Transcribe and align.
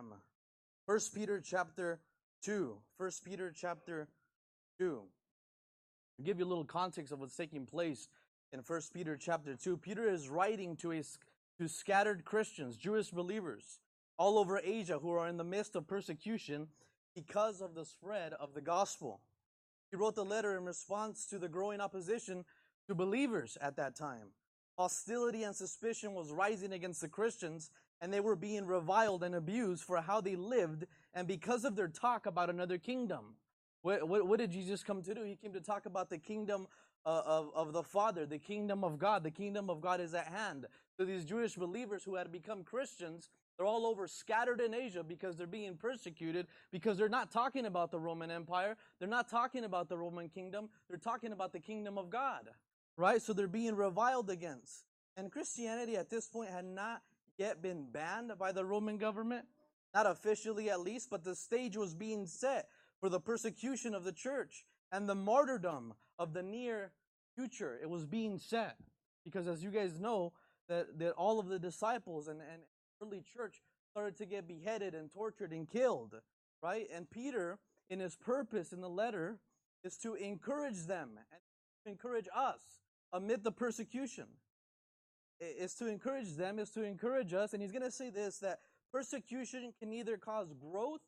am. 0.00 0.14
First 0.86 1.14
Peter 1.14 1.40
chapter 1.40 2.00
2. 2.44 2.76
First 2.96 3.24
Peter 3.24 3.52
chapter 3.54 4.08
2. 4.78 5.02
I'll 6.18 6.24
give 6.24 6.38
you 6.38 6.44
a 6.44 6.48
little 6.48 6.64
context 6.64 7.12
of 7.12 7.20
what's 7.20 7.36
taking 7.36 7.66
place 7.66 8.08
in 8.52 8.62
First 8.62 8.94
Peter 8.94 9.16
chapter 9.16 9.54
2. 9.54 9.76
Peter 9.76 10.08
is 10.08 10.28
writing 10.28 10.76
to 10.76 10.92
a 10.92 11.02
to 11.58 11.68
scattered 11.68 12.24
Christians, 12.24 12.76
Jewish 12.76 13.10
believers 13.10 13.80
all 14.16 14.38
over 14.38 14.58
Asia 14.62 14.98
who 14.98 15.10
are 15.10 15.28
in 15.28 15.36
the 15.36 15.44
midst 15.44 15.76
of 15.76 15.86
persecution 15.86 16.68
because 17.14 17.60
of 17.60 17.74
the 17.74 17.84
spread 17.84 18.32
of 18.34 18.54
the 18.54 18.60
gospel. 18.62 19.20
He 19.90 19.96
wrote 19.96 20.14
the 20.14 20.24
letter 20.24 20.56
in 20.56 20.64
response 20.64 21.26
to 21.26 21.38
the 21.38 21.48
growing 21.48 21.80
opposition 21.80 22.44
to 22.88 22.94
believers 22.94 23.58
at 23.60 23.76
that 23.76 23.96
time. 23.96 24.28
Hostility 24.78 25.42
and 25.42 25.54
suspicion 25.54 26.14
was 26.14 26.32
rising 26.32 26.72
against 26.72 27.02
the 27.02 27.08
Christians, 27.08 27.70
and 28.00 28.12
they 28.12 28.20
were 28.20 28.36
being 28.36 28.66
reviled 28.66 29.22
and 29.22 29.34
abused 29.34 29.84
for 29.84 30.00
how 30.00 30.20
they 30.20 30.36
lived 30.36 30.86
and 31.14 31.26
because 31.26 31.64
of 31.64 31.76
their 31.76 31.88
talk 31.88 32.26
about 32.26 32.50
another 32.50 32.78
kingdom. 32.78 33.36
What, 33.82 34.06
what, 34.08 34.26
what 34.26 34.38
did 34.38 34.50
Jesus 34.50 34.82
come 34.82 35.02
to 35.02 35.14
do? 35.14 35.22
He 35.24 35.36
came 35.36 35.52
to 35.52 35.60
talk 35.60 35.86
about 35.86 36.10
the 36.10 36.18
kingdom 36.18 36.66
uh, 37.06 37.22
of, 37.24 37.50
of 37.54 37.72
the 37.72 37.82
Father, 37.82 38.26
the 38.26 38.38
kingdom 38.38 38.84
of 38.84 38.98
God. 38.98 39.22
The 39.22 39.30
kingdom 39.30 39.70
of 39.70 39.80
God 39.80 40.00
is 40.00 40.14
at 40.14 40.26
hand. 40.26 40.66
So 40.96 41.04
these 41.04 41.24
Jewish 41.24 41.54
believers 41.54 42.04
who 42.04 42.16
had 42.16 42.30
become 42.30 42.62
Christians, 42.62 43.30
they're 43.56 43.66
all 43.66 43.86
over 43.86 44.06
scattered 44.06 44.60
in 44.60 44.74
Asia 44.74 45.02
because 45.02 45.36
they're 45.36 45.46
being 45.46 45.76
persecuted 45.76 46.46
because 46.70 46.98
they're 46.98 47.08
not 47.08 47.30
talking 47.30 47.64
about 47.64 47.90
the 47.90 47.98
Roman 47.98 48.30
Empire. 48.30 48.76
They're 48.98 49.08
not 49.08 49.30
talking 49.30 49.64
about 49.64 49.88
the 49.88 49.96
Roman 49.96 50.28
kingdom. 50.28 50.68
They're 50.88 50.98
talking 50.98 51.32
about 51.32 51.52
the 51.52 51.60
kingdom 51.60 51.96
of 51.96 52.10
God 52.10 52.50
right? 53.00 53.22
So 53.22 53.32
they're 53.32 53.48
being 53.48 53.74
reviled 53.74 54.30
against. 54.30 54.84
And 55.16 55.32
Christianity 55.32 55.96
at 55.96 56.10
this 56.10 56.28
point 56.28 56.50
had 56.50 56.64
not 56.64 57.02
yet 57.40 57.62
been 57.62 57.86
banned 57.90 58.30
by 58.38 58.52
the 58.52 58.64
Roman 58.64 58.98
government, 58.98 59.46
not 59.94 60.06
officially 60.06 60.68
at 60.68 60.80
least, 60.80 61.08
but 61.10 61.24
the 61.24 61.34
stage 61.34 61.74
was 61.74 61.94
being 61.94 62.26
set 62.26 62.68
for 63.00 63.08
the 63.08 63.18
persecution 63.18 63.94
of 63.94 64.04
the 64.04 64.12
church 64.12 64.66
and 64.92 65.08
the 65.08 65.14
martyrdom 65.14 65.94
of 66.18 66.34
the 66.34 66.42
near 66.42 66.92
future. 67.34 67.78
It 67.82 67.88
was 67.88 68.04
being 68.04 68.38
set 68.38 68.76
because, 69.24 69.48
as 69.48 69.64
you 69.64 69.70
guys 69.70 69.98
know, 69.98 70.34
that, 70.68 70.98
that 70.98 71.12
all 71.12 71.40
of 71.40 71.48
the 71.48 71.58
disciples 71.58 72.28
and, 72.28 72.40
and 72.40 72.62
early 73.02 73.22
church 73.34 73.62
started 73.90 74.18
to 74.18 74.26
get 74.26 74.46
beheaded 74.46 74.94
and 74.94 75.10
tortured 75.10 75.52
and 75.52 75.66
killed, 75.66 76.14
right? 76.62 76.86
And 76.94 77.10
Peter, 77.10 77.58
in 77.88 78.00
his 78.00 78.16
purpose 78.16 78.70
in 78.70 78.82
the 78.82 78.88
letter, 78.88 79.38
is 79.82 79.96
to 79.98 80.14
encourage 80.14 80.86
them 80.86 81.12
and 81.16 81.90
encourage 81.90 82.28
us 82.36 82.60
amid 83.14 83.44
the 83.44 83.50
persecution. 83.50 84.26
Is 85.40 85.74
to 85.76 85.86
encourage 85.86 86.36
them, 86.36 86.58
is 86.58 86.70
to 86.70 86.82
encourage 86.82 87.32
us. 87.32 87.54
And 87.54 87.62
he's 87.62 87.72
going 87.72 87.82
to 87.82 87.90
say 87.90 88.10
this 88.10 88.38
that 88.38 88.60
persecution 88.92 89.72
can 89.78 89.92
either 89.92 90.16
cause 90.16 90.52
growth 90.60 91.00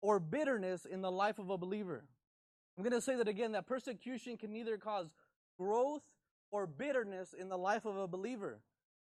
or 0.00 0.20
bitterness 0.20 0.84
in 0.84 1.00
the 1.00 1.10
life 1.10 1.38
of 1.38 1.50
a 1.50 1.58
believer. 1.58 2.04
I'm 2.76 2.84
going 2.84 2.92
to 2.92 3.00
say 3.00 3.16
that 3.16 3.28
again 3.28 3.52
that 3.52 3.66
persecution 3.66 4.36
can 4.36 4.54
either 4.54 4.76
cause 4.76 5.08
growth 5.58 6.02
or 6.50 6.66
bitterness 6.66 7.34
in 7.38 7.48
the 7.48 7.58
life 7.58 7.84
of 7.84 7.96
a 7.96 8.06
believer. 8.06 8.60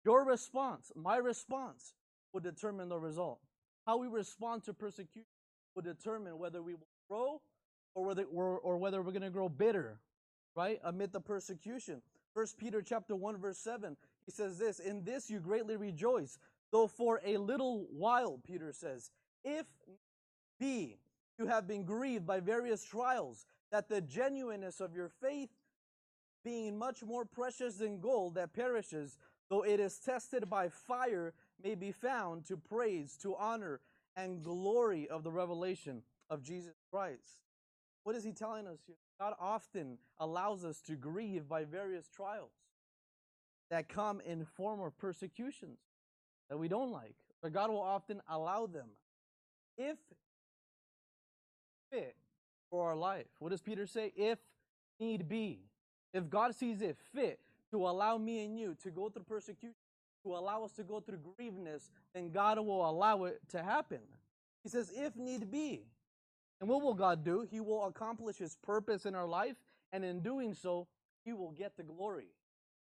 Your 0.04 0.24
response, 0.26 0.92
my 0.96 1.18
response, 1.18 1.94
will 2.34 2.42
determine 2.42 2.90
the 2.90 3.00
result. 3.00 3.40
How 3.86 3.98
we 3.98 4.08
respond 4.08 4.64
to 4.66 4.74
persecution 4.74 5.28
will 5.76 5.84
determine 5.84 6.38
whether 6.38 6.62
we 6.62 6.74
will 6.74 6.88
grow 7.10 7.42
or 7.94 8.06
whether, 8.06 8.24
or, 8.24 8.60
or 8.60 8.78
whether 8.78 9.02
we're 9.02 9.12
going 9.12 9.22
to 9.22 9.30
grow 9.30 9.50
bitter, 9.50 10.00
right, 10.56 10.80
amid 10.84 11.12
the 11.12 11.22
persecution. 11.22 12.02
First 12.34 12.58
Peter 12.58 12.82
chapter 12.82 13.16
1 13.16 13.38
verse 13.38 13.58
7, 13.58 13.96
he 14.26 14.32
says 14.32 14.58
this, 14.58 14.80
In 14.80 15.04
this 15.04 15.30
you 15.30 15.40
greatly 15.40 15.78
rejoice, 15.78 16.40
though 16.72 16.88
for 16.88 17.22
a 17.26 17.38
little 17.38 17.88
while, 17.92 18.40
Peter 18.46 18.72
says, 18.74 19.12
if 19.44 19.66
be 20.60 20.98
you 21.38 21.48
have 21.48 21.68
been 21.68 21.84
grieved 21.84 22.26
by 22.26 22.40
various 22.40 22.84
trials, 22.84 23.46
that 23.72 23.90
the 23.90 24.02
genuineness 24.02 24.80
of 24.80 24.96
your 24.96 25.10
faith, 25.10 25.50
being 26.44 26.78
much 26.78 27.04
more 27.04 27.26
precious 27.26 27.76
than 27.76 28.00
gold 28.00 28.36
that 28.36 28.54
perishes, 28.54 29.18
though 29.50 29.64
it 29.64 29.80
is 29.80 29.98
tested 30.00 30.50
by 30.50 30.70
fire, 30.70 31.34
may 31.64 31.76
be 31.76 31.92
found 31.92 32.46
to 32.46 32.58
praise, 32.58 33.18
to 33.18 33.36
honor, 33.36 33.82
and 34.16 34.44
glory 34.44 35.08
of 35.10 35.24
the 35.24 35.32
revelation 35.32 36.02
of 36.30 36.42
Jesus 36.42 36.76
Christ. 36.92 37.42
What 38.04 38.16
is 38.16 38.24
he 38.24 38.32
telling 38.32 38.68
us 38.68 38.80
here? 38.86 38.96
God 39.20 39.34
often 39.40 39.98
allows 40.20 40.64
us 40.64 40.82
to 40.82 40.96
grieve 40.96 41.48
by 41.48 41.64
various 41.64 42.08
trials 42.08 42.52
that 43.70 43.90
come 43.90 44.22
in 44.22 44.46
form 44.46 44.82
of 44.82 44.98
persecutions 44.98 45.80
that 46.50 46.58
we 46.58 46.68
don't 46.68 46.92
like. 46.92 47.16
But 47.42 47.54
God 47.54 47.70
will 47.70 47.82
often 47.82 48.22
allow 48.30 48.68
them 48.68 48.88
if 49.78 49.98
fit 51.92 52.16
for 52.70 52.90
our 52.90 52.96
life. 52.96 53.26
What 53.40 53.50
does 53.52 53.62
Peter 53.62 53.86
say? 53.86 54.12
If 54.16 54.40
need 55.00 55.28
be. 55.28 55.60
If 56.14 56.30
God 56.30 56.56
sees 56.56 56.82
it 56.82 56.98
fit 57.14 57.40
to 57.72 57.88
allow 57.88 58.18
me 58.18 58.46
and 58.46 58.58
you 58.58 58.76
to 58.84 58.92
go 58.92 59.10
through 59.10 59.24
persecution, 59.24 59.76
to 60.24 60.36
allow 60.36 60.64
us 60.64 60.72
to 60.74 60.84
go 60.84 61.00
through 61.00 61.20
grieveness, 61.38 61.92
then 62.14 62.32
God 62.32 62.58
will 62.60 62.90
allow 62.90 63.26
it 63.26 63.40
to 63.50 63.62
happen. 63.62 64.00
He 64.64 64.70
says, 64.70 64.92
if 64.96 65.16
need 65.16 65.52
be. 65.52 65.84
And 66.60 66.70
what 66.70 66.82
will 66.82 66.94
God 66.94 67.24
do? 67.24 67.46
He 67.52 67.60
will 67.60 67.86
accomplish 67.86 68.38
His 68.38 68.56
purpose 68.56 69.06
in 69.06 69.14
our 69.14 69.28
life, 69.28 69.58
and 69.92 70.04
in 70.04 70.22
doing 70.22 70.54
so, 70.54 70.88
He 71.26 71.34
will 71.34 71.52
get 71.52 71.78
the 71.78 71.84
glory. 71.84 72.30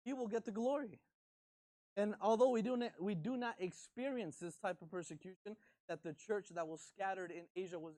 He 0.04 0.14
will 0.14 0.28
get 0.28 0.46
the 0.46 0.52
glory. 0.52 1.00
And 1.98 2.16
although 2.22 2.50
we 2.50 2.62
do 2.62 2.78
not, 2.78 2.92
we 3.00 3.16
do 3.16 3.36
not 3.36 3.56
experience 3.60 4.38
this 4.38 4.56
type 4.56 4.82
of 4.82 4.90
persecution 4.90 5.56
that 5.88 6.04
the 6.04 6.14
church 6.14 6.50
that 6.56 6.68
was 6.68 6.82
scattered 6.82 7.32
in 7.32 7.44
Asia 7.56 7.80
was, 7.80 7.96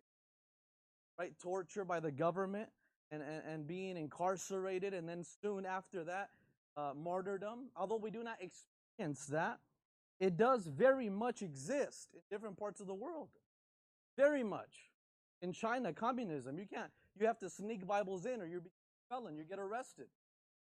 right, 1.19 1.34
tortured 1.40 1.85
by 1.85 2.00
the 2.00 2.11
government 2.11 2.69
and, 3.11 3.22
and, 3.22 3.44
and 3.45 3.67
being 3.67 3.97
incarcerated, 3.97 4.94
and 4.94 5.07
then 5.07 5.23
soon 5.41 5.66
after 5.66 6.03
that, 6.06 6.29
uh, 6.78 6.94
martyrdom. 6.95 7.69
Although 7.75 7.97
we 7.97 8.09
do 8.09 8.23
not 8.23 8.38
experience 8.41 9.28
that, 9.28 9.59
it 10.19 10.38
does 10.38 10.66
very 10.66 11.09
much 11.09 11.41
exist 11.41 12.09
in 12.13 12.22
different 12.29 12.57
parts 12.57 12.79
of 12.79 12.88
the 12.88 12.94
world. 12.94 13.29
Very 14.17 14.44
much. 14.44 14.91
In 15.41 15.51
China, 15.51 15.94
communism, 15.94 16.57
you 16.57 16.66
can't, 16.72 16.91
you 17.19 17.28
have 17.28 17.40
to 17.40 17.50
sneak 17.50 17.85
Bibles 17.85 18.25
in 18.25 18.40
or 18.40 18.45
you're 18.45 18.61
being 18.61 18.72
felon, 19.09 19.35
you 19.35 19.44
get 19.44 19.59
arrested. 19.59 20.06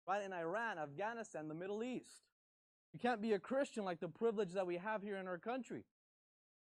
Right? 0.09 0.25
In 0.25 0.33
Iran, 0.33 0.79
Afghanistan, 0.79 1.49
the 1.49 1.55
Middle 1.55 1.83
East. 1.83 2.23
You 2.95 2.99
can't 2.99 3.21
be 3.21 3.35
a 3.35 3.39
Christian 3.39 3.85
like 3.85 4.01
the 4.01 4.09
privilege 4.09 4.53
that 4.55 4.67
we 4.67 4.79
have 4.79 5.03
here 5.03 5.17
in 5.17 5.29
our 5.29 5.37
country. 5.37 5.85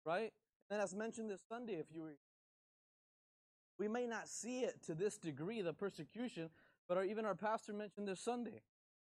Right? 0.06 0.32
And 0.70 0.80
as 0.80 0.94
mentioned 0.94 1.28
this 1.28 1.42
Sunday, 1.48 1.74
if 1.74 1.86
you 1.92 2.02
were, 2.02 2.16
we 3.78 3.88
may 3.88 4.06
not 4.06 4.28
see 4.28 4.60
it 4.60 4.80
to 4.86 4.94
this 4.94 5.18
degree, 5.18 5.60
the 5.60 5.72
persecution, 5.72 6.50
but 6.88 6.96
our, 6.96 7.04
even 7.04 7.24
our 7.24 7.34
pastor 7.34 7.72
mentioned 7.72 8.06
this 8.06 8.20
Sunday, 8.20 8.62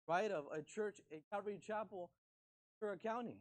right, 0.07 0.29
of 0.29 0.45
a 0.53 0.61
church, 0.61 0.99
a 1.11 1.21
Calvary 1.31 1.59
Chapel, 1.65 2.11
Ventura 2.79 2.97
County, 2.97 3.39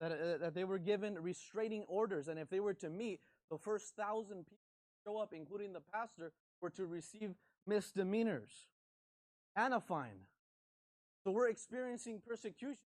that, 0.00 0.12
uh, 0.12 0.38
that 0.38 0.54
they 0.54 0.64
were 0.64 0.78
given 0.78 1.14
restraining 1.14 1.84
orders, 1.86 2.26
and 2.26 2.38
if 2.38 2.48
they 2.48 2.60
were 2.60 2.74
to 2.74 2.90
meet, 2.90 3.20
the 3.50 3.58
first 3.58 3.94
thousand 3.94 4.46
people 4.46 4.58
show 5.06 5.18
up, 5.18 5.32
including 5.32 5.72
the 5.72 5.80
pastor, 5.92 6.32
were 6.60 6.70
to 6.70 6.86
receive 6.86 7.34
misdemeanors 7.66 8.66
and 9.58 9.74
a 9.74 9.80
fine. 9.80 10.20
So 11.24 11.32
we're 11.32 11.48
experiencing 11.48 12.22
persecution, 12.26 12.78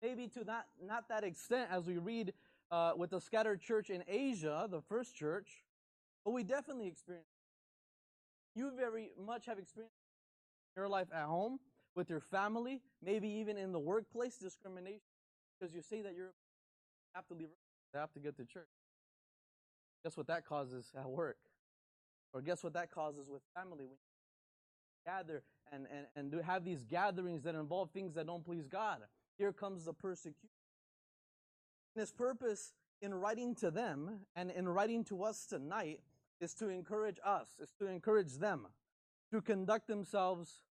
maybe 0.00 0.28
to 0.28 0.44
not, 0.44 0.66
not 0.82 1.08
that 1.08 1.24
extent 1.24 1.68
as 1.70 1.86
we 1.86 1.98
read 1.98 2.32
uh, 2.70 2.92
with 2.96 3.10
the 3.10 3.20
scattered 3.20 3.60
church 3.60 3.90
in 3.90 4.04
Asia, 4.06 4.68
the 4.70 4.80
first 4.80 5.16
church, 5.16 5.64
but 6.24 6.30
we 6.30 6.44
definitely 6.44 6.86
experience. 6.86 7.26
You 8.54 8.70
very 8.76 9.10
much 9.18 9.46
have 9.46 9.58
experienced 9.58 9.96
your 10.76 10.88
life 10.88 11.08
at 11.12 11.24
home, 11.24 11.58
with 11.94 12.08
your 12.08 12.20
family, 12.20 12.80
maybe 13.04 13.28
even 13.28 13.58
in 13.58 13.72
the 13.72 13.78
workplace 13.78 14.38
discrimination, 14.38 15.00
because 15.60 15.74
you 15.74 15.82
say 15.82 16.00
that 16.02 16.14
you're 16.14 16.32
have 17.14 17.26
to 17.26 17.34
leave, 17.34 17.48
they 17.92 17.98
have 17.98 18.12
to 18.12 18.20
get 18.20 18.36
to 18.36 18.44
church. 18.46 18.70
Guess 20.02 20.16
what 20.16 20.26
that 20.28 20.46
causes 20.46 20.90
at 20.96 21.06
work? 21.06 21.36
Or 22.32 22.40
guess 22.40 22.64
what 22.64 22.72
that 22.72 22.90
causes 22.90 23.28
with 23.28 23.42
family 23.54 23.84
when 23.84 23.98
you 24.00 24.11
gather 25.04 25.42
and, 25.72 25.86
and, 25.90 26.06
and 26.16 26.30
do 26.30 26.38
have 26.38 26.64
these 26.64 26.84
gatherings 26.84 27.42
that 27.44 27.54
involve 27.54 27.90
things 27.90 28.14
that 28.14 28.26
don't 28.26 28.44
please 28.44 28.66
God? 28.66 28.98
Here 29.38 29.52
comes 29.52 29.84
the 29.84 29.92
persecution. 29.92 30.48
And 31.94 32.00
his 32.00 32.12
purpose 32.12 32.72
in 33.00 33.14
writing 33.14 33.54
to 33.56 33.70
them 33.70 34.20
and 34.36 34.50
in 34.50 34.68
writing 34.68 35.04
to 35.04 35.24
us 35.24 35.46
tonight 35.46 36.00
is 36.40 36.54
to 36.54 36.68
encourage 36.68 37.18
us, 37.24 37.48
is 37.60 37.72
to 37.78 37.86
encourage 37.86 38.34
them 38.34 38.66
to 39.30 39.40
conduct 39.40 39.88
themselves 39.88 40.62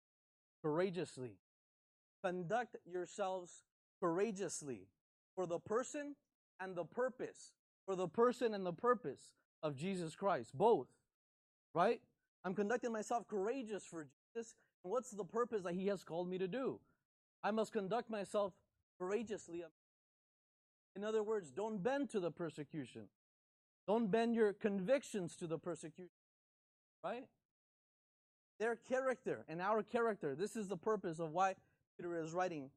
courageously. 0.62 1.38
Conduct 2.23 2.77
yourselves 2.85 3.65
courageously 4.00 4.88
for 5.35 5.47
the 5.47 5.59
person 5.59 6.15
and 6.61 6.77
the 6.77 6.85
purpose, 6.85 7.53
for 7.87 7.97
the 7.97 8.09
person 8.09 8.53
and 8.53 8.67
the 8.67 8.73
purpose 8.73 9.32
of 9.62 9.77
Jesus 9.77 10.15
Christ, 10.15 10.50
both 10.55 10.88
right? 11.75 12.00
I'm 12.45 12.55
conducting 12.55 12.93
myself 12.93 13.29
courageous 13.29 13.85
for 13.85 14.07
Jesus. 14.35 14.55
And 14.85 14.93
what's 14.93 15.11
the 15.11 15.25
purpose 15.25 15.63
that 15.65 15.75
He 15.75 15.89
has 15.89 16.03
called 16.03 16.29
me 16.29 16.39
to 16.39 16.49
do? 16.49 16.81
I 17.43 17.51
must 17.51 17.73
conduct 17.73 18.11
myself 18.11 18.53
courageously. 18.99 19.65
In 20.97 21.05
other 21.05 21.23
words, 21.23 21.51
don't 21.51 21.83
bend 21.83 22.11
to 22.11 22.21
the 22.21 22.31
persecution. 22.31 23.03
Don't 23.87 24.11
bend 24.11 24.35
your 24.35 24.53
convictions 24.53 25.35
to 25.37 25.47
the 25.47 25.59
persecution, 25.59 26.11
right? 27.03 27.25
Their 28.59 28.77
character 28.77 29.45
and 29.49 29.61
our 29.61 29.83
character. 29.83 30.35
This 30.35 30.57
is 30.57 30.69
the 30.69 30.77
purpose 30.77 31.19
of 31.19 31.33
why 31.33 31.55
Peter 31.97 32.21
is 32.23 32.33
writing 32.33 32.71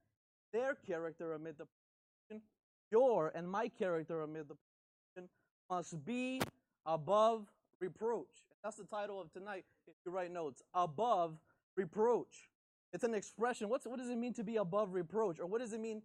their 0.54 0.76
character 0.76 1.34
amid 1.34 1.58
the 1.58 1.66
persecution. 1.66 2.48
Your 2.92 3.32
and 3.36 3.50
my 3.50 3.68
character 3.68 4.22
amid 4.22 4.48
the 4.48 4.56
persecution 4.56 5.30
must 5.70 6.06
be 6.06 6.42
above 6.86 7.46
reproach. 7.80 8.28
That's 8.64 8.78
the 8.78 8.86
title 8.86 9.20
of 9.20 9.32
tonight 9.34 9.66
if 9.88 9.94
you 10.06 10.12
write 10.12 10.32
notes. 10.32 10.62
Above 10.74 11.38
reproach. 11.76 12.50
It's 12.94 13.04
an 13.04 13.14
expression. 13.14 13.68
What's, 13.68 13.86
what 13.86 14.00
does 14.00 14.10
it 14.10 14.18
mean 14.18 14.34
to 14.36 14.44
be 14.44 14.56
above 14.56 14.94
reproach? 14.94 15.40
Or 15.40 15.48
what 15.48 15.60
does 15.60 15.74
it 15.74 15.82
mean? 15.82 16.02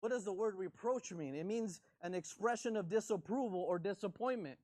What 0.00 0.10
does 0.10 0.24
the 0.24 0.32
word 0.32 0.54
reproach 0.56 1.12
mean? 1.12 1.34
It 1.34 1.44
means 1.44 1.80
an 2.02 2.14
expression 2.14 2.76
of 2.76 2.88
disapproval 2.88 3.60
or 3.60 3.78
disappointment. 3.78 4.58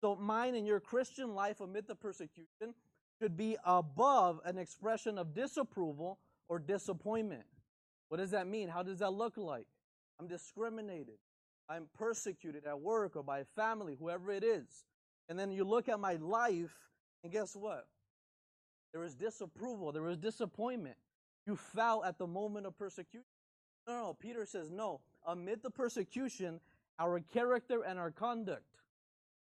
So 0.00 0.16
mine 0.16 0.54
and 0.54 0.66
your 0.66 0.80
Christian 0.80 1.34
life 1.34 1.60
amid 1.60 1.86
the 1.86 1.94
persecution 1.94 2.74
should 3.20 3.36
be 3.36 3.56
above 3.64 4.40
an 4.44 4.58
expression 4.58 5.18
of 5.18 5.34
disapproval 5.34 6.18
or 6.48 6.58
disappointment. 6.58 7.44
What 8.08 8.18
does 8.18 8.30
that 8.30 8.46
mean? 8.46 8.68
How 8.68 8.82
does 8.82 8.98
that 9.00 9.12
look 9.12 9.36
like? 9.36 9.66
I'm 10.20 10.28
discriminated. 10.28 11.16
I'm 11.68 11.86
persecuted 11.94 12.64
at 12.66 12.80
work 12.80 13.16
or 13.16 13.22
by 13.22 13.44
family, 13.56 13.96
whoever 13.98 14.30
it 14.30 14.44
is. 14.44 14.84
And 15.28 15.38
then 15.38 15.50
you 15.50 15.64
look 15.64 15.88
at 15.88 15.98
my 15.98 16.14
life, 16.14 16.74
and 17.22 17.32
guess 17.32 17.56
what? 17.56 17.86
There 18.92 19.00
was 19.00 19.14
disapproval, 19.14 19.92
there 19.92 20.02
was 20.02 20.18
disappointment. 20.18 20.96
You 21.46 21.56
fell 21.56 22.04
at 22.04 22.18
the 22.18 22.26
moment 22.26 22.66
of 22.66 22.78
persecution. 22.78 23.26
No, 23.86 23.94
no, 23.94 24.14
Peter 24.14 24.46
says, 24.46 24.70
no. 24.70 25.00
Amid 25.26 25.62
the 25.62 25.70
persecution, 25.70 26.60
our 26.98 27.20
character 27.20 27.82
and 27.82 27.98
our 27.98 28.10
conduct 28.10 28.62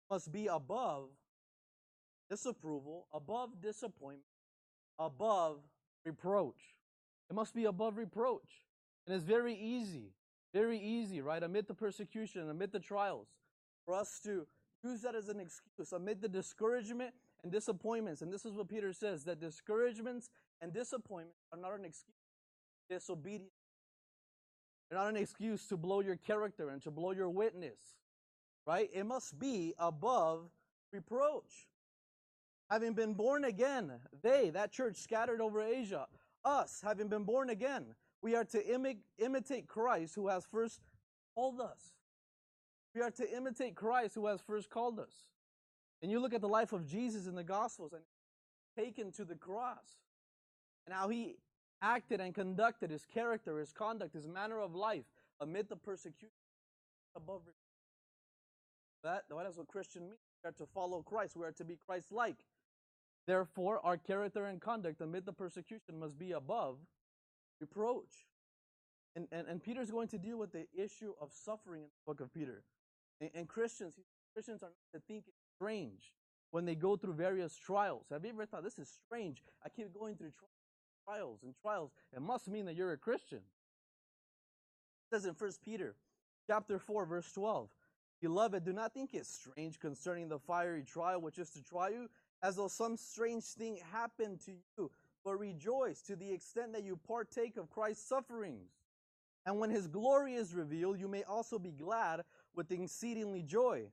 must 0.10 0.32
be 0.32 0.48
above 0.48 1.10
disapproval, 2.30 3.08
above 3.14 3.62
disappointment, 3.62 4.24
above 4.98 5.60
reproach. 6.06 6.76
It 7.30 7.36
must 7.36 7.54
be 7.54 7.66
above 7.66 7.98
reproach. 7.98 8.66
And 9.06 9.16
it's 9.16 9.24
very 9.24 9.54
easy, 9.54 10.14
very 10.54 10.80
easy, 10.80 11.22
right? 11.22 11.42
Amid 11.44 11.68
the 11.68 11.74
persecution, 11.74 12.50
amid 12.50 12.72
the 12.72 12.80
trials, 12.80 13.28
for 13.86 13.94
us 13.94 14.20
to 14.24 14.48
use 14.86 15.02
that 15.02 15.16
as 15.16 15.30
an 15.30 15.40
excuse, 15.40 15.92
amid 15.92 16.22
the 16.22 16.30
discouragement 16.30 17.14
and 17.44 17.52
disappointments. 17.52 18.22
And 18.22 18.32
this 18.32 18.46
is 18.46 18.54
what 18.54 18.70
Peter 18.70 18.94
says 18.94 19.24
that 19.26 19.40
discouragements 19.40 20.30
and 20.62 20.74
disappointments 20.74 21.40
are 21.52 21.60
not 21.60 21.78
an 21.78 21.86
excuse. 21.86 22.16
Disobedience. 22.90 23.52
They're 24.90 25.00
not 25.00 25.10
an 25.10 25.18
excuse 25.18 25.68
to 25.68 25.78
blow 25.78 26.02
your 26.02 26.16
character 26.16 26.70
and 26.70 26.82
to 26.84 26.92
blow 26.92 27.12
your 27.12 27.30
witness. 27.30 27.80
Right? 28.68 28.90
It 28.94 29.06
must 29.06 29.38
be 29.40 29.74
above 29.78 30.50
reproach. 30.92 31.68
Having 32.70 32.94
been 32.94 33.14
born 33.14 33.46
again, 33.46 33.92
they, 34.24 34.50
that 34.52 34.72
church 34.72 34.98
scattered 34.98 35.42
over 35.42 35.62
Asia, 35.62 36.08
us, 36.44 36.82
having 36.84 37.08
been 37.08 37.24
born 37.24 37.50
again, 37.50 37.86
we 38.22 38.36
are 38.36 38.46
to 38.46 38.64
imi- 38.64 38.98
imitate 39.20 39.68
Christ 39.68 40.16
who 40.16 40.28
has 40.30 40.46
first 40.46 40.80
called 41.36 41.60
us. 41.60 41.95
We 42.96 43.02
are 43.02 43.12
to 43.12 43.36
imitate 43.36 43.76
Christ 43.76 44.16
who 44.16 44.26
has 44.28 44.40
first 44.42 44.70
called 44.70 45.00
us. 45.00 45.12
And 46.02 46.10
you 46.10 46.20
look 46.20 46.34
at 46.34 46.42
the 46.42 46.48
life 46.48 46.72
of 46.72 46.86
Jesus 46.86 47.28
in 47.28 47.36
the 47.36 47.44
Gospels 47.44 47.94
and 47.94 48.04
taken 48.78 49.12
to 49.14 49.26
the 49.26 49.36
cross 49.36 50.00
and 50.86 50.96
how 50.96 51.10
he 51.10 51.36
acted 51.82 52.22
and 52.22 52.34
conducted 52.34 52.90
his 52.90 53.06
character, 53.06 53.60
his 53.60 53.72
conduct, 53.72 54.14
his 54.14 54.28
manner 54.28 54.60
of 54.60 54.74
life 54.74 55.06
amid 55.42 55.68
the 55.70 55.76
persecution 55.76 56.30
above 57.16 57.42
that, 59.06 59.24
that's 59.30 59.58
what 59.58 59.68
Christian 59.68 60.02
means. 60.08 60.20
We 60.44 60.50
are 60.50 60.54
to 60.54 60.66
follow 60.66 61.04
Christ. 61.04 61.38
We 61.38 61.46
are 61.46 61.52
to 61.52 61.64
be 61.64 61.78
Christ 61.86 62.12
like. 62.12 62.38
Therefore, 63.28 63.80
our 63.84 63.98
character 63.98 64.46
and 64.46 64.60
conduct 64.60 65.00
amid 65.00 65.26
the 65.26 65.34
persecution 65.34 66.00
must 66.00 66.18
be 66.18 66.32
above 66.32 66.78
reproach. 67.62 68.26
And, 69.16 69.28
and, 69.32 69.48
and 69.48 69.64
Peter's 69.64 69.92
going 69.92 70.08
to 70.10 70.18
deal 70.18 70.38
with 70.38 70.52
the 70.52 70.66
issue 70.76 71.14
of 71.22 71.30
suffering 71.32 71.84
in 71.84 71.88
the 71.88 72.12
book 72.12 72.20
of 72.20 72.34
Peter. 72.34 72.64
And, 73.22 73.30
and 73.34 73.48
Christians, 73.48 73.96
Christians 74.34 74.64
are 74.64 74.70
not 74.70 75.00
to 75.00 75.00
think 75.08 75.26
strange 75.56 76.14
when 76.52 76.66
they 76.66 76.76
go 76.76 76.96
through 76.96 77.14
various 77.14 77.56
trials. 77.56 78.06
Have 78.12 78.24
you 78.24 78.32
ever 78.32 78.46
thought 78.46 78.64
this 78.64 78.80
is 78.80 78.90
strange? 79.06 79.42
I 79.64 79.70
keep 79.70 79.94
going 79.94 80.16
through 80.16 80.32
trials 81.06 81.40
and 81.44 81.54
trials. 81.62 81.92
It 82.14 82.22
must 82.22 82.48
mean 82.48 82.66
that 82.66 82.76
you're 82.76 82.94
a 82.94 82.98
Christian. 82.98 83.40
It 83.40 85.16
says 85.16 85.26
in 85.26 85.34
1 85.34 85.52
Peter 85.64 85.96
chapter 86.48 86.80
4, 86.80 87.06
verse 87.06 87.32
12. 87.34 87.70
Beloved, 88.22 88.64
do 88.64 88.74
not 88.74 88.94
think 88.94 89.14
it 89.14 89.26
strange 89.26 89.80
concerning 89.80 90.30
the 90.30 90.40
fiery 90.40 90.84
trial 90.84 91.22
which 91.22 91.38
is 91.38 91.50
to 91.52 91.64
try 91.64 91.90
you, 91.90 92.10
as 92.42 92.56
though 92.56 92.68
some 92.68 92.98
strange 92.98 93.44
thing 93.44 93.80
happened 93.92 94.40
to 94.46 94.52
you, 94.52 94.90
but 95.24 95.38
rejoice 95.38 96.02
to 96.04 96.16
the 96.16 96.32
extent 96.32 96.74
that 96.74 96.84
you 96.84 96.98
partake 97.08 97.58
of 97.58 97.70
Christ's 97.70 98.08
sufferings. 98.08 98.72
And 99.46 99.60
when 99.60 99.70
his 99.70 99.88
glory 99.88 100.36
is 100.36 100.56
revealed, 100.56 101.00
you 101.00 101.08
may 101.08 101.24
also 101.24 101.60
be 101.60 101.72
glad 101.72 102.24
with 102.56 102.72
exceedingly 102.72 103.42
joy. 103.42 103.88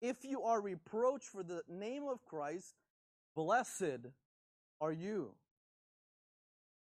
If 0.00 0.24
you 0.24 0.42
are 0.42 0.60
reproached 0.60 1.28
for 1.28 1.42
the 1.42 1.62
name 1.68 2.04
of 2.04 2.24
Christ, 2.24 2.74
blessed 3.34 4.08
are 4.80 4.92
you. 4.92 5.32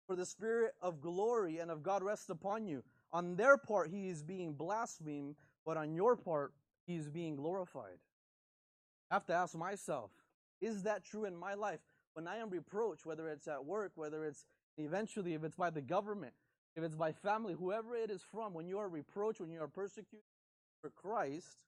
For 0.08 0.16
the 0.16 0.26
Spirit 0.26 0.74
of 0.82 1.02
glory 1.02 1.60
and 1.60 1.72
of 1.72 1.84
God 1.84 2.04
rests 2.04 2.30
upon 2.30 2.68
you. 2.68 2.84
On 3.12 3.36
their 3.36 3.58
part, 3.58 3.90
he 3.90 4.10
is 4.10 4.24
being 4.24 4.54
blasphemed, 4.54 5.36
but 5.66 5.78
on 5.78 5.94
your 5.94 6.16
part, 6.16 6.54
he 6.86 6.96
is 6.96 7.10
being 7.10 7.36
glorified. 7.36 7.98
I 9.10 9.16
have 9.16 9.26
to 9.28 9.34
ask 9.34 9.56
myself, 9.56 10.12
is 10.62 10.84
that 10.84 11.04
true 11.04 11.26
in 11.26 11.36
my 11.36 11.54
life? 11.54 11.80
When 12.14 12.28
I 12.28 12.38
am 12.38 12.50
reproached, 12.50 13.06
whether 13.06 13.28
it's 13.28 13.48
at 13.48 13.66
work, 13.66 13.92
whether 13.96 14.24
it's 14.24 14.46
eventually, 14.78 15.34
if 15.34 15.44
it's 15.44 15.56
by 15.56 15.70
the 15.70 15.82
government, 15.82 16.34
if 16.76 16.84
it's 16.84 16.96
by 16.96 17.12
family, 17.12 17.56
whoever 17.58 17.96
it 17.96 18.10
is 18.10 18.22
from, 18.22 18.54
when 18.54 18.68
you 18.68 18.80
are 18.80 18.90
reproached, 18.90 19.42
when 19.42 19.52
you 19.52 19.62
are 19.62 19.68
persecuted 19.68 20.24
for 20.86 20.92
Christ, 20.92 21.64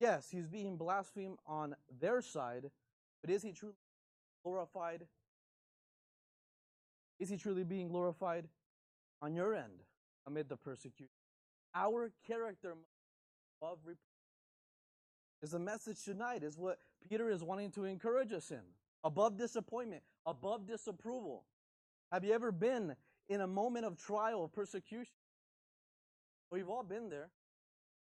yes, 0.00 0.28
he's 0.30 0.46
being 0.46 0.78
blasphemed 0.78 1.36
on 1.46 1.76
their 2.00 2.22
side, 2.22 2.70
but 3.20 3.30
is 3.30 3.42
he 3.42 3.52
truly 3.52 3.74
glorified? 4.42 5.02
Is 7.18 7.28
he 7.28 7.36
truly 7.36 7.62
being 7.62 7.88
glorified 7.88 8.48
on 9.20 9.34
your 9.34 9.54
end 9.54 9.82
amid 10.26 10.48
the 10.48 10.56
persecution? 10.56 11.12
Our 11.74 12.10
character 12.26 12.74
above 13.60 13.80
reproach 13.84 13.98
is 15.42 15.50
the 15.50 15.58
message 15.58 16.02
tonight, 16.02 16.42
is 16.42 16.56
what 16.56 16.78
Peter 17.06 17.28
is 17.28 17.44
wanting 17.44 17.70
to 17.72 17.84
encourage 17.84 18.32
us 18.32 18.50
in. 18.50 18.62
Above 19.04 19.36
disappointment, 19.36 20.02
above 20.24 20.66
disapproval. 20.66 21.44
Have 22.10 22.24
you 22.24 22.32
ever 22.32 22.50
been 22.50 22.96
in 23.28 23.42
a 23.42 23.46
moment 23.46 23.84
of 23.84 23.98
trial, 23.98 24.42
of 24.42 24.54
persecution? 24.54 25.12
We've 26.50 26.70
all 26.70 26.82
been 26.82 27.10
there. 27.10 27.28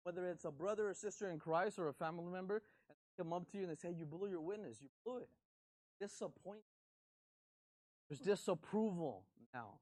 Whether 0.04 0.28
it's 0.28 0.46
a 0.46 0.52
brother 0.52 0.90
or 0.90 0.94
sister 0.94 1.30
in 1.30 1.40
Christ 1.40 1.78
or 1.78 1.88
a 1.90 1.94
family 1.94 2.32
member, 2.32 2.56
and 2.90 2.96
they 2.98 3.24
come 3.24 3.34
up 3.34 3.50
to 3.52 3.58
you 3.58 3.64
and 3.64 3.72
they 3.72 3.76
say, 3.76 3.94
You 3.98 4.06
blew 4.06 4.30
your 4.30 4.42
witness, 4.42 4.78
you 4.82 4.90
blew 5.06 5.18
it. 5.18 5.30
Disappointment. 6.00 6.64
There's 8.10 8.22
disapproval 8.22 9.26
now. 9.54 9.80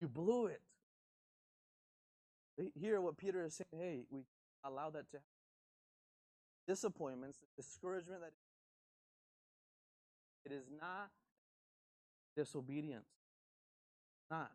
You 0.00 0.08
blew 0.08 0.46
it. 0.46 0.60
Hear 2.78 3.00
what 3.00 3.16
Peter 3.16 3.44
is 3.44 3.54
saying. 3.54 3.82
Hey, 3.82 4.04
we 4.10 4.24
allow 4.64 4.90
that 4.90 5.10
to 5.10 5.16
happen 5.16 5.38
disappointments, 6.68 7.38
discouragement 7.56 8.20
that 8.20 8.32
it 10.44 10.52
is 10.54 10.64
not 10.80 11.10
disobedience. 12.36 13.08
Not. 14.30 14.52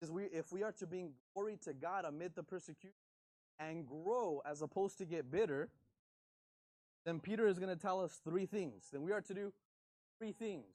Because 0.00 0.10
we 0.10 0.24
if 0.24 0.50
we 0.50 0.62
are 0.62 0.72
to 0.72 0.86
bring 0.86 1.10
glory 1.34 1.58
to 1.64 1.74
God 1.74 2.06
amid 2.06 2.34
the 2.34 2.42
persecution 2.42 2.96
and 3.58 3.86
grow 3.86 4.42
as 4.44 4.62
opposed 4.62 4.98
to 4.98 5.04
get 5.04 5.30
bitter, 5.30 5.68
then 7.04 7.20
Peter 7.20 7.46
is 7.46 7.58
going 7.58 7.74
to 7.74 7.80
tell 7.80 8.00
us 8.00 8.20
three 8.24 8.46
things. 8.46 8.88
Then 8.92 9.02
we 9.02 9.12
are 9.12 9.20
to 9.20 9.34
do 9.34 9.52
three 10.18 10.32
things. 10.32 10.66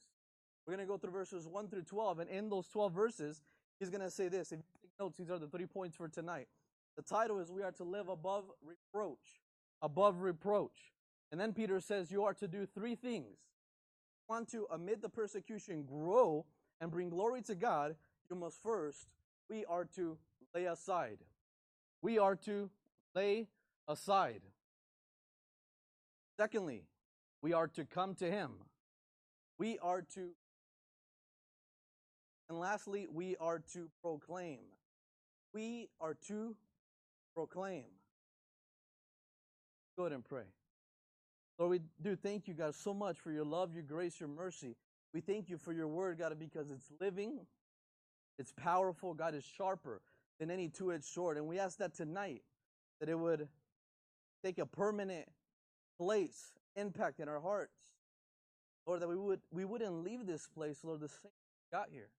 We're 0.65 0.75
going 0.75 0.87
to 0.87 0.91
go 0.91 0.97
through 0.97 1.11
verses 1.11 1.47
1 1.47 1.67
through 1.67 1.83
12, 1.83 2.19
and 2.19 2.29
in 2.29 2.49
those 2.49 2.67
12 2.67 2.93
verses, 2.93 3.41
he's 3.79 3.89
going 3.89 4.01
to 4.01 4.11
say 4.11 4.27
this. 4.27 4.51
If 4.51 4.59
you 4.59 4.63
take 4.81 4.91
notes, 4.99 5.17
these 5.17 5.29
are 5.29 5.39
the 5.39 5.47
three 5.47 5.65
points 5.65 5.95
for 5.95 6.07
tonight. 6.07 6.47
The 6.95 7.03
title 7.03 7.39
is 7.39 7.51
We 7.51 7.63
Are 7.63 7.71
to 7.73 7.83
Live 7.83 8.09
Above 8.09 8.45
Reproach 8.63 9.41
above 9.81 10.21
reproach. 10.21 10.93
And 11.31 11.39
then 11.39 11.53
Peter 11.53 11.79
says 11.79 12.11
you 12.11 12.23
are 12.23 12.33
to 12.35 12.47
do 12.47 12.65
three 12.65 12.95
things. 12.95 13.37
You 14.29 14.35
want 14.35 14.49
to, 14.51 14.67
amid 14.71 15.01
the 15.01 15.09
persecution, 15.09 15.83
grow 15.83 16.45
and 16.79 16.91
bring 16.91 17.09
glory 17.09 17.41
to 17.43 17.55
God, 17.55 17.95
you 18.29 18.35
must 18.35 18.61
first, 18.61 19.07
we 19.49 19.65
are 19.65 19.85
to 19.95 20.17
lay 20.53 20.65
aside. 20.65 21.17
We 22.01 22.17
are 22.17 22.35
to 22.37 22.69
lay 23.15 23.47
aside. 23.87 24.41
Secondly, 26.37 26.83
we 27.41 27.53
are 27.53 27.67
to 27.67 27.85
come 27.85 28.15
to 28.15 28.29
Him. 28.29 28.51
We 29.57 29.77
are 29.79 30.01
to, 30.15 30.29
and 32.49 32.59
lastly, 32.59 33.07
we 33.11 33.35
are 33.39 33.59
to 33.73 33.89
proclaim. 34.01 34.59
We 35.53 35.89
are 35.99 36.15
to 36.27 36.55
proclaim 37.35 37.85
Go 39.97 40.03
ahead 40.03 40.13
and 40.13 40.25
pray. 40.25 40.45
Lord, 41.59 41.71
we 41.71 41.79
do 42.01 42.15
thank 42.15 42.47
you, 42.47 42.53
God, 42.53 42.73
so 42.73 42.93
much 42.93 43.19
for 43.19 43.31
your 43.31 43.45
love, 43.45 43.73
your 43.73 43.83
grace, 43.83 44.19
your 44.19 44.29
mercy. 44.29 44.75
We 45.13 45.21
thank 45.21 45.49
you 45.49 45.57
for 45.57 45.73
your 45.73 45.87
word, 45.87 46.17
God, 46.17 46.35
because 46.39 46.71
it's 46.71 46.91
living, 46.99 47.39
it's 48.39 48.51
powerful, 48.51 49.13
God, 49.13 49.35
is 49.35 49.43
sharper 49.43 50.01
than 50.41 50.51
any 50.51 50.69
two 50.69 50.93
edged 50.93 51.05
sword. 51.05 51.37
And 51.37 51.47
we 51.47 51.59
ask 51.59 51.79
that 51.79 51.95
tonight, 51.95 52.43
that 53.01 53.09
it 53.09 53.19
would 53.19 53.49
take 54.43 54.59
a 54.59 54.67
permanent 54.67 55.27
place, 55.99 56.53
impact 56.75 57.21
in 57.21 57.29
our 57.29 57.41
hearts. 57.41 57.73
Lord, 58.87 59.01
that 59.01 59.09
we 59.09 59.17
would 59.17 59.41
we 59.51 59.65
wouldn't 59.65 60.03
leave 60.03 60.27
this 60.27 60.47
place, 60.47 60.79
Lord, 60.83 61.01
the 61.01 61.09
same 61.09 61.31
got 61.73 61.89
here. 61.91 62.09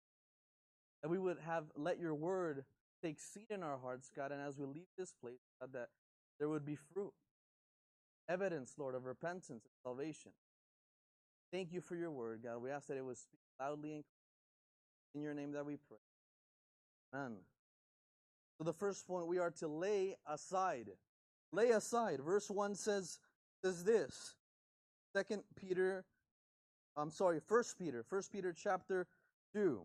That 1.03 1.11
we 1.11 1.19
would 1.19 1.39
have 1.41 1.67
let 1.77 2.01
your 2.01 2.15
word 2.15 2.65
take 3.05 3.21
seed 3.21 3.49
in 3.51 3.65
our 3.65 3.79
hearts, 3.79 4.11
God, 4.17 4.33
and 4.33 4.41
as 4.41 4.59
we 4.59 4.67
leave 4.67 4.89
this 4.99 5.15
place, 5.21 5.41
God, 5.61 5.71
that 5.75 5.89
there 6.41 6.49
would 6.49 6.67
be 6.67 6.77
fruit. 6.77 7.13
Evidence, 8.29 8.75
Lord, 8.79 8.95
of 8.95 9.07
repentance 9.07 9.51
and 9.51 9.61
salvation. 9.85 10.33
Thank 11.53 11.73
you 11.73 11.83
for 11.83 11.97
your 11.97 12.13
word, 12.13 12.43
God. 12.45 12.63
We 12.63 12.71
ask 12.71 12.89
that 12.89 12.99
it 12.99 13.05
would 13.05 13.19
speak 13.19 13.41
loudly 13.61 13.95
and 13.95 14.05
clearly. 14.05 15.15
in 15.17 15.23
your 15.23 15.35
name 15.35 15.53
that 15.53 15.67
we 15.67 15.77
pray. 15.77 15.99
Amen. 17.15 17.52
So 18.63 18.67
the 18.67 18.73
first 18.79 19.09
point 19.09 19.27
we 19.27 19.41
are 19.41 19.51
to 19.59 19.67
lay 19.67 20.15
aside. 20.25 20.91
Lay 21.51 21.71
aside. 21.71 22.21
Verse 22.21 22.49
1 22.49 22.77
says, 22.77 23.19
says 23.65 23.83
this. 23.83 24.37
Second 25.13 25.43
Peter, 25.57 26.05
I'm 26.97 27.11
sorry, 27.11 27.41
First 27.41 27.77
Peter, 27.77 28.05
First 28.05 28.31
Peter 28.31 28.55
chapter 28.57 29.09
2. 29.53 29.83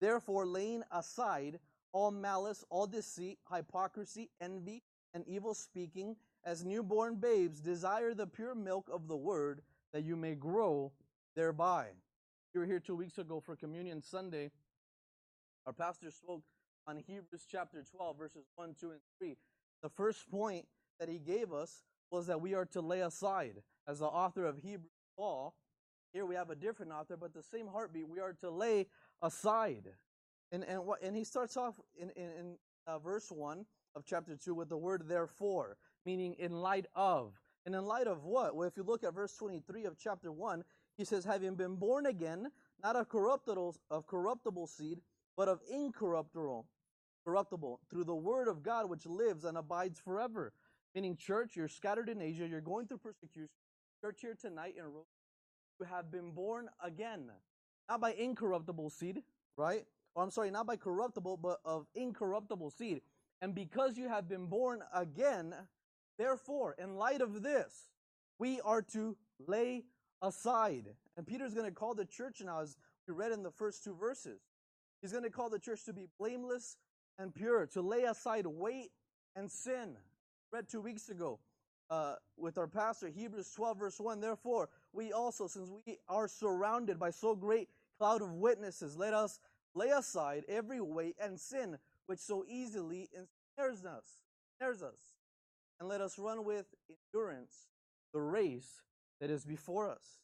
Therefore, 0.00 0.46
laying 0.46 0.84
aside 0.92 1.58
all 1.90 2.12
malice, 2.12 2.64
all 2.70 2.86
deceit, 2.86 3.38
hypocrisy, 3.52 4.30
envy, 4.40 4.84
and 5.12 5.26
evil 5.26 5.52
speaking, 5.52 6.14
as 6.44 6.64
newborn 6.64 7.16
babes, 7.16 7.58
desire 7.58 8.14
the 8.14 8.28
pure 8.28 8.54
milk 8.54 8.88
of 8.92 9.08
the 9.08 9.16
word 9.16 9.60
that 9.92 10.04
you 10.04 10.14
may 10.14 10.36
grow 10.36 10.92
thereby. 11.34 11.88
You 12.52 12.60
were 12.60 12.66
here 12.66 12.78
two 12.78 12.94
weeks 12.94 13.18
ago 13.18 13.40
for 13.40 13.56
Communion 13.56 14.00
Sunday. 14.00 14.52
Our 15.66 15.72
pastor 15.72 16.12
spoke 16.12 16.42
on 16.86 16.96
Hebrews 16.96 17.46
chapter 17.50 17.82
12, 17.96 18.18
verses 18.18 18.46
1, 18.56 18.74
2, 18.80 18.90
and 18.90 19.00
3. 19.18 19.36
The 19.82 19.88
first 19.88 20.30
point 20.30 20.66
that 21.00 21.08
he 21.08 21.18
gave 21.18 21.52
us 21.52 21.82
was 22.10 22.26
that 22.26 22.40
we 22.40 22.54
are 22.54 22.66
to 22.66 22.80
lay 22.80 23.00
aside. 23.00 23.62
As 23.88 23.98
the 23.98 24.06
author 24.06 24.44
of 24.44 24.56
Hebrews, 24.58 24.90
Paul, 25.16 25.54
here 26.12 26.26
we 26.26 26.34
have 26.34 26.50
a 26.50 26.54
different 26.54 26.92
author, 26.92 27.16
but 27.16 27.34
the 27.34 27.42
same 27.42 27.66
heartbeat, 27.66 28.08
we 28.08 28.20
are 28.20 28.34
to 28.40 28.50
lay 28.50 28.86
aside. 29.22 29.88
And, 30.52 30.64
and, 30.64 30.84
what, 30.84 31.02
and 31.02 31.16
he 31.16 31.24
starts 31.24 31.56
off 31.56 31.74
in, 32.00 32.10
in, 32.10 32.30
in 32.38 32.56
uh, 32.86 32.98
verse 32.98 33.30
1 33.30 33.64
of 33.96 34.04
chapter 34.04 34.36
2 34.36 34.54
with 34.54 34.68
the 34.68 34.76
word 34.76 35.04
therefore, 35.08 35.76
meaning 36.04 36.34
in 36.38 36.52
light 36.52 36.86
of. 36.94 37.32
And 37.66 37.74
in 37.74 37.84
light 37.84 38.06
of 38.06 38.24
what? 38.24 38.54
Well, 38.54 38.68
if 38.68 38.76
you 38.76 38.82
look 38.82 39.04
at 39.04 39.14
verse 39.14 39.34
23 39.36 39.84
of 39.86 39.96
chapter 39.98 40.30
1, 40.30 40.62
he 40.96 41.04
says, 41.04 41.24
having 41.24 41.54
been 41.54 41.76
born 41.76 42.06
again, 42.06 42.48
not 42.82 42.94
of 42.94 43.08
corruptible, 43.08 43.74
of 43.90 44.06
corruptible 44.06 44.66
seed, 44.66 45.00
but 45.36 45.48
of 45.48 45.60
incorruptible, 45.68 46.66
corruptible, 47.24 47.80
through 47.90 48.04
the 48.04 48.14
word 48.14 48.48
of 48.48 48.62
God 48.62 48.88
which 48.88 49.06
lives 49.06 49.44
and 49.44 49.56
abides 49.56 49.98
forever. 49.98 50.52
Meaning, 50.94 51.16
church, 51.16 51.56
you're 51.56 51.68
scattered 51.68 52.08
in 52.08 52.22
Asia, 52.22 52.46
you're 52.46 52.60
going 52.60 52.86
through 52.86 52.98
persecution. 52.98 53.48
Church 54.00 54.18
here 54.20 54.36
tonight 54.40 54.74
in 54.78 54.84
Rome, 54.84 55.04
you 55.80 55.86
have 55.86 56.10
been 56.10 56.30
born 56.30 56.68
again, 56.82 57.30
not 57.88 58.00
by 58.00 58.12
incorruptible 58.12 58.90
seed, 58.90 59.22
right? 59.56 59.84
Or 60.14 60.22
I'm 60.22 60.30
sorry, 60.30 60.50
not 60.50 60.66
by 60.66 60.76
corruptible, 60.76 61.38
but 61.38 61.58
of 61.64 61.86
incorruptible 61.94 62.70
seed. 62.70 63.00
And 63.40 63.54
because 63.54 63.96
you 63.96 64.08
have 64.08 64.28
been 64.28 64.46
born 64.46 64.82
again, 64.94 65.54
therefore, 66.18 66.76
in 66.78 66.96
light 66.96 67.20
of 67.20 67.42
this, 67.42 67.90
we 68.38 68.60
are 68.60 68.82
to 68.92 69.16
lay 69.46 69.84
aside. 70.22 70.86
And 71.16 71.26
Peter's 71.26 71.54
going 71.54 71.66
to 71.68 71.74
call 71.74 71.94
the 71.94 72.04
church 72.04 72.42
now, 72.44 72.60
as 72.60 72.76
we 73.08 73.14
read 73.14 73.32
in 73.32 73.42
the 73.42 73.50
first 73.50 73.82
two 73.84 73.94
verses, 73.94 74.40
he's 75.02 75.12
going 75.12 75.24
to 75.24 75.30
call 75.30 75.50
the 75.50 75.58
church 75.58 75.84
to 75.84 75.92
be 75.92 76.06
blameless 76.18 76.76
and 77.18 77.34
pure, 77.34 77.66
to 77.66 77.80
lay 77.80 78.04
aside 78.04 78.46
weight 78.46 78.90
and 79.36 79.50
sin. 79.50 79.96
Read 80.52 80.68
two 80.68 80.80
weeks 80.80 81.08
ago 81.08 81.38
uh, 81.90 82.14
with 82.36 82.58
our 82.58 82.66
pastor, 82.66 83.08
Hebrews 83.08 83.50
12, 83.54 83.78
verse 83.78 84.00
1. 84.00 84.20
Therefore, 84.20 84.68
we 84.92 85.12
also, 85.12 85.46
since 85.46 85.70
we 85.86 85.98
are 86.08 86.28
surrounded 86.28 86.98
by 86.98 87.10
so 87.10 87.34
great 87.34 87.68
cloud 87.98 88.22
of 88.22 88.32
witnesses, 88.32 88.96
let 88.96 89.14
us 89.14 89.40
lay 89.74 89.90
aside 89.90 90.44
every 90.48 90.80
weight 90.80 91.16
and 91.20 91.38
sin 91.38 91.78
which 92.06 92.18
so 92.18 92.44
easily 92.48 93.08
ensnares 93.12 93.84
us, 93.84 94.04
ensnares 94.60 94.82
us, 94.82 95.14
and 95.80 95.88
let 95.88 96.00
us 96.00 96.18
run 96.18 96.44
with 96.44 96.66
endurance 96.88 97.68
the 98.12 98.20
race 98.20 98.82
that 99.20 99.30
is 99.30 99.44
before 99.44 99.90
us. 99.90 100.20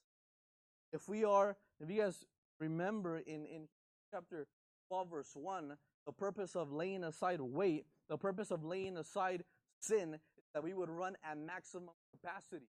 If 0.93 1.09
we 1.09 1.25
are, 1.25 1.57
if 1.81 1.91
you 1.91 2.03
guys 2.03 2.25
remember 2.59 3.19
in, 3.19 3.47
in 3.47 3.69
chapter 4.13 4.47
12, 4.89 5.11
verse 5.11 5.31
1, 5.35 5.77
the 6.07 6.13
purpose 6.13 6.57
of 6.57 6.73
laying 6.73 7.05
aside 7.05 7.41
weight, 7.41 7.87
the 8.09 8.17
purpose 8.17 8.51
of 8.51 8.65
laying 8.65 8.97
aside 8.97 9.45
sin, 9.81 10.15
is 10.15 10.21
that 10.55 10.65
we 10.65 10.75
would 10.75 10.91
run 10.91 11.17
at 11.25 11.39
maximum 11.39 11.91
capacity, 12.13 12.67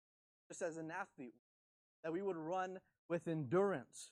just 0.49 0.61
as 0.61 0.77
an 0.77 0.91
athlete, 0.91 1.35
that 2.03 2.13
we 2.13 2.21
would 2.21 2.37
run 2.37 2.79
with 3.09 3.27
endurance, 3.27 4.11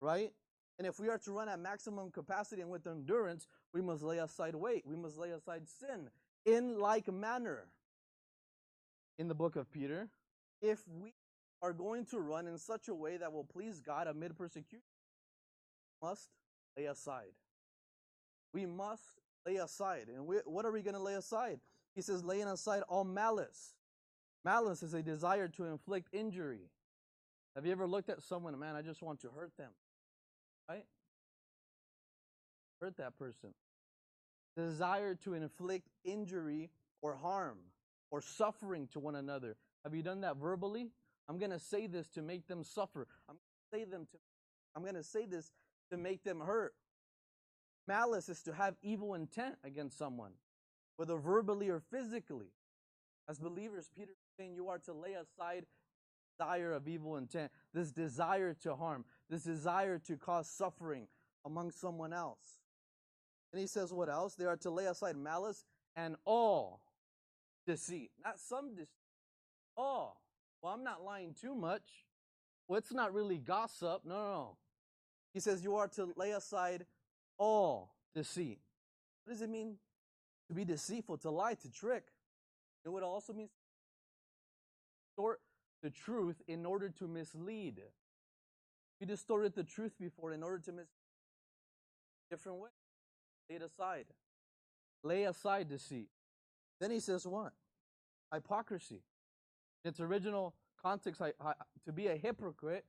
right? 0.00 0.32
And 0.78 0.86
if 0.86 1.00
we 1.00 1.08
are 1.08 1.18
to 1.18 1.32
run 1.32 1.48
at 1.48 1.58
maximum 1.58 2.10
capacity 2.10 2.60
and 2.60 2.70
with 2.70 2.86
endurance, 2.86 3.46
we 3.72 3.80
must 3.80 4.02
lay 4.02 4.18
aside 4.18 4.54
weight. 4.54 4.84
We 4.86 4.96
must 4.96 5.16
lay 5.16 5.30
aside 5.30 5.62
sin 5.68 6.10
in 6.44 6.78
like 6.78 7.10
manner. 7.12 7.68
In 9.18 9.28
the 9.28 9.34
book 9.34 9.56
of 9.56 9.70
Peter, 9.72 10.08
if 10.60 10.80
we 10.88 11.14
are 11.62 11.72
going 11.72 12.04
to 12.06 12.20
run 12.20 12.46
in 12.46 12.58
such 12.58 12.88
a 12.88 12.94
way 12.94 13.16
that 13.16 13.32
will 13.32 13.44
please 13.44 13.80
God 13.80 14.06
amid 14.06 14.36
persecution, 14.36 14.82
we 16.02 16.08
must 16.08 16.28
lay 16.76 16.84
aside. 16.84 17.32
We 18.56 18.64
must 18.64 19.20
lay 19.46 19.56
aside. 19.56 20.06
And 20.08 20.26
we, 20.26 20.38
what 20.46 20.64
are 20.64 20.72
we 20.72 20.80
going 20.80 20.94
to 20.94 21.02
lay 21.02 21.12
aside? 21.12 21.60
He 21.94 22.00
says, 22.00 22.24
laying 22.24 22.48
aside 22.48 22.84
all 22.88 23.04
malice. 23.04 23.74
Malice 24.46 24.82
is 24.82 24.94
a 24.94 25.02
desire 25.02 25.46
to 25.48 25.66
inflict 25.66 26.08
injury. 26.14 26.70
Have 27.54 27.66
you 27.66 27.72
ever 27.72 27.86
looked 27.86 28.08
at 28.08 28.22
someone, 28.22 28.58
man, 28.58 28.74
I 28.74 28.80
just 28.80 29.02
want 29.02 29.20
to 29.20 29.28
hurt 29.28 29.52
them? 29.58 29.72
Right? 30.70 30.86
Hurt 32.80 32.96
that 32.96 33.18
person. 33.18 33.50
Desire 34.56 35.14
to 35.16 35.34
inflict 35.34 35.90
injury 36.02 36.70
or 37.02 37.14
harm 37.14 37.58
or 38.10 38.22
suffering 38.22 38.88
to 38.94 39.00
one 39.00 39.16
another. 39.16 39.56
Have 39.84 39.94
you 39.94 40.02
done 40.02 40.22
that 40.22 40.38
verbally? 40.38 40.92
I'm 41.28 41.36
going 41.36 41.50
to 41.50 41.60
say 41.60 41.88
this 41.88 42.08
to 42.10 42.22
make 42.22 42.48
them 42.48 42.64
suffer. 42.64 43.06
I'm 43.28 43.36
going 43.36 43.70
to 43.70 43.78
say 43.78 43.90
them 43.90 44.06
to 44.12 44.18
I'm 44.74 44.82
going 44.82 44.94
to 44.94 45.04
say 45.04 45.26
this 45.26 45.50
to 45.90 45.98
make 45.98 46.24
them 46.24 46.40
hurt. 46.40 46.72
Malice 47.86 48.28
is 48.28 48.42
to 48.42 48.52
have 48.52 48.76
evil 48.82 49.14
intent 49.14 49.56
against 49.64 49.98
someone, 49.98 50.32
whether 50.96 51.16
verbally 51.16 51.68
or 51.68 51.80
physically. 51.80 52.52
As 53.28 53.38
believers, 53.38 53.90
Peter 53.94 54.12
is 54.12 54.16
saying 54.38 54.54
you 54.54 54.68
are 54.68 54.78
to 54.78 54.92
lay 54.92 55.14
aside 55.14 55.66
desire 56.38 56.72
of 56.72 56.86
evil 56.86 57.16
intent, 57.16 57.50
this 57.72 57.90
desire 57.90 58.54
to 58.54 58.74
harm, 58.74 59.04
this 59.30 59.42
desire 59.42 59.98
to 59.98 60.16
cause 60.16 60.48
suffering 60.48 61.06
among 61.44 61.70
someone 61.70 62.12
else. 62.12 62.60
And 63.52 63.60
he 63.60 63.66
says, 63.66 63.92
what 63.92 64.08
else? 64.08 64.34
They 64.34 64.44
are 64.44 64.56
to 64.58 64.70
lay 64.70 64.86
aside 64.86 65.16
malice 65.16 65.64
and 65.94 66.16
all 66.24 66.82
deceit. 67.66 68.10
Not 68.22 68.38
some 68.38 68.74
deceit, 68.74 68.90
all. 69.76 70.20
Well, 70.62 70.74
I'm 70.74 70.84
not 70.84 71.02
lying 71.02 71.34
too 71.40 71.54
much. 71.54 72.04
Well, 72.68 72.78
it's 72.78 72.92
not 72.92 73.14
really 73.14 73.38
gossip. 73.38 74.02
No, 74.04 74.14
no, 74.14 74.30
no. 74.32 74.56
He 75.32 75.40
says 75.40 75.62
you 75.62 75.76
are 75.76 75.88
to 75.88 76.12
lay 76.16 76.32
aside 76.32 76.86
all 77.38 77.94
deceit. 78.14 78.60
What 79.24 79.34
does 79.34 79.42
it 79.42 79.50
mean 79.50 79.76
to 80.48 80.54
be 80.54 80.64
deceitful, 80.64 81.18
to 81.18 81.30
lie, 81.30 81.54
to 81.54 81.70
trick? 81.70 82.04
It 82.84 83.02
also 83.02 83.32
means? 83.32 83.50
Distort 85.10 85.40
the 85.82 85.90
truth 85.90 86.40
in 86.46 86.64
order 86.64 86.88
to 86.88 87.08
mislead. 87.08 87.82
You 89.00 89.06
distorted 89.06 89.54
the 89.54 89.64
truth 89.64 89.92
before 89.98 90.32
in 90.32 90.42
order 90.42 90.58
to 90.58 90.72
mislead. 90.72 90.88
Different 92.30 92.58
way. 92.58 92.70
Lay 93.50 93.56
it 93.56 93.62
aside. 93.62 94.06
Lay 95.02 95.24
aside 95.24 95.68
deceit. 95.68 96.08
Then 96.80 96.90
he 96.90 97.00
says 97.00 97.26
what? 97.26 97.52
Hypocrisy. 98.32 99.02
In 99.84 99.90
its 99.90 100.00
original 100.00 100.54
context, 100.82 101.20
to 101.84 101.92
be 101.92 102.08
a 102.08 102.16
hypocrite 102.16 102.84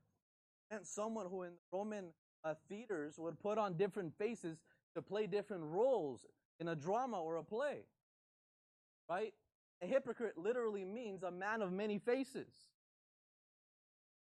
meant 0.72 0.86
someone 0.86 1.27
who 1.30 1.44
in 1.44 1.54
Roman 1.72 2.06
uh, 2.44 2.53
theaters 2.70 3.15
would 3.17 3.39
put 3.39 3.58
on 3.58 3.74
different 3.74 4.17
faces 4.17 4.58
to 4.96 5.01
play 5.01 5.27
different 5.27 5.63
roles 5.63 6.25
in 6.60 6.67
a 6.67 6.75
drama 6.75 7.22
or 7.22 7.38
a 7.38 7.44
play. 7.44 7.79
Right? 9.10 9.34
A 9.82 9.86
hypocrite 9.86 10.38
literally 10.38 10.84
means 10.84 11.24
a 11.24 11.32
man 11.32 11.62
of 11.62 11.72
many 11.72 12.00
faces. 12.00 12.48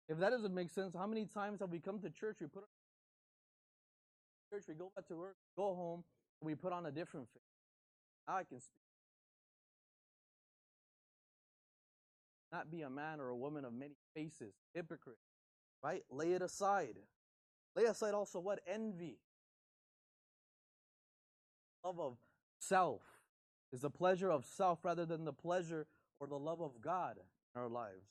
If 0.08 0.18
that 0.20 0.32
doesn't 0.32 0.54
make 0.54 0.70
sense, 0.70 0.96
how 0.96 1.08
many 1.08 1.26
times 1.26 1.60
have 1.60 1.70
we 1.70 1.80
come 1.80 2.00
to 2.00 2.10
church, 2.10 2.38
we 2.42 2.48
put 2.48 2.64
on 2.64 2.70
church, 4.58 4.66
we 4.68 4.74
go 4.74 4.92
back 4.96 5.08
to 5.08 5.16
work, 5.16 5.36
go 5.56 5.76
home, 5.76 6.04
and 6.42 6.48
we 6.48 6.56
put 6.56 6.74
on 6.74 6.86
a 6.86 6.92
different 6.92 7.28
face? 7.34 7.42
Now 8.28 8.38
I 8.38 8.44
can 8.44 8.60
speak. 8.60 8.82
not 12.52 12.70
be 12.70 12.82
a 12.82 12.90
man 12.90 13.20
or 13.20 13.30
a 13.30 13.36
woman 13.36 13.66
of 13.66 13.74
many 13.74 13.96
faces, 14.14 14.54
hypocrite, 14.74 15.18
right? 15.84 16.04
Lay 16.10 16.34
it 16.34 16.42
aside. 16.42 16.98
Lay 17.76 17.86
aside 17.86 18.14
also 18.14 18.40
what? 18.40 18.60
Envy. 18.68 19.18
Love 21.84 22.00
of 22.00 22.18
self 22.60 23.02
is 23.74 23.82
the 23.82 23.90
pleasure 23.90 24.32
of 24.32 24.46
self 24.46 24.84
rather 24.84 25.06
than 25.06 25.26
the 25.26 25.34
pleasure 25.34 25.88
or 26.20 26.28
the 26.28 26.38
love 26.38 26.62
of 26.62 26.82
God 26.82 27.18
in 27.56 27.62
our 27.62 27.70
lives. 27.70 28.08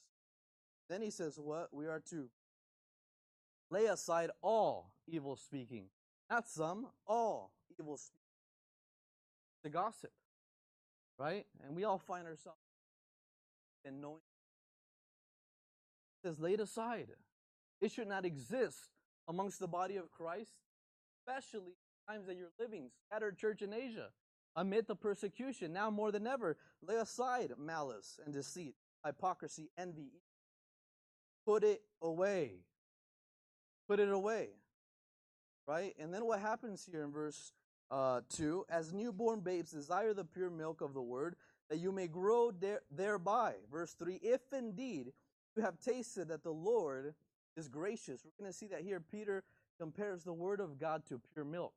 Then 0.89 1.03
he 1.03 1.11
says, 1.11 1.39
What? 1.39 1.69
We 1.73 1.87
are 1.87 2.03
to 2.11 2.29
lay 3.71 3.87
aside 3.87 4.31
all 4.43 4.93
evil 5.07 5.37
speaking. 5.37 5.87
Not 6.29 6.49
some, 6.49 6.87
all 7.07 7.53
evil 7.79 7.97
speaking. 7.97 8.17
The 9.63 9.71
gossip. 9.71 10.13
Right? 11.19 11.47
And 11.65 11.77
we 11.77 11.85
all 11.85 11.99
find 11.99 12.27
ourselves 12.27 12.59
in 13.85 14.01
knowing. 14.01 14.23
It 16.23 16.29
says, 16.29 16.39
laid 16.39 16.61
aside. 16.61 17.09
It 17.81 17.91
should 17.91 18.09
not 18.09 18.25
exist 18.25 18.89
amongst 19.31 19.61
the 19.61 19.69
body 19.69 19.97
of 19.97 20.11
Christ, 20.11 20.51
especially 21.21 21.77
times 22.09 22.27
that 22.27 22.37
you're 22.37 22.51
living, 22.59 22.91
scattered 23.07 23.39
church 23.39 23.63
in 23.63 23.73
Asia, 23.73 24.09
amid 24.57 24.89
the 24.89 24.97
persecution. 24.97 25.73
Now 25.73 25.89
more 25.89 26.11
than 26.11 26.27
ever, 26.27 26.57
lay 26.83 26.97
aside 26.97 27.53
malice 27.57 28.19
and 28.25 28.35
deceit, 28.35 28.75
hypocrisy, 29.07 29.71
envy. 29.79 30.11
Put 31.47 31.63
it 31.63 31.83
away. 32.03 32.55
Put 33.89 34.01
it 34.01 34.11
away. 34.11 34.49
Right? 35.67 35.95
And 36.01 36.13
then 36.13 36.25
what 36.25 36.41
happens 36.41 36.87
here 36.91 37.05
in 37.05 37.13
verse 37.13 37.53
uh, 37.93 38.23
2 38.31 38.67
As 38.69 38.93
newborn 38.93 39.41
babes 39.41 39.71
desire 39.71 40.13
the 40.13 40.25
pure 40.25 40.51
milk 40.51 40.81
of 40.81 40.93
the 40.93 41.03
word, 41.03 41.37
that 41.69 41.79
you 41.79 41.93
may 41.93 42.09
grow 42.09 42.51
there, 42.51 42.81
thereby. 42.91 43.55
Verse 43.71 43.95
3 43.95 44.19
If 44.23 44.41
indeed 44.53 45.13
you 45.55 45.63
have 45.63 45.79
tasted 45.79 46.29
that 46.29 46.43
the 46.43 46.51
Lord 46.51 47.15
is 47.57 47.69
gracious. 47.69 48.25
We're 48.25 48.45
going 48.45 48.53
to 48.53 48.57
see 48.57 48.69
that 48.69 48.83
here. 48.83 49.01
Peter 49.01 49.45
compares 49.79 50.25
the 50.25 50.33
word 50.33 50.61
of 50.61 50.79
God 50.79 51.05
to 51.09 51.21
pure 51.33 51.45
milk. 51.45 51.75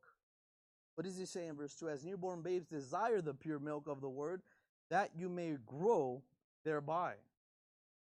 What 0.96 1.06
does 1.06 1.18
he 1.18 1.26
say 1.26 1.48
in 1.48 1.56
verse 1.56 1.74
2? 1.76 1.90
As 1.90 2.06
newborn 2.06 2.42
babes 2.42 2.68
desire 2.68 3.22
the 3.22 3.34
pure 3.34 3.60
milk 3.60 3.88
of 3.88 4.02
the 4.02 4.10
word, 4.10 4.42
that 4.90 5.12
you 5.16 5.30
may 5.30 5.58
grow 5.66 6.22
thereby. 6.64 7.14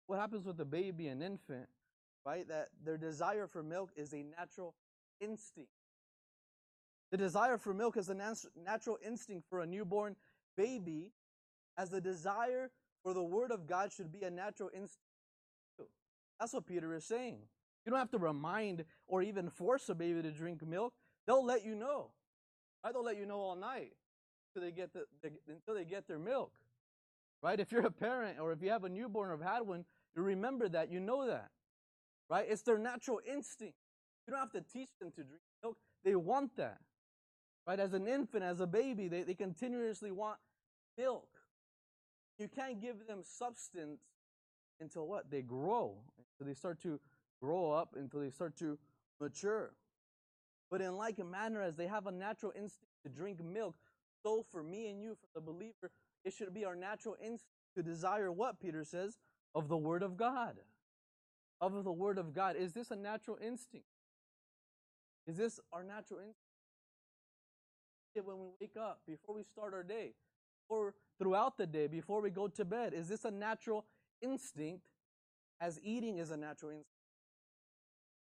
What 0.06 0.18
happens 0.18 0.46
with 0.46 0.58
a 0.60 0.64
baby 0.64 1.08
and 1.08 1.22
infant, 1.22 1.68
right? 2.24 2.48
That 2.48 2.68
their 2.84 2.96
desire 2.96 3.46
for 3.46 3.62
milk 3.62 3.90
is 3.96 4.12
a 4.14 4.24
natural 4.38 4.74
instinct. 5.20 5.70
The 7.10 7.16
desire 7.16 7.58
for 7.58 7.74
milk 7.74 7.96
is 7.96 8.08
a 8.08 8.14
natural 8.14 8.98
instinct 9.04 9.46
for 9.50 9.60
a 9.60 9.66
newborn 9.66 10.16
baby, 10.56 11.10
as 11.76 11.90
the 11.90 12.00
desire 12.00 12.70
for 13.02 13.12
the 13.14 13.22
word 13.22 13.50
of 13.50 13.66
God 13.66 13.92
should 13.92 14.12
be 14.12 14.22
a 14.22 14.30
natural 14.30 14.70
instinct. 14.72 14.98
That's 16.40 16.54
what 16.54 16.66
Peter 16.66 16.94
is 16.94 17.04
saying. 17.04 17.38
You 17.84 17.90
don't 17.90 17.98
have 17.98 18.10
to 18.10 18.18
remind 18.18 18.84
or 19.06 19.22
even 19.22 19.50
force 19.50 19.88
a 19.90 19.94
baby 19.94 20.22
to 20.22 20.30
drink 20.30 20.66
milk. 20.66 20.94
They'll 21.26 21.44
let 21.44 21.64
you 21.64 21.74
know. 21.74 22.12
Right? 22.82 22.92
They'll 22.92 23.04
let 23.04 23.18
you 23.18 23.26
know 23.26 23.38
all 23.38 23.56
night 23.56 23.92
until 24.54 24.66
they 24.68 24.74
get 24.74 24.92
the, 24.92 25.04
until 25.48 25.74
they 25.74 25.84
get 25.84 26.08
their 26.08 26.18
milk. 26.18 26.52
Right? 27.42 27.60
If 27.60 27.72
you're 27.72 27.86
a 27.86 27.90
parent 27.90 28.38
or 28.40 28.52
if 28.52 28.62
you 28.62 28.70
have 28.70 28.84
a 28.84 28.88
newborn 28.88 29.28
or 29.28 29.36
have 29.36 29.54
had 29.54 29.60
one, 29.66 29.84
you 30.16 30.22
remember 30.22 30.68
that. 30.68 30.90
You 30.90 31.00
know 31.00 31.26
that. 31.26 31.50
Right? 32.28 32.46
It's 32.48 32.62
their 32.62 32.78
natural 32.78 33.20
instinct. 33.30 33.76
You 34.26 34.32
don't 34.32 34.40
have 34.40 34.52
to 34.52 34.60
teach 34.60 34.90
them 34.98 35.10
to 35.10 35.22
drink 35.22 35.42
milk. 35.62 35.76
They 36.04 36.16
want 36.16 36.56
that. 36.56 36.78
Right? 37.66 37.78
As 37.78 37.92
an 37.92 38.08
infant, 38.08 38.44
as 38.44 38.60
a 38.60 38.66
baby, 38.66 39.08
they, 39.08 39.22
they 39.22 39.34
continuously 39.34 40.10
want 40.10 40.38
milk. 40.96 41.28
You 42.38 42.48
can't 42.48 42.80
give 42.80 43.06
them 43.06 43.20
substance 43.22 44.00
until 44.80 45.06
what? 45.06 45.30
They 45.30 45.42
grow. 45.42 45.96
Until 46.18 46.52
they 46.52 46.58
start 46.58 46.80
to 46.82 46.98
grow 47.42 47.72
up, 47.72 47.94
until 47.96 48.20
they 48.20 48.30
start 48.30 48.56
to 48.58 48.78
mature. 49.20 49.72
But 50.70 50.80
in 50.80 50.96
like 50.96 51.18
manner, 51.24 51.62
as 51.62 51.76
they 51.76 51.86
have 51.86 52.06
a 52.06 52.12
natural 52.12 52.52
instinct 52.54 52.92
to 53.04 53.08
drink 53.10 53.42
milk, 53.42 53.74
so 54.22 54.44
for 54.50 54.62
me 54.62 54.88
and 54.88 55.02
you, 55.02 55.16
for 55.20 55.28
the 55.34 55.40
believer, 55.40 55.90
it 56.24 56.32
should 56.32 56.52
be 56.54 56.64
our 56.64 56.76
natural 56.76 57.16
instinct 57.20 57.46
to 57.76 57.82
desire 57.82 58.30
what, 58.30 58.60
Peter 58.60 58.84
says? 58.84 59.16
Of 59.54 59.68
the 59.68 59.76
Word 59.76 60.02
of 60.02 60.16
God. 60.16 60.56
Of 61.60 61.84
the 61.84 61.92
Word 61.92 62.18
of 62.18 62.32
God. 62.32 62.56
Is 62.56 62.72
this 62.72 62.90
a 62.90 62.96
natural 62.96 63.38
instinct? 63.44 63.86
Is 65.26 65.36
this 65.36 65.60
our 65.72 65.82
natural 65.82 66.20
instinct? 66.20 66.36
When 68.22 68.38
we 68.38 68.46
wake 68.60 68.76
up, 68.76 69.00
before 69.06 69.34
we 69.36 69.44
start 69.44 69.72
our 69.72 69.84
day, 69.84 70.14
or 70.68 70.94
throughout 71.18 71.56
the 71.56 71.66
day, 71.66 71.86
before 71.86 72.20
we 72.20 72.30
go 72.30 72.48
to 72.48 72.64
bed, 72.64 72.92
is 72.92 73.08
this 73.08 73.24
a 73.24 73.30
natural 73.30 73.86
instinct 74.22 74.84
as 75.60 75.80
eating 75.82 76.18
is 76.18 76.30
a 76.30 76.36
natural 76.36 76.70
instinct? 76.70 76.88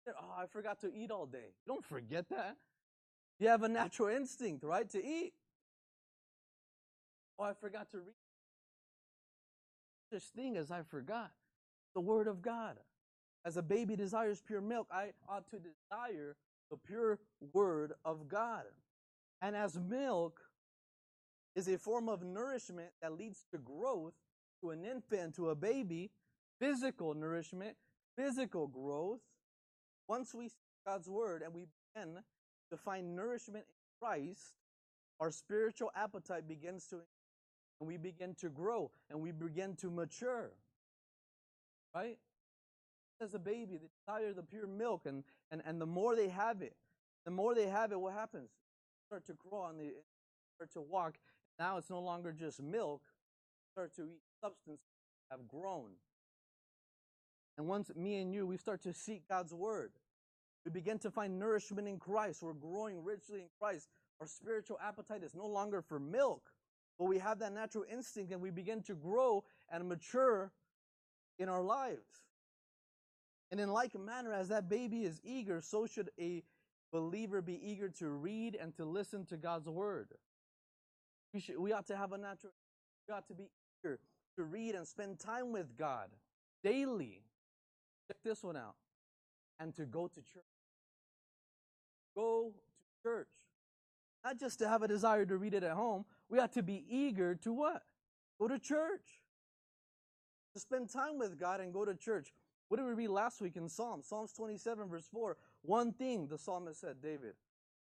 Oh, 0.08 0.42
I 0.42 0.46
forgot 0.46 0.80
to 0.80 0.92
eat 0.94 1.10
all 1.10 1.26
day. 1.26 1.52
You 1.66 1.74
don't 1.74 1.84
forget 1.84 2.28
that. 2.30 2.56
You 3.38 3.48
have 3.48 3.62
a 3.62 3.68
natural 3.68 4.08
instinct, 4.08 4.64
right, 4.64 4.88
to 4.90 5.04
eat. 5.04 5.32
Oh, 7.38 7.44
I 7.44 7.52
forgot 7.52 7.90
to 7.92 7.98
read. 7.98 8.14
This 10.10 10.24
thing 10.24 10.56
as 10.56 10.70
I 10.70 10.82
forgot 10.82 11.30
the 11.94 12.00
Word 12.00 12.26
of 12.26 12.42
God. 12.42 12.76
As 13.44 13.56
a 13.56 13.62
baby 13.62 13.96
desires 13.96 14.42
pure 14.44 14.60
milk, 14.60 14.88
I 14.90 15.12
ought 15.28 15.48
to 15.50 15.56
desire 15.56 16.36
the 16.70 16.76
pure 16.76 17.18
Word 17.52 17.92
of 18.04 18.28
God. 18.28 18.64
And 19.40 19.54
as 19.54 19.78
milk 19.78 20.40
is 21.54 21.68
a 21.68 21.78
form 21.78 22.08
of 22.08 22.22
nourishment 22.22 22.90
that 23.02 23.12
leads 23.12 23.44
to 23.52 23.58
growth 23.58 24.14
to 24.62 24.70
an 24.70 24.84
infant, 24.84 25.34
to 25.36 25.50
a 25.50 25.54
baby, 25.54 26.10
physical 26.60 27.14
nourishment, 27.14 27.76
physical 28.16 28.66
growth, 28.66 29.20
once 30.08 30.34
we 30.34 30.48
see 30.48 30.54
God's 30.86 31.08
word 31.08 31.42
and 31.42 31.52
we 31.54 31.66
begin 31.94 32.16
to 32.70 32.76
find 32.76 33.14
nourishment 33.14 33.64
in 33.68 34.06
Christ, 34.06 34.54
our 35.20 35.30
spiritual 35.30 35.90
appetite 35.94 36.48
begins 36.48 36.86
to 36.88 37.00
and 37.80 37.86
we 37.86 37.96
begin 37.96 38.34
to 38.40 38.48
grow 38.48 38.90
and 39.10 39.20
we 39.20 39.30
begin 39.30 39.76
to 39.76 39.90
mature. 39.90 40.50
Right? 41.94 42.18
As 43.20 43.34
a 43.34 43.38
baby, 43.38 43.78
they 43.78 43.88
desire 44.06 44.32
the 44.32 44.42
pure 44.42 44.66
milk, 44.66 45.02
and, 45.06 45.24
and, 45.50 45.62
and 45.64 45.80
the 45.80 45.86
more 45.86 46.14
they 46.14 46.28
have 46.28 46.62
it, 46.62 46.74
the 47.24 47.30
more 47.30 47.54
they 47.54 47.66
have 47.66 47.92
it, 47.92 48.00
what 48.00 48.14
happens? 48.14 48.48
They 48.50 49.06
start 49.08 49.26
to 49.26 49.34
grow 49.34 49.66
and 49.66 49.80
they 49.80 49.90
start 50.56 50.72
to 50.74 50.80
walk. 50.80 51.18
Now 51.58 51.78
it's 51.78 51.90
no 51.90 52.00
longer 52.00 52.32
just 52.32 52.62
milk, 52.62 53.02
start 53.72 53.94
to 53.96 54.02
eat 54.02 54.22
substance 54.40 54.80
have 55.30 55.46
grown. 55.48 55.90
And 57.56 57.66
once 57.66 57.90
me 57.96 58.16
and 58.16 58.32
you, 58.32 58.46
we 58.46 58.56
start 58.56 58.82
to 58.82 58.94
seek 58.94 59.28
God's 59.28 59.52
word. 59.52 59.90
We 60.64 60.70
begin 60.70 60.98
to 61.00 61.10
find 61.10 61.38
nourishment 61.38 61.88
in 61.88 61.98
Christ. 61.98 62.42
We're 62.42 62.52
growing 62.52 63.02
richly 63.02 63.40
in 63.40 63.48
Christ. 63.60 63.88
Our 64.20 64.26
spiritual 64.26 64.78
appetite 64.82 65.22
is 65.22 65.34
no 65.34 65.46
longer 65.46 65.82
for 65.82 65.98
milk, 65.98 66.42
but 66.98 67.06
we 67.06 67.18
have 67.18 67.38
that 67.40 67.52
natural 67.52 67.84
instinct 67.90 68.32
and 68.32 68.40
we 68.40 68.50
begin 68.50 68.82
to 68.84 68.94
grow 68.94 69.44
and 69.70 69.88
mature 69.88 70.52
in 71.38 71.48
our 71.48 71.62
lives. 71.62 72.24
And 73.50 73.60
in 73.60 73.70
like 73.70 73.98
manner, 73.98 74.32
as 74.32 74.48
that 74.48 74.68
baby 74.68 75.04
is 75.04 75.20
eager, 75.24 75.60
so 75.60 75.86
should 75.86 76.10
a 76.20 76.42
believer 76.92 77.40
be 77.40 77.58
eager 77.62 77.88
to 77.88 78.08
read 78.08 78.56
and 78.60 78.74
to 78.76 78.84
listen 78.84 79.24
to 79.26 79.36
God's 79.36 79.68
word. 79.68 80.08
We, 81.32 81.40
should, 81.40 81.58
we 81.58 81.72
ought 81.72 81.86
to 81.86 81.96
have 81.96 82.12
a 82.12 82.18
natural, 82.18 82.52
we 83.08 83.14
ought 83.14 83.26
to 83.28 83.34
be 83.34 83.48
eager 83.82 83.98
to 84.38 84.44
read 84.44 84.76
and 84.76 84.86
spend 84.86 85.18
time 85.18 85.52
with 85.52 85.76
God 85.76 86.08
daily. 86.62 87.22
Check 88.06 88.18
this 88.24 88.42
one 88.42 88.56
out. 88.56 88.76
And 89.58 89.74
to 89.74 89.84
go 89.84 90.06
to 90.06 90.20
church. 90.20 90.44
Go 92.14 92.52
to 92.52 93.02
church. 93.02 93.28
Not 94.24 94.38
just 94.38 94.60
to 94.60 94.68
have 94.68 94.82
a 94.82 94.88
desire 94.88 95.26
to 95.26 95.36
read 95.36 95.54
it 95.54 95.64
at 95.64 95.72
home. 95.72 96.04
We 96.30 96.38
ought 96.38 96.52
to 96.52 96.62
be 96.62 96.84
eager 96.88 97.34
to 97.34 97.52
what? 97.52 97.82
Go 98.40 98.46
to 98.46 98.60
church. 98.60 99.20
To 100.54 100.60
spend 100.60 100.88
time 100.88 101.18
with 101.18 101.38
God 101.38 101.60
and 101.60 101.72
go 101.72 101.84
to 101.84 101.94
church. 101.94 102.32
What 102.68 102.76
did 102.76 102.86
we 102.86 102.92
read 102.92 103.08
last 103.08 103.40
week 103.40 103.56
in 103.56 103.68
Psalms? 103.68 104.06
Psalms 104.06 104.32
27, 104.32 104.88
verse 104.88 105.08
4. 105.12 105.36
One 105.62 105.92
thing, 105.92 106.28
the 106.28 106.38
psalmist 106.38 106.80
said, 106.80 106.96
David, 107.02 107.34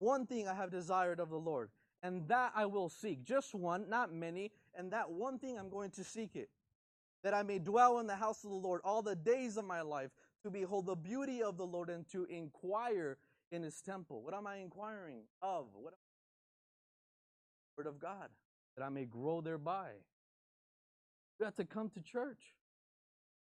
one 0.00 0.26
thing 0.26 0.48
I 0.48 0.54
have 0.54 0.72
desired 0.72 1.20
of 1.20 1.30
the 1.30 1.36
Lord, 1.36 1.70
and 2.02 2.26
that 2.26 2.52
I 2.56 2.66
will 2.66 2.88
seek. 2.88 3.24
Just 3.24 3.54
one, 3.54 3.88
not 3.88 4.12
many, 4.12 4.50
and 4.76 4.92
that 4.92 5.10
one 5.10 5.38
thing 5.38 5.58
I'm 5.58 5.70
going 5.70 5.90
to 5.92 6.04
seek 6.04 6.36
it. 6.36 6.50
That 7.22 7.34
I 7.34 7.42
may 7.42 7.58
dwell 7.58 7.98
in 7.98 8.06
the 8.06 8.16
house 8.16 8.44
of 8.44 8.50
the 8.50 8.56
Lord 8.56 8.80
all 8.82 9.02
the 9.02 9.16
days 9.16 9.56
of 9.56 9.64
my 9.66 9.82
life, 9.82 10.10
to 10.42 10.50
behold 10.50 10.86
the 10.86 10.94
beauty 10.94 11.42
of 11.42 11.58
the 11.58 11.66
Lord 11.66 11.90
and 11.90 12.08
to 12.12 12.24
inquire 12.24 13.18
in 13.52 13.62
his 13.62 13.80
temple. 13.82 14.22
What 14.22 14.32
am 14.32 14.46
I 14.46 14.56
inquiring 14.56 15.24
of? 15.42 15.66
What 15.74 15.94
Word 17.76 17.86
of 17.86 17.98
God, 17.98 18.28
that 18.76 18.84
I 18.84 18.88
may 18.88 19.04
grow 19.04 19.40
thereby. 19.40 19.90
We 21.38 21.44
have 21.44 21.56
to 21.56 21.64
come 21.64 21.90
to 21.90 22.00
church. 22.00 22.54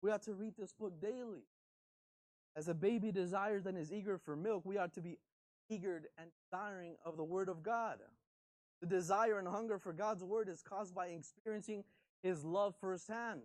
We 0.02 0.12
have 0.12 0.22
to 0.22 0.34
read 0.34 0.54
this 0.58 0.74
book 0.74 1.00
daily. 1.02 1.46
As 2.56 2.68
a 2.68 2.74
baby 2.74 3.12
desires 3.12 3.66
and 3.66 3.78
is 3.78 3.92
eager 3.92 4.18
for 4.18 4.36
milk, 4.36 4.64
we 4.66 4.78
ought 4.78 4.94
to 4.96 5.02
be 5.02 5.18
eager 5.70 6.02
and 6.18 6.30
desiring 6.52 6.96
of 7.06 7.18
the 7.18 7.24
Word 7.24 7.50
of 7.50 7.64
God. 7.64 8.00
The 8.82 8.88
desire 8.88 9.38
and 9.38 9.48
hunger 9.48 9.78
for 9.78 9.94
God's 9.94 10.24
Word 10.24 10.50
is 10.50 10.62
caused 10.62 10.96
by 10.96 11.08
experiencing 11.08 11.84
His 12.24 12.44
love 12.44 12.76
firsthand. 12.82 13.42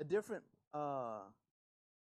a 0.00 0.04
different 0.04 0.44
uh, 0.74 1.20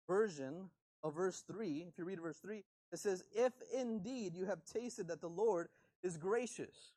version 0.09 0.71
of 1.03 1.15
verse 1.15 1.43
3, 1.47 1.87
if 1.89 1.99
you 1.99 2.05
read 2.05 2.21
verse 2.21 2.39
3, 2.39 2.63
it 2.93 2.99
says, 2.99 3.25
If 3.33 3.53
indeed 3.75 4.35
you 4.35 4.47
have 4.47 4.65
tasted 4.65 5.09
that 5.09 5.21
the 5.21 5.29
Lord 5.29 5.69
is 6.03 6.17
gracious, 6.17 6.93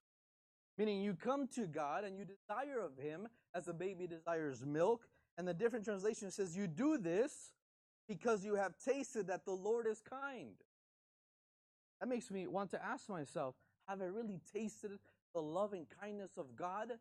meaning 0.77 1.01
you 1.01 1.13
come 1.13 1.47
to 1.55 1.65
God 1.65 2.03
and 2.03 2.17
you 2.17 2.25
desire 2.25 2.79
of 2.79 2.97
Him 2.97 3.27
as 3.55 3.67
a 3.67 3.73
baby 3.73 4.07
desires 4.07 4.65
milk. 4.65 5.07
And 5.37 5.47
the 5.47 5.53
different 5.53 5.85
translation 5.85 6.31
says, 6.31 6.55
You 6.55 6.67
do 6.67 6.97
this 6.97 7.53
because 8.07 8.45
you 8.45 8.55
have 8.55 8.73
tasted 8.83 9.27
that 9.27 9.45
the 9.45 9.51
Lord 9.51 9.87
is 9.87 10.01
kind. 10.01 10.55
That 11.99 12.07
makes 12.07 12.29
me 12.29 12.47
want 12.47 12.71
to 12.71 12.83
ask 12.83 13.09
myself, 13.09 13.55
have 13.87 14.01
I 14.01 14.05
really 14.05 14.39
tasted 14.53 14.91
the 15.33 15.41
loving 15.41 15.85
kindness 15.99 16.31
of 16.37 16.55
God? 16.55 16.93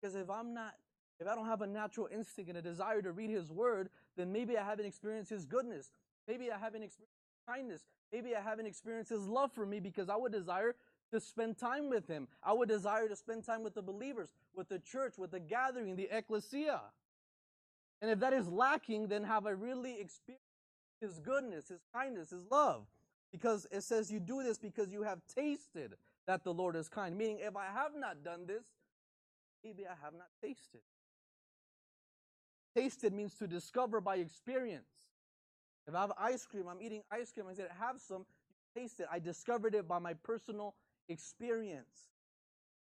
Because 0.00 0.14
if 0.14 0.28
I'm 0.28 0.54
not, 0.54 0.74
if 1.20 1.26
I 1.26 1.34
don't 1.34 1.46
have 1.46 1.62
a 1.62 1.66
natural 1.66 2.08
instinct 2.12 2.48
and 2.48 2.58
a 2.58 2.62
desire 2.62 3.02
to 3.02 3.12
read 3.12 3.30
His 3.30 3.50
Word, 3.50 3.88
then 4.16 4.32
maybe 4.32 4.58
I 4.58 4.64
haven't 4.64 4.86
experienced 4.86 5.30
His 5.30 5.44
goodness. 5.44 5.92
Maybe 6.26 6.50
I 6.50 6.58
haven't 6.58 6.82
experienced 6.82 7.16
kindness. 7.46 7.82
Maybe 8.12 8.34
I 8.34 8.40
haven't 8.40 8.66
experienced 8.66 9.10
His 9.10 9.26
love 9.26 9.52
for 9.52 9.64
me 9.64 9.80
because 9.80 10.08
I 10.08 10.16
would 10.16 10.32
desire 10.32 10.74
to 11.12 11.20
spend 11.20 11.58
time 11.58 11.88
with 11.88 12.08
Him. 12.08 12.28
I 12.42 12.52
would 12.52 12.68
desire 12.68 13.08
to 13.08 13.16
spend 13.16 13.44
time 13.44 13.62
with 13.62 13.74
the 13.74 13.82
believers, 13.82 14.32
with 14.54 14.68
the 14.68 14.78
church, 14.78 15.14
with 15.18 15.30
the 15.30 15.40
gathering, 15.40 15.96
the 15.96 16.08
ecclesia. 16.10 16.80
And 18.00 18.10
if 18.10 18.18
that 18.18 18.32
is 18.32 18.48
lacking, 18.48 19.06
then 19.06 19.22
have 19.24 19.46
I 19.46 19.50
really 19.50 20.00
experienced 20.00 20.44
His 21.00 21.20
goodness, 21.20 21.68
His 21.68 21.82
kindness, 21.94 22.30
His 22.30 22.44
love? 22.50 22.86
Because 23.32 23.66
it 23.70 23.82
says 23.82 24.12
you 24.12 24.20
do 24.20 24.42
this 24.42 24.58
because 24.58 24.92
you 24.92 25.02
have 25.02 25.20
tasted 25.34 25.94
that 26.26 26.44
the 26.44 26.52
Lord 26.52 26.76
is 26.76 26.88
kind. 26.88 27.16
Meaning, 27.16 27.38
if 27.40 27.56
I 27.56 27.66
have 27.66 27.92
not 27.96 28.22
done 28.22 28.46
this, 28.46 28.64
maybe 29.64 29.86
I 29.86 29.94
have 30.02 30.12
not 30.12 30.28
tasted. 30.42 30.82
Tasted 32.76 33.12
means 33.12 33.34
to 33.34 33.46
discover 33.46 34.00
by 34.00 34.16
experience. 34.16 34.88
If 35.86 35.94
I 35.94 36.02
have 36.02 36.12
ice 36.18 36.46
cream, 36.46 36.64
I'm 36.68 36.80
eating 36.80 37.02
ice 37.10 37.32
cream, 37.32 37.46
I 37.50 37.54
said, 37.54 37.68
have 37.80 38.00
some, 38.00 38.24
taste 38.76 39.00
it. 39.00 39.06
I 39.10 39.18
discovered 39.18 39.74
it 39.74 39.88
by 39.88 39.98
my 39.98 40.14
personal 40.14 40.74
experience. 41.08 42.08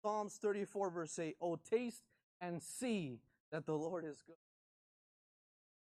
Psalms 0.03 0.37
34, 0.43 0.91
verse 0.91 1.19
8, 1.19 1.37
Oh, 1.41 1.57
taste 1.57 2.03
and 2.41 2.61
see 2.61 3.21
that 3.53 3.67
the 3.67 3.75
Lord 3.75 4.05
is 4.05 4.21
good. 4.27 4.37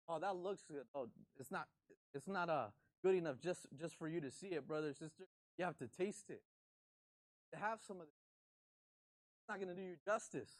Oh, 0.09 0.19
that 0.19 0.35
looks 0.37 0.65
good. 0.69 0.85
Oh, 0.95 1.09
it's 1.39 1.51
not, 1.51 1.69
it's 2.15 2.27
not 2.27 2.49
uh, 2.49 2.67
good 3.03 3.15
enough 3.15 3.37
just, 3.41 3.67
just 3.79 3.95
for 3.95 4.09
you 4.09 4.21
to 4.21 4.31
see 4.31 4.49
it, 4.49 4.67
brother, 4.67 4.93
sister. 4.93 5.25
You 5.57 5.65
have 5.65 5.77
to 5.79 5.89
taste 5.89 6.31
it. 6.31 6.43
To 7.53 7.59
have 7.59 7.81
some 7.87 7.97
of 7.97 8.03
it. 8.03 8.09
It's 9.41 9.49
not 9.49 9.59
going 9.59 9.75
to 9.75 9.75
do 9.75 9.87
you 9.87 9.97
justice. 10.05 10.51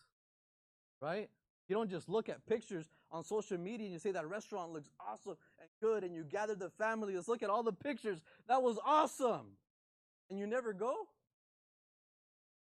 Right? 1.01 1.29
You 1.69 1.77
don't 1.77 1.91
just 1.91 2.09
look 2.09 2.29
at 2.29 2.47
pictures 2.47 2.89
on 3.11 3.23
social 3.23 3.59
media 3.59 3.87
and 3.87 3.93
you 3.93 3.99
say 3.99 4.13
that 4.13 4.27
restaurant 4.27 4.73
looks 4.73 4.91
awesome 5.07 5.37
and 5.61 5.69
good, 5.83 6.03
and 6.03 6.15
you 6.15 6.25
gather 6.25 6.55
the 6.55 6.71
family. 6.71 7.15
Let's 7.15 7.29
look 7.29 7.43
at 7.43 7.51
all 7.51 7.63
the 7.63 7.73
pictures. 7.73 8.21
That 8.49 8.63
was 8.63 8.79
awesome. 8.85 9.57
And 10.31 10.39
you 10.39 10.47
never 10.47 10.73
go? 10.73 10.95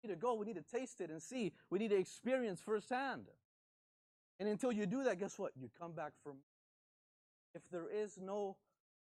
We 0.03 0.09
need 0.09 0.15
to 0.15 0.21
go. 0.21 0.35
We 0.35 0.47
need 0.47 0.57
to 0.57 0.63
taste 0.63 1.01
it 1.01 1.11
and 1.11 1.23
see. 1.23 1.53
We 1.71 1.79
need 1.79 1.91
to 1.91 1.97
experience 1.99 2.61
firsthand. 2.61 3.27
And 4.41 4.49
until 4.49 4.73
you 4.73 4.87
do 4.87 5.05
that, 5.05 5.19
guess 5.19 5.39
what? 5.39 5.53
You 5.55 5.69
come 5.79 5.93
back 5.93 6.13
more. 6.25 6.35
If 7.55 7.63
there 7.71 7.87
is 7.89 8.19
no 8.21 8.57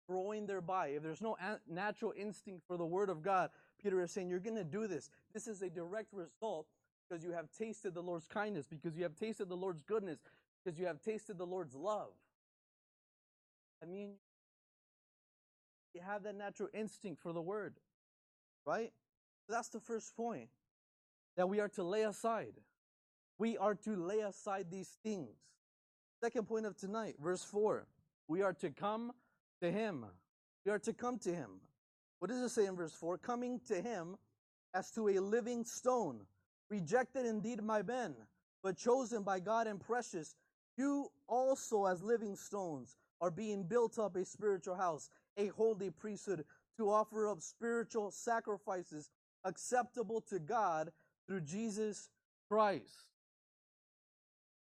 growing 0.08 0.46
thereby, 0.46 0.88
if 0.88 1.02
there's 1.02 1.22
no 1.22 1.36
natural 1.68 2.12
instinct 2.16 2.62
for 2.66 2.76
the 2.76 2.84
Word 2.84 3.08
of 3.08 3.22
God, 3.22 3.50
Peter 3.82 4.00
is 4.02 4.10
saying, 4.10 4.28
You're 4.28 4.40
going 4.40 4.56
to 4.56 4.64
do 4.64 4.86
this. 4.86 5.10
This 5.32 5.46
is 5.46 5.62
a 5.62 5.70
direct 5.70 6.12
result 6.12 6.66
because 7.08 7.24
you 7.24 7.32
have 7.32 7.48
tasted 7.56 7.94
the 7.94 8.02
Lord's 8.02 8.26
kindness, 8.26 8.66
because 8.66 8.96
you 8.96 9.02
have 9.02 9.14
tasted 9.14 9.48
the 9.48 9.56
Lord's 9.56 9.82
goodness, 9.82 10.18
because 10.64 10.78
you 10.78 10.86
have 10.86 11.02
tasted 11.02 11.38
the 11.38 11.46
Lord's 11.46 11.74
love. 11.74 12.12
I 13.82 13.86
mean, 13.86 14.14
you 15.94 16.00
have 16.00 16.22
that 16.24 16.34
natural 16.34 16.68
instinct 16.72 17.20
for 17.22 17.32
the 17.32 17.42
word, 17.42 17.74
right? 18.66 18.92
That's 19.48 19.68
the 19.68 19.80
first 19.80 20.16
point 20.16 20.48
that 21.36 21.48
we 21.48 21.60
are 21.60 21.68
to 21.70 21.82
lay 21.82 22.02
aside. 22.02 22.54
We 23.38 23.58
are 23.58 23.74
to 23.74 23.96
lay 23.96 24.20
aside 24.20 24.66
these 24.70 24.96
things. 25.02 25.36
Second 26.22 26.48
point 26.48 26.66
of 26.66 26.76
tonight, 26.76 27.16
verse 27.22 27.44
4. 27.44 27.86
We 28.28 28.42
are 28.42 28.54
to 28.54 28.70
come 28.70 29.12
to 29.60 29.70
Him. 29.70 30.06
We 30.64 30.72
are 30.72 30.78
to 30.80 30.92
come 30.92 31.18
to 31.20 31.34
Him. 31.34 31.60
What 32.18 32.30
does 32.30 32.40
it 32.40 32.50
say 32.50 32.66
in 32.66 32.76
verse 32.76 32.92
4? 32.92 33.18
Coming 33.18 33.60
to 33.68 33.80
Him 33.80 34.16
as 34.74 34.90
to 34.92 35.08
a 35.08 35.18
living 35.18 35.64
stone 35.64 36.20
rejected 36.70 37.26
indeed 37.26 37.66
by 37.66 37.82
men, 37.82 38.14
but 38.62 38.76
chosen 38.76 39.22
by 39.22 39.40
God 39.40 39.66
and 39.66 39.80
precious. 39.80 40.36
You 40.76 41.10
also, 41.28 41.86
as 41.86 42.02
living 42.02 42.36
stones, 42.36 42.96
are 43.20 43.30
being 43.30 43.62
built 43.62 43.98
up 43.98 44.16
a 44.16 44.24
spiritual 44.24 44.74
house, 44.74 45.10
a 45.36 45.48
holy 45.48 45.90
priesthood, 45.90 46.44
to 46.76 46.90
offer 46.90 47.28
up 47.28 47.40
spiritual 47.40 48.10
sacrifices 48.10 49.10
acceptable 49.44 50.20
to 50.22 50.38
God 50.38 50.90
through 51.26 51.42
Jesus 51.42 52.08
Christ. 52.48 53.10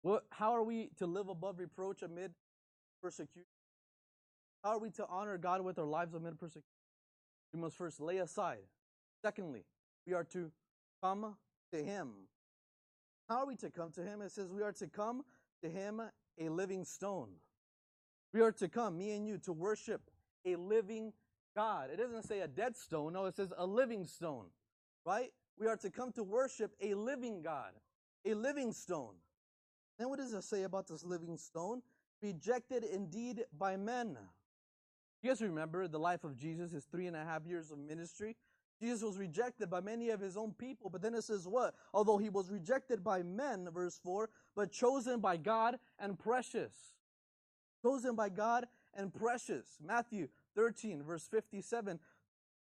What, 0.03 0.25
how 0.31 0.53
are 0.53 0.63
we 0.63 0.91
to 0.99 1.07
live 1.07 1.29
above 1.29 1.59
reproach 1.59 2.03
amid 2.03 2.33
persecution? 3.03 3.56
How 4.67 4.73
are 4.73 4.79
we 4.81 4.91
to 4.91 5.07
honor 5.09 5.39
God 5.39 5.61
with 5.61 5.79
our 5.79 5.85
lives 5.85 6.13
amid 6.13 6.41
persecution? 6.41 6.65
We 7.55 7.61
must 7.61 7.77
first 7.77 8.01
lay 8.01 8.17
aside. 8.17 8.65
Secondly, 9.23 9.65
we 10.05 10.13
are 10.13 10.25
to 10.25 10.51
come 11.01 11.37
to 11.73 11.85
him. 11.85 12.09
How 13.29 13.37
are 13.37 13.47
we 13.47 13.55
to 13.59 13.71
come 13.71 13.93
to 13.93 14.03
him? 14.03 14.23
It 14.23 14.33
says 14.33 14.51
we 14.51 14.65
are 14.65 14.73
to 14.73 14.89
come 14.89 15.23
to 15.63 15.71
him 15.71 16.03
a 16.41 16.49
living 16.49 16.85
stone. 16.85 17.29
We 18.35 18.41
are 18.41 18.51
to 18.51 18.67
come, 18.67 18.99
me 18.99 19.13
and 19.13 19.25
you, 19.25 19.39
to 19.45 19.53
worship 19.53 20.01
a 20.45 20.57
living 20.57 21.13
God. 21.55 21.91
It 21.93 21.99
doesn't 21.99 22.25
say 22.25 22.41
a 22.41 22.49
dead 22.49 22.77
stone, 22.77 23.13
no, 23.13 23.27
it 23.27 23.37
says 23.37 23.53
a 23.57 23.65
living 23.65 24.05
stone, 24.05 24.47
right? 25.05 25.31
We 25.61 25.69
are 25.69 25.77
to 25.77 25.91
come 25.91 26.11
to 26.15 26.25
worship 26.25 26.73
a 26.81 26.95
living 26.95 27.41
God, 27.41 27.71
a 28.25 28.35
living 28.35 28.73
stone. 28.73 29.15
Then 29.97 30.09
what 30.09 30.19
does 30.19 30.33
it 30.33 30.43
say 30.43 30.65
about 30.65 30.89
this 30.89 31.05
living 31.05 31.37
stone? 31.37 31.83
Rejected 32.21 32.83
indeed 32.83 33.45
by 33.57 33.77
men. 33.77 34.19
You 35.27 35.33
guys 35.33 35.43
remember 35.43 35.89
the 35.89 35.99
life 35.99 36.23
of 36.23 36.37
Jesus, 36.37 36.71
his 36.71 36.85
three 36.85 37.09
and 37.09 37.17
a 37.17 37.25
half 37.25 37.45
years 37.47 37.73
of 37.73 37.79
ministry? 37.81 38.37
Jesus 38.81 39.03
was 39.03 39.19
rejected 39.19 39.69
by 39.69 39.81
many 39.81 40.11
of 40.11 40.21
his 40.21 40.37
own 40.37 40.53
people, 40.53 40.89
but 40.89 41.03
then 41.03 41.15
it 41.15 41.25
says 41.25 41.49
what? 41.49 41.75
Although 41.93 42.19
he 42.19 42.29
was 42.29 42.49
rejected 42.49 43.03
by 43.03 43.25
men, 43.25 43.69
verse 43.75 43.99
4, 44.05 44.31
but 44.55 44.71
chosen 44.71 45.19
by 45.19 45.37
God 45.37 45.81
and 45.99 46.17
precious. 46.17 46.75
Chosen 47.83 48.15
by 48.15 48.29
God 48.29 48.69
and 48.95 49.13
precious. 49.13 49.67
Matthew 49.85 50.29
13, 50.55 51.03
verse 51.03 51.27
57. 51.29 51.99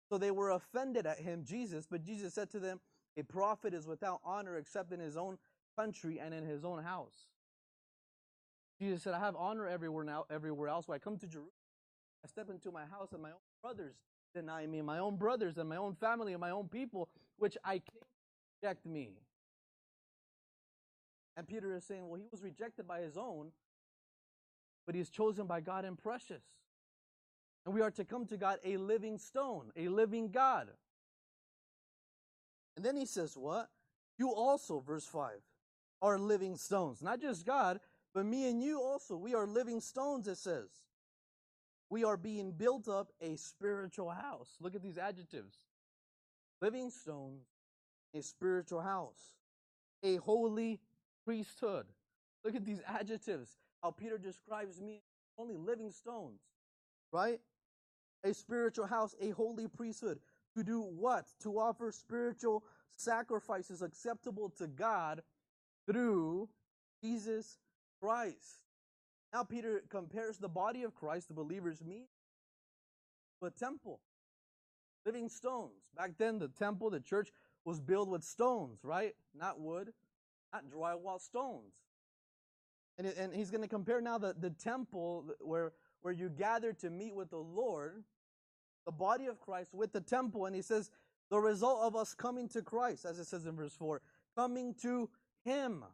So 0.09 0.19
they 0.19 0.33
were 0.33 0.51
offended 0.51 1.07
at 1.07 1.21
him, 1.21 1.45
Jesus, 1.45 1.87
but 1.89 2.03
Jesus 2.03 2.35
said 2.35 2.51
to 2.51 2.59
them, 2.59 2.81
A 3.17 3.23
prophet 3.23 3.75
is 3.75 3.87
without 3.87 4.23
honor 4.25 4.57
except 4.57 4.91
in 4.91 4.99
his 4.99 5.17
own 5.17 5.39
country 5.79 6.19
and 6.19 6.35
in 6.35 6.45
his 6.45 6.65
own 6.65 6.83
house. 6.83 7.29
Jesus 8.81 9.05
said, 9.05 9.15
I 9.15 9.21
have 9.21 9.37
honor 9.37 9.69
everywhere 9.69 10.03
now, 10.03 10.25
everywhere 10.29 10.69
else. 10.69 10.89
When 10.89 10.97
I 10.97 10.99
come 10.99 11.17
to 11.19 11.29
Jerusalem, 11.29 11.53
I 12.25 12.29
step 12.29 12.51
into 12.51 12.71
my 12.71 12.85
house 12.85 13.13
and 13.13 13.23
my 13.23 13.31
own 13.31 13.37
brothers 13.63 13.95
deny 14.35 14.67
me, 14.67 14.83
my 14.83 14.99
own 14.99 15.17
brothers 15.17 15.59
and 15.59 15.69
my 15.69 15.77
own 15.77 15.95
family 15.95 16.33
and 16.33 16.41
my 16.41 16.51
own 16.51 16.69
people, 16.69 17.09
which 17.39 17.57
I 17.65 17.75
came 17.75 18.01
to 18.01 18.67
reject 18.67 18.87
me. 18.87 19.11
And 21.37 21.47
Peter 21.47 21.75
is 21.75 21.85
saying, 21.85 22.07
well, 22.09 22.21
he 22.21 22.27
was 22.31 22.43
rejected 22.43 22.87
by 22.87 23.01
his 23.01 23.17
own, 23.17 23.53
but 24.87 24.95
he 24.95 25.01
is 25.01 25.09
chosen 25.09 25.47
by 25.47 25.61
God 25.61 25.85
and 25.85 25.97
precious. 25.97 26.43
And 27.65 27.75
we 27.75 27.81
are 27.81 27.91
to 27.93 28.05
come 28.05 28.27
to 28.27 28.37
God 28.37 28.59
a 28.65 28.77
living 28.77 29.19
stone, 29.19 29.71
a 29.77 29.89
living 29.89 30.31
God. 30.31 30.69
And 32.77 32.85
then 32.85 32.97
he 32.97 33.05
says, 33.05 33.37
What? 33.37 33.69
You 34.19 34.33
also, 34.33 34.81
verse 34.81 35.05
5, 35.05 35.33
are 36.03 36.19
living 36.19 36.57
stones. 36.57 37.03
Not 37.03 37.21
just 37.21 37.45
God, 37.45 37.81
but 38.15 38.25
me 38.25 38.49
and 38.49 38.63
you 38.63 38.81
also. 38.81 39.17
We 39.17 39.35
are 39.35 39.47
living 39.47 39.81
stones, 39.81 40.29
it 40.29 40.39
says 40.39 40.69
we 41.90 42.05
are 42.05 42.16
being 42.16 42.53
built 42.53 42.88
up 42.88 43.12
a 43.20 43.37
spiritual 43.37 44.11
house. 44.11 44.57
Look 44.61 44.74
at 44.74 44.83
these 44.83 44.96
adjectives 44.96 45.59
living 46.62 46.90
stones, 46.90 47.46
a 48.14 48.22
spiritual 48.22 48.81
house, 48.81 49.33
a 50.03 50.16
holy 50.16 50.79
priesthood. 51.24 51.87
Look 52.44 52.55
at 52.55 52.64
these 52.64 52.81
adjectives. 52.87 53.57
How 53.83 53.90
Peter 53.90 54.18
describes 54.18 54.81
me 54.81 55.03
only 55.38 55.57
living 55.57 55.90
stones, 55.90 56.40
right? 57.12 57.40
A 58.24 58.35
spiritual 58.35 58.87
house, 58.87 59.14
a 59.20 59.31
holy 59.31 59.68
priesthood. 59.68 60.18
To 60.57 60.62
do 60.62 60.83
what? 60.83 61.26
To 61.42 61.59
offer 61.59 61.90
spiritual 61.92 62.64
sacrifices 62.96 63.81
acceptable 63.83 64.50
to 64.59 64.66
God 64.66 65.22
through 65.87 66.48
Jesus 67.03 67.59
Christ. 68.03 68.70
Now, 69.33 69.45
Peter 69.45 69.83
compares 69.88 70.38
the 70.38 70.49
body 70.49 70.83
of 70.83 70.95
Christ, 70.95 71.29
the 71.29 71.35
believers 71.35 71.83
meet, 71.85 72.09
to 73.40 73.47
a 73.47 73.51
temple, 73.51 74.01
living 75.07 75.29
stones. 75.29 75.85
Back 75.97 76.12
then, 76.19 76.38
the 76.38 76.49
temple, 76.49 76.90
the 76.90 77.01
church, 77.01 77.31
was 77.64 77.81
built 77.81 78.09
with 78.09 78.25
stones, 78.25 78.81
right? 78.83 79.14
Not 79.35 79.61
wood, 79.61 79.93
not 80.53 80.64
drywall, 80.69 81.21
stones. 81.21 81.75
And, 82.99 83.07
and 83.07 83.33
he's 83.33 83.51
going 83.51 83.62
to 83.62 83.69
compare 83.69 84.01
now 84.01 84.19
the, 84.19 84.35
the 84.38 84.51
temple 84.51 85.27
where, 85.40 85.73
where 86.03 86.12
you 86.12 86.29
gather 86.29 86.73
to 86.75 86.90
meet 86.90 87.14
with 87.14 87.31
the 87.31 87.38
Lord, 87.38 88.03
the 88.85 88.93
body 88.93 89.27
of 89.27 89.40
Christ, 89.40 89.75
with 89.75 89.93
the 89.93 90.01
temple. 90.01 90.47
And 90.47 90.57
he 90.57 90.62
says, 90.62 90.90
the 91.31 91.38
result 91.38 91.81
of 91.83 91.95
us 91.95 92.12
coming 92.12 92.49
to 92.49 92.61
Christ, 92.61 93.05
as 93.05 93.19
it 93.19 93.27
says 93.27 93.47
in 93.47 93.55
verse 93.55 93.75
4, 93.75 94.03
coming 94.37 94.75
to 94.83 95.09
Him. 95.45 95.85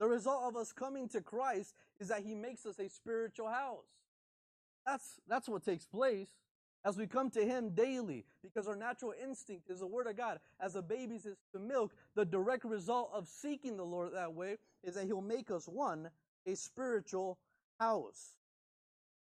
The 0.00 0.08
result 0.08 0.44
of 0.44 0.56
us 0.56 0.72
coming 0.72 1.08
to 1.10 1.20
Christ 1.20 1.74
is 2.00 2.08
that 2.08 2.22
He 2.22 2.34
makes 2.34 2.64
us 2.66 2.78
a 2.78 2.88
spiritual 2.88 3.48
house. 3.48 3.84
That's, 4.86 5.20
that's 5.28 5.48
what 5.48 5.64
takes 5.64 5.84
place 5.84 6.30
as 6.84 6.96
we 6.96 7.06
come 7.06 7.28
to 7.30 7.44
Him 7.44 7.70
daily, 7.74 8.24
because 8.42 8.66
our 8.66 8.76
natural 8.76 9.12
instinct 9.22 9.68
is 9.68 9.80
the 9.80 9.86
Word 9.86 10.06
of 10.06 10.16
God. 10.16 10.40
As 10.58 10.74
a 10.74 10.82
baby's 10.82 11.26
is 11.26 11.36
to 11.52 11.58
milk, 11.58 11.92
the 12.16 12.24
direct 12.24 12.64
result 12.64 13.10
of 13.12 13.28
seeking 13.28 13.76
the 13.76 13.84
Lord 13.84 14.14
that 14.14 14.32
way 14.32 14.56
is 14.82 14.94
that 14.94 15.04
He'll 15.04 15.20
make 15.20 15.50
us 15.50 15.68
one, 15.68 16.08
a 16.46 16.56
spiritual 16.56 17.38
house. 17.78 18.36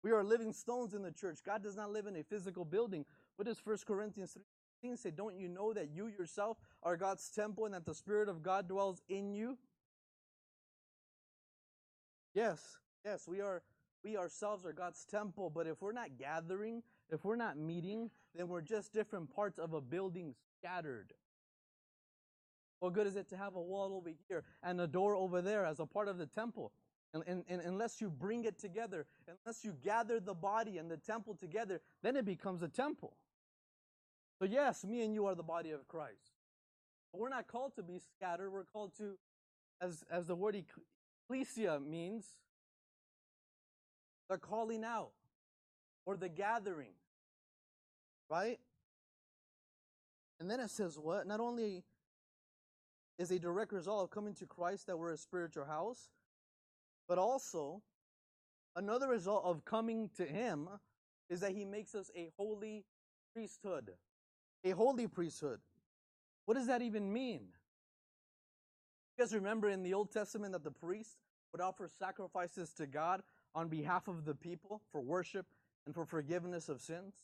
We 0.03 0.12
are 0.12 0.23
living 0.23 0.53
stones 0.53 0.93
in 0.93 1.03
the 1.03 1.11
church. 1.11 1.39
God 1.45 1.62
does 1.62 1.75
not 1.75 1.91
live 1.91 2.07
in 2.07 2.17
a 2.17 2.23
physical 2.23 2.65
building. 2.65 3.07
What 3.37 3.47
does 3.47 3.59
1 3.65 3.79
Corinthians 3.87 4.37
3 4.83 4.97
say? 4.97 5.11
Don't 5.11 5.39
you 5.39 5.49
know 5.49 5.73
that 5.73 5.89
you 5.95 6.09
yourself 6.09 6.59
are 6.83 6.97
God's 6.97 7.29
temple 7.31 7.65
and 7.65 7.75
that 7.75 7.87
the 7.87 7.95
Spirit 7.95 8.29
of 8.29 8.43
God 8.43 8.69
dwells 8.69 9.01
in 9.09 9.33
you? 9.33 9.57
Yes, 12.37 12.77
yes, 13.03 13.27
we 13.27 13.40
are 13.40 13.62
we 14.05 14.18
ourselves 14.18 14.66
are 14.66 14.72
God's 14.75 15.07
temple, 15.07 15.49
but 15.49 15.66
if 15.66 15.81
we're 15.81 15.92
not 15.92 16.18
gathering, 16.18 16.83
if 17.11 17.25
we're 17.25 17.35
not 17.35 17.57
meeting, 17.57 18.11
then 18.35 18.46
we're 18.46 18.61
just 18.61 18.92
different 18.92 19.35
parts 19.35 19.59
of 19.59 19.72
a 19.72 19.81
building 19.81 20.35
scattered. 20.59 21.14
What 22.81 22.92
good 22.92 23.07
is 23.07 23.16
it 23.16 23.31
to 23.31 23.38
have 23.38 23.57
a 23.57 23.61
wall 23.61 23.94
over 23.94 24.11
here 24.29 24.44
and 24.62 24.79
a 24.83 24.87
door 24.87 25.16
over 25.16 25.40
there 25.40 25.64
as 25.64 25.81
a 25.81 25.87
part 25.87 26.09
of 26.09 26.18
the 26.18 26.27
temple? 26.27 26.72
And, 27.14 27.25
and, 27.27 27.42
and, 27.49 27.62
unless 27.62 28.03
you 28.03 28.11
bring 28.11 28.44
it 28.44 28.59
together, 28.59 29.07
unless 29.27 29.64
you 29.64 29.75
gather 29.83 30.20
the 30.20 30.35
body 30.35 30.77
and 30.77 30.90
the 30.90 30.99
temple 30.99 31.35
together, 31.35 31.81
then 32.03 32.16
it 32.16 32.27
becomes 32.27 32.62
a 32.62 32.68
temple. 32.68 33.16
So, 34.38 34.44
yes, 34.44 34.85
me 34.85 35.03
and 35.03 35.14
you 35.14 35.25
are 35.25 35.35
the 35.35 35.42
body 35.42 35.70
of 35.70 35.88
Christ. 35.88 36.35
But 37.11 37.20
we're 37.22 37.31
not 37.31 37.49
called 37.49 37.75
to 37.77 37.83
be 37.83 37.99
scattered. 37.99 38.51
We're 38.53 38.64
called 38.64 38.92
to, 38.99 39.16
as, 39.81 40.05
as 40.11 40.27
the 40.27 40.35
word 40.35 40.55
ecclesia 41.29 41.81
means, 41.81 42.25
the 44.29 44.39
calling 44.39 44.85
out 44.85 45.12
or 46.05 46.17
the 46.17 46.29
gathering. 46.29 46.93
Right? 48.31 48.59
And 50.41 50.51
then 50.51 50.61
it 50.61 50.71
says 50.71 50.99
what? 50.99 51.27
Not 51.27 51.41
only 51.41 51.85
is 53.19 53.31
a 53.31 53.39
direct 53.39 53.73
result 53.73 54.05
of 54.05 54.11
coming 54.11 54.35
to 54.35 54.47
Christ 54.47 54.87
that 54.87 54.99
we're 54.99 55.12
a 55.12 55.17
spiritual 55.17 55.65
house, 55.65 56.11
but 57.09 57.19
also 57.19 57.83
another 58.75 59.09
result 59.09 59.45
of 59.45 59.65
coming 59.65 60.11
to 60.17 60.25
Him 60.25 60.69
is 61.31 61.41
that 61.41 61.53
He 61.53 61.65
makes 61.65 61.95
us 61.95 62.11
a 62.17 62.31
holy 62.37 62.85
priesthood. 63.33 63.93
A 64.65 64.71
holy 64.71 65.07
priesthood. 65.07 65.61
What 66.45 66.55
does 66.55 66.67
that 66.67 66.83
even 66.83 67.12
mean? 67.12 67.49
You 69.17 69.25
guys 69.25 69.35
remember 69.35 69.71
in 69.71 69.83
the 69.83 69.95
Old 69.95 70.13
Testament 70.13 70.53
that 70.53 70.65
the 70.65 70.71
priest 70.71 71.17
would 71.53 71.63
offer 71.63 71.89
sacrifices 71.99 72.73
to 72.75 72.87
God 72.87 73.23
on 73.55 73.69
behalf 73.69 74.09
of 74.09 74.27
the 74.27 74.35
people 74.35 74.83
for 74.93 75.01
worship 75.01 75.47
and 75.87 75.95
for 75.95 76.05
forgiveness 76.05 76.69
of 76.69 76.83
sins? 76.83 77.15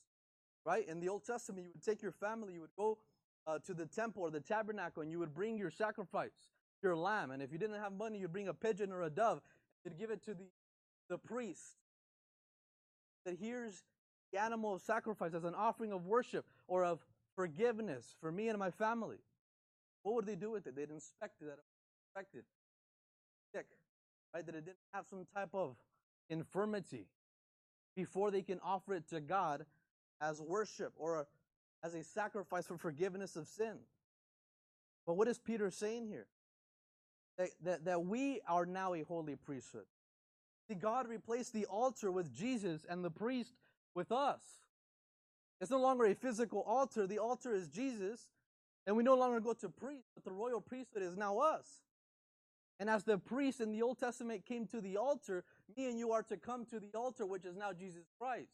Right? 0.64 0.88
In 0.88 1.00
the 1.00 1.08
Old 1.08 1.24
Testament, 1.24 1.64
you 1.64 1.70
would 1.74 1.82
take 1.82 2.02
your 2.02 2.12
family, 2.12 2.54
you 2.54 2.60
would 2.62 2.74
go 2.78 2.98
uh, 3.46 3.58
to 3.66 3.74
the 3.74 3.84
temple 3.84 4.22
or 4.22 4.30
the 4.30 4.40
tabernacle, 4.40 5.02
and 5.02 5.10
you 5.10 5.18
would 5.18 5.34
bring 5.34 5.58
your 5.58 5.70
sacrifice, 5.70 6.48
your 6.82 6.96
lamb. 6.96 7.30
And 7.30 7.42
if 7.42 7.52
you 7.52 7.58
didn't 7.58 7.80
have 7.80 7.92
money, 7.92 8.18
you'd 8.18 8.32
bring 8.32 8.48
a 8.48 8.54
pigeon 8.54 8.90
or 8.90 9.02
a 9.02 9.10
dove, 9.10 9.42
you'd 9.84 9.98
give 9.98 10.10
it 10.10 10.24
to 10.24 10.34
the, 10.34 10.44
the 11.10 11.18
priest 11.18 11.76
that 13.26 13.36
here's 13.38 13.82
the 14.32 14.40
animal 14.40 14.74
of 14.74 14.80
sacrifice 14.80 15.34
as 15.34 15.44
an 15.44 15.54
offering 15.54 15.92
of 15.92 16.06
worship 16.06 16.46
or 16.68 16.84
of 16.84 17.04
forgiveness 17.34 18.14
for 18.20 18.32
me 18.32 18.48
and 18.48 18.58
my 18.58 18.70
family. 18.70 19.18
What 20.02 20.14
would 20.14 20.26
they 20.26 20.36
do 20.36 20.50
with 20.50 20.66
it? 20.66 20.74
They'd 20.74 20.90
inspect 20.90 21.42
it, 21.42 21.46
inspect 21.46 21.71
it, 22.34 22.44
sick, 23.54 23.66
right? 24.34 24.44
That 24.44 24.54
it 24.54 24.64
didn't 24.64 24.78
have 24.92 25.06
some 25.08 25.26
type 25.34 25.50
of 25.54 25.76
infirmity 26.28 27.06
before 27.96 28.30
they 28.30 28.42
can 28.42 28.60
offer 28.64 28.94
it 28.94 29.08
to 29.10 29.20
God 29.20 29.66
as 30.20 30.40
worship 30.40 30.92
or 30.96 31.26
as 31.82 31.94
a 31.94 32.02
sacrifice 32.02 32.66
for 32.66 32.78
forgiveness 32.78 33.36
of 33.36 33.46
sin. 33.46 33.76
But 35.06 35.14
what 35.14 35.28
is 35.28 35.38
Peter 35.38 35.70
saying 35.70 36.06
here? 36.06 36.26
That, 37.38 37.48
that, 37.64 37.84
that 37.86 38.04
we 38.04 38.40
are 38.46 38.66
now 38.66 38.94
a 38.94 39.02
holy 39.02 39.36
priesthood. 39.36 39.86
See, 40.68 40.74
God 40.74 41.08
replaced 41.08 41.52
the 41.52 41.64
altar 41.66 42.12
with 42.12 42.32
Jesus 42.32 42.86
and 42.88 43.04
the 43.04 43.10
priest 43.10 43.54
with 43.94 44.12
us. 44.12 44.40
It's 45.60 45.70
no 45.70 45.80
longer 45.80 46.04
a 46.06 46.14
physical 46.14 46.60
altar. 46.60 47.06
The 47.06 47.18
altar 47.18 47.54
is 47.54 47.68
Jesus, 47.68 48.28
and 48.86 48.96
we 48.96 49.02
no 49.02 49.14
longer 49.14 49.40
go 49.40 49.54
to 49.54 49.68
priest, 49.68 50.08
but 50.14 50.24
the 50.24 50.32
royal 50.32 50.60
priesthood 50.60 51.02
is 51.02 51.16
now 51.16 51.38
us. 51.38 51.66
And 52.80 52.90
as 52.90 53.04
the 53.04 53.18
priest 53.18 53.60
in 53.60 53.70
the 53.72 53.82
Old 53.82 53.98
Testament 53.98 54.44
came 54.46 54.66
to 54.68 54.80
the 54.80 54.96
altar, 54.96 55.44
me 55.76 55.88
and 55.88 55.98
you 55.98 56.12
are 56.12 56.22
to 56.24 56.36
come 56.36 56.64
to 56.66 56.80
the 56.80 56.90
altar, 56.94 57.24
which 57.24 57.44
is 57.44 57.56
now 57.56 57.72
Jesus 57.72 58.04
Christ. 58.18 58.50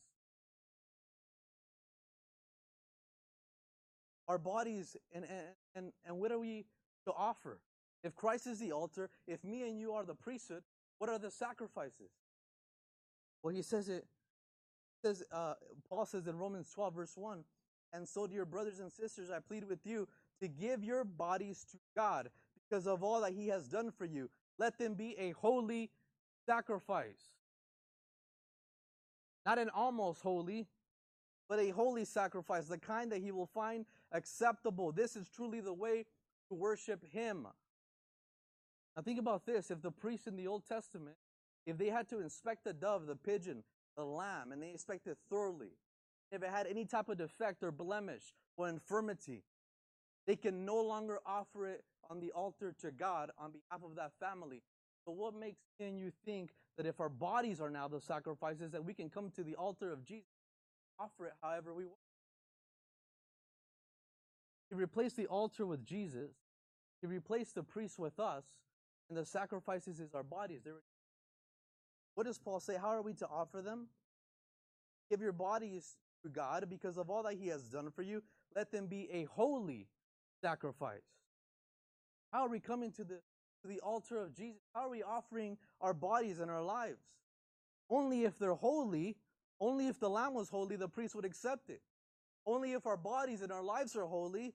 Our 4.26 4.38
bodies, 4.38 4.96
and, 5.14 5.24
and, 5.24 5.46
and, 5.74 5.92
and 6.04 6.18
what 6.18 6.31
are 6.31 6.38
we 6.38 6.66
to 7.07 7.12
offer? 7.12 7.61
If 8.04 8.14
Christ 8.14 8.46
is 8.46 8.59
the 8.59 8.72
altar, 8.72 9.09
if 9.26 9.42
me 9.42 9.68
and 9.68 9.81
you 9.81 9.92
are 9.92 10.04
the 10.04 10.14
priesthood, 10.14 10.62
what 10.98 11.09
are 11.09 11.18
the 11.18 11.31
sacrifices? 11.31 12.11
Well, 13.42 13.54
he 13.54 13.62
says 13.62 13.88
it, 13.88 14.07
says, 15.02 15.22
uh, 15.33 15.54
Paul 15.88 16.04
says 16.04 16.26
in 16.26 16.37
Romans 16.37 16.70
12, 16.74 16.94
verse 16.94 17.16
1, 17.16 17.44
and 17.92 18.07
so, 18.07 18.26
dear 18.26 18.44
brothers 18.44 18.81
and 18.81 18.92
sisters, 18.92 19.31
I 19.31 19.38
plead 19.38 19.64
with 19.64 19.87
you 19.87 20.09
to 20.40 20.48
give 20.48 20.85
your 20.85 21.04
bodies 21.04 21.64
to 21.72 21.78
God 21.96 22.28
because 22.68 22.87
of 22.87 23.02
all 23.02 23.20
that 23.22 23.33
he 23.33 23.48
has 23.48 23.68
done 23.68 23.90
for 23.90 24.04
you. 24.04 24.31
Let 24.59 24.78
them 24.78 24.94
be 24.94 25.16
a 25.18 25.31
holy 25.31 25.90
sacrifice. 26.46 27.31
Not 29.46 29.59
an 29.59 29.70
almost 29.70 30.20
holy, 30.22 30.66
but 31.48 31.59
a 31.59 31.70
holy 31.70 32.04
sacrifice, 32.04 32.66
the 32.66 32.78
kind 32.78 33.11
that 33.12 33.22
he 33.22 33.31
will 33.31 33.46
find 33.46 33.87
acceptable. 34.12 34.92
This 34.92 35.16
is 35.16 35.28
truly 35.28 35.61
the 35.61 35.72
way 35.72 36.04
to 36.48 36.54
worship 36.54 37.04
him. 37.11 37.46
Now 38.96 39.02
think 39.02 39.18
about 39.18 39.46
this. 39.46 39.70
If 39.70 39.81
the 39.81 39.90
priests 39.90 40.26
in 40.26 40.37
the 40.37 40.46
Old 40.46 40.66
Testament, 40.68 41.16
if 41.66 41.78
they 41.78 41.88
had 41.88 42.09
to 42.09 42.20
inspect 42.20 42.64
the 42.64 42.72
dove, 42.72 43.07
the 43.07 43.16
pigeon, 43.16 43.62
the 43.96 44.04
lamb, 44.04 44.52
and 44.52 44.62
they 44.62 44.70
inspected 44.70 45.16
thoroughly, 45.31 45.70
if 46.31 46.42
it 46.42 46.50
had 46.50 46.66
any 46.66 46.85
type 46.85 47.09
of 47.09 47.18
defect 47.18 47.62
or 47.62 47.70
blemish 47.70 48.35
or 48.57 48.68
infirmity, 48.68 49.44
they 50.28 50.36
can 50.36 50.66
no 50.66 50.80
longer 50.82 51.18
offer 51.24 51.66
it 51.66 51.82
on 52.10 52.20
the 52.20 52.30
altar 52.32 52.74
to 52.82 52.90
God 52.90 53.30
on 53.38 53.50
behalf 53.50 53.82
of 53.82 53.96
that 53.96 54.12
family. 54.20 54.62
So 55.06 55.12
what 55.12 55.34
makes 55.34 55.56
can 55.80 55.96
you 55.96 56.12
think 56.26 56.50
that 56.76 56.84
if 56.84 57.00
our 57.00 57.08
bodies 57.08 57.62
are 57.62 57.70
now 57.70 57.88
the 57.88 58.00
sacrifices, 58.00 58.70
that 58.72 58.84
we 58.84 58.92
can 58.92 59.08
come 59.08 59.30
to 59.36 59.42
the 59.42 59.54
altar 59.54 59.90
of 59.90 60.04
Jesus, 60.04 60.28
offer 61.00 61.26
it 61.26 61.32
however 61.42 61.72
we 61.72 61.86
want? 61.86 61.96
He 64.68 64.76
replaced 64.76 65.16
the 65.16 65.26
altar 65.26 65.64
with 65.64 65.82
Jesus. 65.82 66.30
He 67.00 67.06
replaced 67.06 67.54
the 67.54 67.62
priest 67.62 67.98
with 67.98 68.20
us, 68.20 68.44
and 69.08 69.16
the 69.16 69.24
sacrifices 69.24 69.98
is 69.98 70.14
our 70.14 70.22
bodies. 70.22 70.60
They're 70.62 70.74
what 72.16 72.26
does 72.26 72.36
Paul 72.38 72.60
say? 72.60 72.76
How 72.76 72.88
are 72.88 73.00
we 73.00 73.14
to 73.14 73.28
offer 73.28 73.62
them? 73.62 73.86
Give 75.08 75.22
your 75.22 75.32
bodies 75.32 75.96
to 76.24 76.28
God 76.28 76.66
because 76.68 76.98
of 76.98 77.08
all 77.08 77.22
that 77.22 77.34
He 77.40 77.46
has 77.46 77.62
done 77.62 77.90
for 77.92 78.02
you. 78.02 78.22
Let 78.54 78.72
them 78.72 78.88
be 78.88 79.08
a 79.10 79.24
holy 79.24 79.86
sacrifice. 80.40 81.03
How 82.33 82.44
are 82.46 82.48
we 82.48 82.61
coming 82.61 82.92
to 82.92 83.05
the 83.05 83.20
to 83.62 83.68
the 83.68 83.81
altar 83.81 84.22
of 84.22 84.35
Jesus? 84.35 84.61
How 84.74 84.87
are 84.87 84.90
we 84.90 85.03
offering 85.03 85.59
our 85.81 85.94
bodies 85.94 86.38
and 86.38 86.51
our 86.51 86.62
lives? 86.62 87.03
Only 87.90 88.24
if 88.24 88.38
they're 88.38 88.55
holy, 88.55 89.16
only 89.61 89.88
if 89.88 89.98
the 89.98 90.11
lamb 90.11 90.35
was 90.35 90.48
holy, 90.48 90.77
the 90.77 90.88
priest 90.88 91.14
would 91.14 91.24
accept 91.24 91.70
it. 91.70 91.83
Only 92.46 92.72
if 92.72 92.87
our 92.87 92.96
bodies 92.96 93.42
and 93.42 93.51
our 93.51 93.62
lives 93.62 93.96
are 93.96 94.07
holy, 94.07 94.55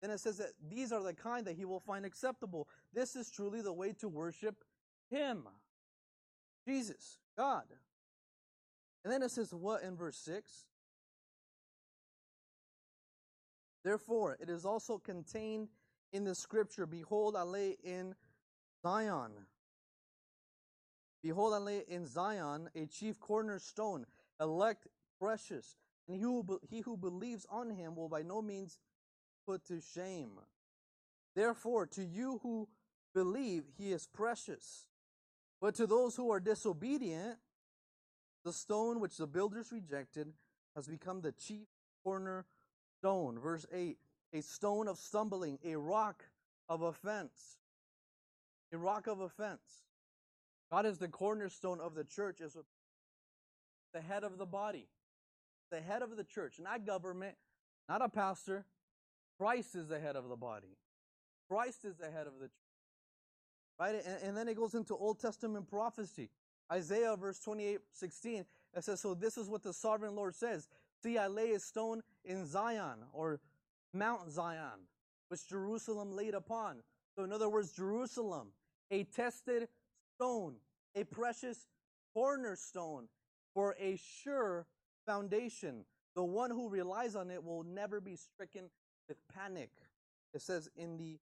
then 0.00 0.10
it 0.10 0.20
says 0.20 0.38
that 0.38 0.52
these 0.70 0.92
are 0.92 1.02
the 1.02 1.14
kind 1.14 1.46
that 1.46 1.56
he 1.56 1.64
will 1.64 1.80
find 1.80 2.06
acceptable. 2.06 2.68
This 2.94 3.16
is 3.16 3.30
truly 3.30 3.60
the 3.60 3.72
way 3.72 3.92
to 3.94 4.08
worship 4.08 4.64
him. 5.10 5.48
Jesus, 6.64 7.18
God. 7.36 7.64
And 9.04 9.12
then 9.12 9.22
it 9.22 9.30
says 9.30 9.52
what 9.52 9.82
in 9.82 9.96
verse 9.96 10.16
6? 10.18 10.66
Therefore, 13.88 14.36
it 14.38 14.50
is 14.50 14.66
also 14.66 14.98
contained 14.98 15.68
in 16.12 16.22
the 16.22 16.34
scripture 16.34 16.84
Behold, 16.84 17.34
I 17.34 17.42
lay 17.44 17.78
in 17.82 18.14
Zion. 18.82 19.30
Behold, 21.22 21.54
I 21.54 21.56
lay 21.56 21.84
in 21.88 22.06
Zion 22.06 22.68
a 22.74 22.84
chief 22.84 23.18
cornerstone, 23.18 24.04
elect, 24.38 24.88
precious, 25.18 25.74
and 26.06 26.18
he 26.18 26.22
who, 26.22 26.60
he 26.68 26.80
who 26.80 26.98
believes 26.98 27.46
on 27.48 27.70
him 27.70 27.96
will 27.96 28.10
by 28.10 28.20
no 28.20 28.42
means 28.42 28.78
put 29.46 29.64
to 29.68 29.80
shame. 29.80 30.32
Therefore, 31.34 31.86
to 31.86 32.04
you 32.04 32.40
who 32.42 32.68
believe, 33.14 33.64
he 33.78 33.92
is 33.92 34.06
precious. 34.06 34.84
But 35.62 35.74
to 35.76 35.86
those 35.86 36.14
who 36.14 36.30
are 36.30 36.40
disobedient, 36.40 37.38
the 38.44 38.52
stone 38.52 39.00
which 39.00 39.16
the 39.16 39.26
builders 39.26 39.72
rejected 39.72 40.34
has 40.76 40.86
become 40.86 41.22
the 41.22 41.32
chief 41.32 41.68
cornerstone. 42.04 42.44
Stone, 43.00 43.38
verse 43.38 43.66
8 43.72 43.96
a 44.32 44.42
stone 44.42 44.88
of 44.88 44.98
stumbling, 44.98 45.58
a 45.64 45.76
rock 45.76 46.24
of 46.68 46.82
offense. 46.82 47.58
A 48.72 48.76
rock 48.76 49.06
of 49.06 49.20
offense. 49.20 49.84
God 50.70 50.84
is 50.84 50.98
the 50.98 51.08
cornerstone 51.08 51.80
of 51.80 51.94
the 51.94 52.04
church, 52.04 52.40
is 52.40 52.56
the 53.94 54.00
head 54.00 54.22
of 54.22 54.36
the 54.36 54.44
body, 54.44 54.86
the 55.70 55.80
head 55.80 56.02
of 56.02 56.16
the 56.16 56.24
church, 56.24 56.60
not 56.60 56.84
government, 56.84 57.36
not 57.88 58.02
a 58.02 58.08
pastor. 58.08 58.66
Christ 59.38 59.74
is 59.74 59.88
the 59.88 59.98
head 59.98 60.16
of 60.16 60.28
the 60.28 60.36
body. 60.36 60.76
Christ 61.48 61.86
is 61.86 61.96
the 61.96 62.10
head 62.10 62.26
of 62.26 62.34
the 62.38 62.46
church. 62.46 62.52
Right? 63.80 63.94
And, 63.94 64.22
and 64.24 64.36
then 64.36 64.48
it 64.48 64.56
goes 64.56 64.74
into 64.74 64.94
Old 64.94 65.20
Testament 65.20 65.70
prophecy. 65.70 66.28
Isaiah 66.70 67.16
verse 67.16 67.38
28, 67.38 67.78
16, 67.92 68.44
it 68.76 68.84
says, 68.84 69.00
So 69.00 69.14
this 69.14 69.38
is 69.38 69.48
what 69.48 69.62
the 69.62 69.72
sovereign 69.72 70.14
Lord 70.14 70.34
says. 70.34 70.68
See, 71.02 71.18
I 71.18 71.28
lay 71.28 71.52
a 71.52 71.60
stone 71.60 72.02
in 72.24 72.46
Zion, 72.46 73.04
or 73.12 73.40
Mount 73.94 74.30
Zion, 74.30 74.86
which 75.28 75.48
Jerusalem 75.48 76.12
laid 76.12 76.34
upon. 76.34 76.82
So 77.16 77.24
in 77.24 77.32
other 77.32 77.48
words, 77.48 77.72
Jerusalem, 77.72 78.48
a 78.90 79.04
tested 79.04 79.68
stone, 80.16 80.56
a 80.94 81.04
precious 81.04 81.66
cornerstone 82.14 83.08
for 83.54 83.76
a 83.80 83.96
sure 84.22 84.66
foundation. 85.06 85.84
The 86.16 86.24
one 86.24 86.50
who 86.50 86.68
relies 86.68 87.14
on 87.14 87.30
it 87.30 87.42
will 87.44 87.62
never 87.62 88.00
be 88.00 88.16
stricken 88.16 88.70
with 89.08 89.18
panic. 89.34 89.70
It 90.34 90.42
says 90.42 90.68
in 90.76 90.96
the 90.96 91.18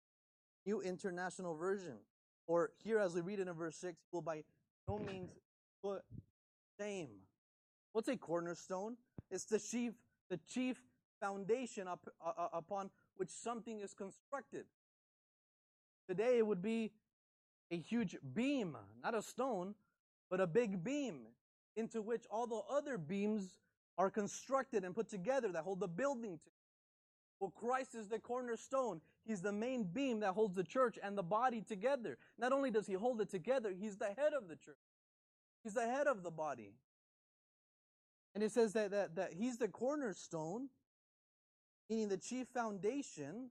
New 0.66 0.82
International 0.82 1.56
Version. 1.56 1.98
Or 2.48 2.72
here, 2.84 3.00
as 3.00 3.16
we 3.16 3.22
read 3.22 3.40
it 3.40 3.48
in 3.48 3.54
verse 3.54 3.78
6, 3.78 3.98
will 4.12 4.22
by 4.22 4.44
no 4.88 4.98
means 4.98 5.30
put 5.84 6.02
shame. 6.80 7.10
What's 7.94 8.08
a 8.08 8.18
cornerstone? 8.18 8.98
It's 9.30 9.46
the 9.46 9.60
chief, 9.60 9.94
the 10.30 10.40
chief 10.48 10.82
foundation 11.20 11.88
up, 11.88 12.08
uh, 12.26 12.48
upon 12.54 12.90
which 13.18 13.30
something 13.30 13.80
is 13.80 13.94
constructed. 13.94 14.66
Today, 16.08 16.38
it 16.40 16.48
would 16.48 16.62
be 16.62 16.92
a 17.72 17.78
huge 17.78 18.18
beam, 18.34 18.76
not 19.04 19.16
a 19.16 19.22
stone, 19.22 19.76
but 20.30 20.40
a 20.40 20.48
big 20.48 20.84
beam 20.84 21.28
into 21.76 22.02
which 22.02 22.24
all 22.30 22.48
the 22.48 22.62
other 22.70 22.98
beams 22.98 23.56
are 23.98 24.10
constructed 24.10 24.84
and 24.84 24.96
put 24.96 25.10
together 25.10 25.52
that 25.52 25.64
hold 25.64 25.80
the 25.80 25.88
building 25.88 26.38
together. 26.38 26.56
Well, 27.40 27.52
Christ 27.52 27.96
is 27.96 28.08
the 28.08 28.20
cornerstone. 28.20 29.02
He's 29.26 29.42
the 29.42 29.52
main 29.52 29.84
beam 29.84 30.20
that 30.20 30.34
holds 30.34 30.56
the 30.56 30.64
church 30.64 31.00
and 31.02 31.18
the 31.18 31.24
body 31.24 31.62
together. 31.62 32.18
Not 32.38 32.52
only 32.52 32.72
does 32.72 32.88
he 32.88 32.94
hold 32.94 33.20
it 33.22 33.30
together, 33.30 33.74
he's 33.78 33.98
the 33.98 34.08
head 34.18 34.34
of 34.38 34.48
the 34.48 34.56
church. 34.56 34.76
He's 35.64 35.74
the 35.74 35.88
head 35.88 36.08
of 36.08 36.24
the 36.24 36.32
body. 36.32 36.74
And 38.34 38.44
it 38.44 38.52
says 38.52 38.74
that, 38.74 38.91
that, 38.91 39.15
that 39.15 39.34
he's 39.34 39.58
the 39.58 39.67
cornerstone, 39.67 40.70
meaning 41.89 42.08
the 42.08 42.17
chief 42.17 42.48
foundation 42.54 43.50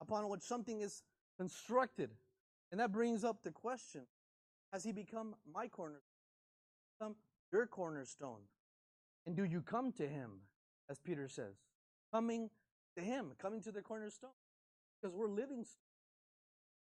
upon 0.00 0.28
which 0.28 0.42
something 0.42 0.80
is 0.80 1.02
constructed. 1.38 2.10
And 2.70 2.80
that 2.80 2.92
brings 2.92 3.24
up 3.24 3.42
the 3.42 3.50
question 3.50 4.02
Has 4.72 4.82
he 4.84 4.92
become 4.92 5.34
my 5.52 5.68
cornerstone? 5.68 6.02
Become 6.98 7.16
your 7.52 7.66
cornerstone? 7.66 8.40
And 9.26 9.36
do 9.36 9.44
you 9.44 9.60
come 9.60 9.92
to 9.92 10.06
him, 10.06 10.30
as 10.88 10.98
Peter 10.98 11.28
says? 11.28 11.56
coming 12.12 12.50
to 12.96 13.04
Him, 13.04 13.32
coming 13.38 13.60
to 13.62 13.72
the 13.72 13.82
cornerstone. 13.82 14.30
Because 15.00 15.14
we're 15.14 15.28
living 15.28 15.64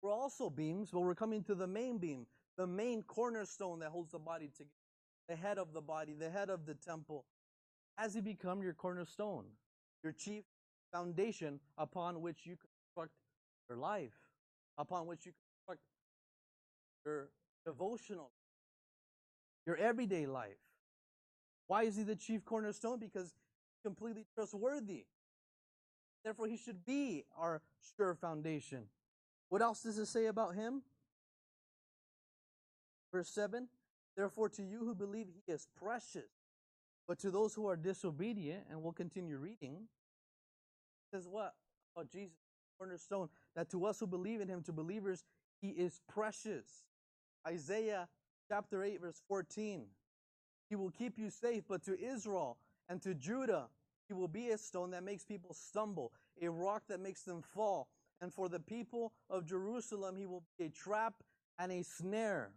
We're 0.01 0.11
also 0.11 0.49
beams, 0.49 0.89
but 0.91 1.01
we're 1.01 1.15
coming 1.15 1.43
to 1.45 1.55
the 1.55 1.67
main 1.67 1.97
beam, 1.97 2.25
the 2.57 2.67
main 2.67 3.03
cornerstone 3.03 3.79
that 3.79 3.89
holds 3.89 4.11
the 4.11 4.19
body 4.19 4.49
together, 4.49 4.71
the 5.27 5.35
head 5.35 5.57
of 5.57 5.73
the 5.73 5.81
body, 5.81 6.13
the 6.13 6.29
head 6.29 6.49
of 6.49 6.65
the 6.65 6.73
temple. 6.73 7.25
Has 7.97 8.13
He 8.13 8.21
become 8.21 8.61
your 8.61 8.73
cornerstone, 8.73 9.45
your 10.03 10.13
chief 10.13 10.43
foundation 10.91 11.59
upon 11.77 12.21
which 12.21 12.45
you 12.45 12.57
construct 12.57 13.13
your 13.69 13.77
life, 13.77 14.13
upon 14.77 15.07
which 15.07 15.25
you 15.25 15.31
construct 15.65 15.81
your 17.05 17.29
devotional, 17.65 18.31
your 19.65 19.77
everyday 19.77 20.25
life? 20.25 20.57
Why 21.67 21.83
is 21.83 21.95
He 21.95 22.03
the 22.03 22.15
chief 22.15 22.43
cornerstone? 22.43 22.99
Because 22.99 23.27
he's 23.27 23.83
completely 23.83 24.25
trustworthy. 24.35 25.05
Therefore, 26.23 26.47
he 26.47 26.57
should 26.57 26.85
be 26.85 27.25
our 27.37 27.61
sure 27.97 28.15
foundation. 28.15 28.85
What 29.49 29.61
else 29.61 29.83
does 29.83 29.97
it 29.97 30.07
say 30.07 30.27
about 30.27 30.55
him? 30.55 30.83
Verse 33.11 33.29
7 33.29 33.67
Therefore, 34.15 34.49
to 34.49 34.63
you 34.63 34.79
who 34.79 34.95
believe, 34.95 35.27
he 35.27 35.51
is 35.51 35.67
precious. 35.75 36.29
But 37.07 37.19
to 37.19 37.31
those 37.31 37.53
who 37.53 37.67
are 37.67 37.75
disobedient, 37.75 38.65
and 38.69 38.81
we'll 38.81 38.93
continue 38.93 39.37
reading, 39.37 39.87
says 41.13 41.27
what? 41.27 41.53
About 41.95 42.11
Jesus, 42.11 42.37
cornerstone, 42.77 43.29
that 43.55 43.69
to 43.71 43.85
us 43.85 43.99
who 43.99 44.07
believe 44.07 44.41
in 44.41 44.47
him, 44.47 44.63
to 44.63 44.71
believers, 44.71 45.23
he 45.61 45.69
is 45.69 46.01
precious. 46.07 46.85
Isaiah 47.47 48.07
chapter 48.47 48.83
8, 48.83 49.01
verse 49.01 49.21
14. 49.27 49.85
He 50.69 50.75
will 50.75 50.91
keep 50.91 51.17
you 51.17 51.29
safe, 51.29 51.63
but 51.67 51.83
to 51.83 51.99
Israel, 51.99 52.57
and 52.89 53.01
to 53.01 53.13
Judah, 53.13 53.67
he 54.07 54.13
will 54.13 54.27
be 54.27 54.49
a 54.49 54.57
stone 54.57 54.91
that 54.91 55.03
makes 55.03 55.23
people 55.23 55.53
stumble, 55.53 56.11
a 56.41 56.49
rock 56.49 56.83
that 56.87 56.99
makes 56.99 57.23
them 57.23 57.41
fall. 57.41 57.89
And 58.21 58.33
for 58.33 58.47
the 58.47 58.59
people 58.59 59.13
of 59.29 59.45
Jerusalem, 59.45 60.15
he 60.15 60.25
will 60.25 60.43
be 60.57 60.65
a 60.65 60.69
trap 60.69 61.15
and 61.59 61.71
a 61.71 61.83
snare. 61.83 62.51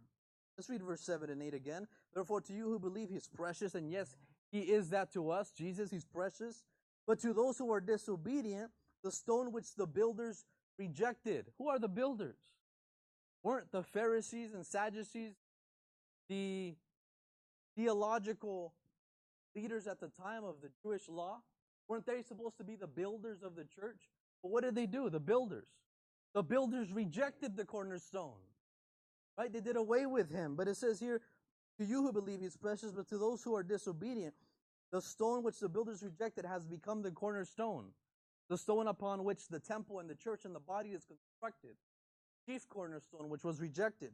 Let's 0.57 0.69
read 0.69 0.81
verse 0.81 1.01
7 1.01 1.29
and 1.29 1.41
8 1.41 1.53
again. 1.53 1.87
Therefore, 2.13 2.41
to 2.41 2.53
you 2.53 2.63
who 2.65 2.79
believe, 2.79 3.09
he's 3.09 3.27
precious. 3.27 3.75
And 3.75 3.91
yes, 3.91 4.17
he 4.51 4.61
is 4.61 4.89
that 4.89 5.13
to 5.13 5.29
us. 5.29 5.51
Jesus, 5.51 5.91
he's 5.91 6.05
precious. 6.05 6.63
But 7.05 7.19
to 7.19 7.33
those 7.33 7.57
who 7.57 7.71
are 7.71 7.79
disobedient, 7.79 8.71
the 9.03 9.11
stone 9.11 9.51
which 9.51 9.75
the 9.75 9.85
builders 9.85 10.45
rejected. 10.79 11.51
Who 11.59 11.69
are 11.69 11.77
the 11.77 11.87
builders? 11.87 12.37
Weren't 13.43 13.71
the 13.71 13.83
Pharisees 13.83 14.53
and 14.53 14.65
Sadducees 14.65 15.35
the 16.27 16.75
theological 17.75 18.73
leaders 19.55 19.87
at 19.87 19.99
the 19.99 20.09
time 20.09 20.43
of 20.43 20.55
the 20.61 20.69
Jewish 20.81 21.07
law? 21.07 21.37
Weren't 21.87 22.05
they 22.05 22.23
supposed 22.23 22.57
to 22.57 22.63
be 22.63 22.75
the 22.75 22.87
builders 22.87 23.43
of 23.43 23.55
the 23.55 23.63
church? 23.63 24.09
But 24.41 24.51
what 24.51 24.63
did 24.63 24.75
they 24.75 24.87
do? 24.87 25.09
The 25.09 25.19
builders. 25.19 25.67
The 26.33 26.43
builders 26.43 26.91
rejected 26.91 27.55
the 27.55 27.63
cornerstone. 27.63 28.41
Right? 29.37 29.51
They 29.51 29.61
did 29.61 29.75
away 29.75 30.05
with 30.05 30.31
him. 30.31 30.55
But 30.55 30.67
it 30.67 30.77
says 30.77 30.99
here, 30.99 31.21
to 31.77 31.85
you 31.85 32.01
who 32.01 32.11
believe 32.11 32.41
he's 32.41 32.57
precious, 32.57 32.91
but 32.91 33.07
to 33.09 33.17
those 33.17 33.43
who 33.43 33.55
are 33.55 33.63
disobedient, 33.63 34.33
the 34.91 35.01
stone 35.01 35.43
which 35.43 35.59
the 35.59 35.69
builders 35.69 36.01
rejected 36.01 36.45
has 36.45 36.65
become 36.65 37.01
the 37.01 37.11
cornerstone, 37.11 37.89
the 38.49 38.57
stone 38.57 38.87
upon 38.87 39.23
which 39.23 39.47
the 39.47 39.59
temple 39.59 39.99
and 39.99 40.09
the 40.09 40.15
church 40.15 40.45
and 40.45 40.55
the 40.55 40.59
body 40.59 40.89
is 40.89 41.05
constructed, 41.05 41.75
chief 42.47 42.67
cornerstone 42.67 43.29
which 43.29 43.43
was 43.43 43.59
rejected, 43.59 44.11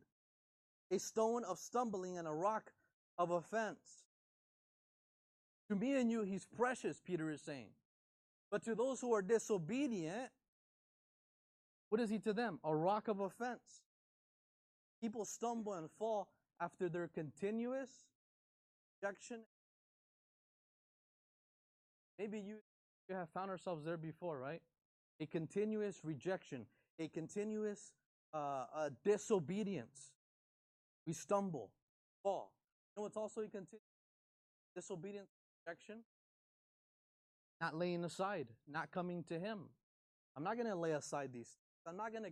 a 0.91 0.99
stone 0.99 1.43
of 1.45 1.57
stumbling 1.57 2.17
and 2.17 2.27
a 2.27 2.33
rock 2.33 2.73
of 3.17 3.31
offense. 3.31 4.03
To 5.69 5.75
me 5.75 5.95
and 5.99 6.11
you, 6.11 6.23
he's 6.23 6.45
precious, 6.45 6.99
Peter 6.99 7.29
is 7.29 7.41
saying. 7.41 7.69
But 8.51 8.63
to 8.65 8.75
those 8.75 8.99
who 8.99 9.13
are 9.13 9.21
disobedient, 9.21 10.29
what 11.89 12.01
is 12.01 12.09
he 12.09 12.19
to 12.19 12.33
them? 12.33 12.59
A 12.63 12.75
rock 12.75 13.07
of 13.07 13.19
offense. 13.19 13.82
People 15.03 15.25
stumble 15.25 15.73
and 15.73 15.89
fall 15.99 16.29
after 16.61 16.87
their 16.87 17.09
continuous 17.09 17.89
rejection. 19.01 19.41
Maybe 22.17 22.39
you, 22.39 22.55
you 23.09 23.15
have 23.15 23.29
found 23.29 23.51
ourselves 23.51 23.83
there 23.83 23.97
before, 23.97 24.39
right? 24.39 24.61
A 25.19 25.25
continuous 25.25 25.99
rejection, 26.03 26.65
a 26.99 27.09
continuous 27.09 27.91
uh, 28.33 28.65
uh, 28.73 28.89
disobedience. 29.03 30.13
We 31.05 31.13
stumble, 31.13 31.69
fall. 32.23 32.53
You 32.95 33.01
know 33.01 33.03
what's 33.03 33.17
also 33.17 33.41
a 33.41 33.47
continuous 33.47 33.83
disobedience? 34.73 35.27
rejection, 35.65 35.99
not 37.61 37.75
laying 37.75 38.03
aside, 38.03 38.47
not 38.67 38.91
coming 38.91 39.23
to 39.23 39.39
Him. 39.39 39.69
I'm 40.35 40.43
not 40.43 40.55
going 40.55 40.67
to 40.67 40.75
lay 40.75 40.91
aside 40.91 41.31
these. 41.33 41.47
things. 41.47 41.57
I'm 41.87 41.97
not 41.97 42.11
going 42.11 42.23
to 42.23 42.31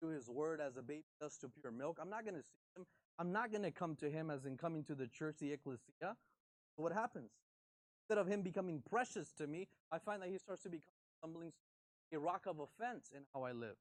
to 0.00 0.08
His 0.08 0.28
Word 0.28 0.60
as 0.60 0.76
a 0.76 0.82
baby 0.82 1.04
does 1.20 1.36
to 1.38 1.48
pure 1.48 1.72
milk. 1.72 1.98
I'm 2.00 2.10
not 2.10 2.24
going 2.24 2.36
to 2.36 2.42
see 2.42 2.58
Him. 2.76 2.86
I'm 3.18 3.32
not 3.32 3.50
going 3.50 3.62
to 3.62 3.70
come 3.70 3.96
to 3.96 4.10
Him 4.10 4.30
as 4.30 4.44
in 4.44 4.56
coming 4.56 4.84
to 4.84 4.94
the 4.94 5.06
church, 5.06 5.36
the 5.40 5.52
ecclesia. 5.52 5.80
So 6.00 6.82
what 6.82 6.92
happens? 6.92 7.30
Instead 8.02 8.20
of 8.20 8.26
Him 8.26 8.42
becoming 8.42 8.82
precious 8.88 9.32
to 9.38 9.46
me, 9.46 9.68
I 9.90 9.98
find 9.98 10.22
that 10.22 10.28
He 10.28 10.38
starts 10.38 10.62
to 10.64 10.68
become 10.68 10.84
stumbling, 11.18 11.52
a 12.12 12.18
rock 12.18 12.46
of 12.46 12.60
offense 12.60 13.10
in 13.14 13.22
how 13.34 13.42
I 13.42 13.52
live. 13.52 13.76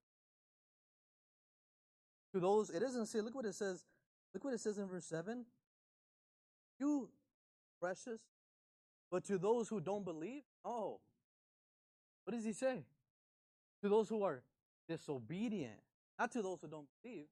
To 2.33 2.39
those, 2.39 2.69
it 2.69 2.79
doesn't 2.79 3.05
say. 3.05 3.21
Look 3.21 3.35
what 3.35 3.45
it 3.45 3.55
says. 3.55 3.83
Look 4.33 4.43
what 4.43 4.53
it 4.53 4.59
says 4.59 4.77
in 4.77 4.87
verse 4.87 5.05
seven. 5.05 5.45
You 6.79 7.09
precious. 7.79 8.21
But 9.11 9.23
to 9.25 9.37
those 9.37 9.69
who 9.69 9.79
don't 9.79 10.03
believe, 10.03 10.41
oh, 10.65 10.99
what 12.23 12.33
does 12.33 12.43
he 12.43 12.53
say? 12.53 12.83
To 13.83 13.89
those 13.89 14.09
who 14.09 14.23
are 14.23 14.41
disobedient, 14.89 15.79
not 16.19 16.31
to 16.31 16.41
those 16.41 16.59
who 16.61 16.67
don't 16.67 16.87
believe, 17.03 17.25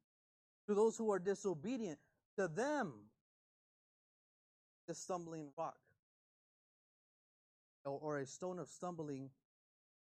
to 0.68 0.74
those 0.74 0.98
who 0.98 1.12
are 1.12 1.20
disobedient, 1.20 2.00
to 2.38 2.48
them, 2.48 2.94
the 4.88 4.94
stumbling 4.94 5.50
rock, 5.58 5.78
or, 7.86 8.00
or 8.02 8.20
a 8.20 8.26
stone 8.26 8.60
of 8.60 8.70
stumbling, 8.70 9.30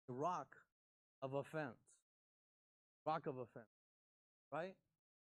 the 0.07 0.13
rock 0.13 0.55
of 1.21 1.33
offense. 1.33 1.79
Rock 3.05 3.27
of 3.27 3.37
offense. 3.37 3.65
Right? 4.51 4.75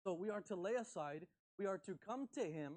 So 0.05 0.15
we 0.15 0.31
are 0.31 0.41
to 0.43 0.57
lay 0.57 0.75
aside, 0.75 1.27
we 1.59 1.67
are 1.67 1.79
to 1.79 1.97
come 2.07 2.29
to 2.35 2.41
Him. 2.41 2.75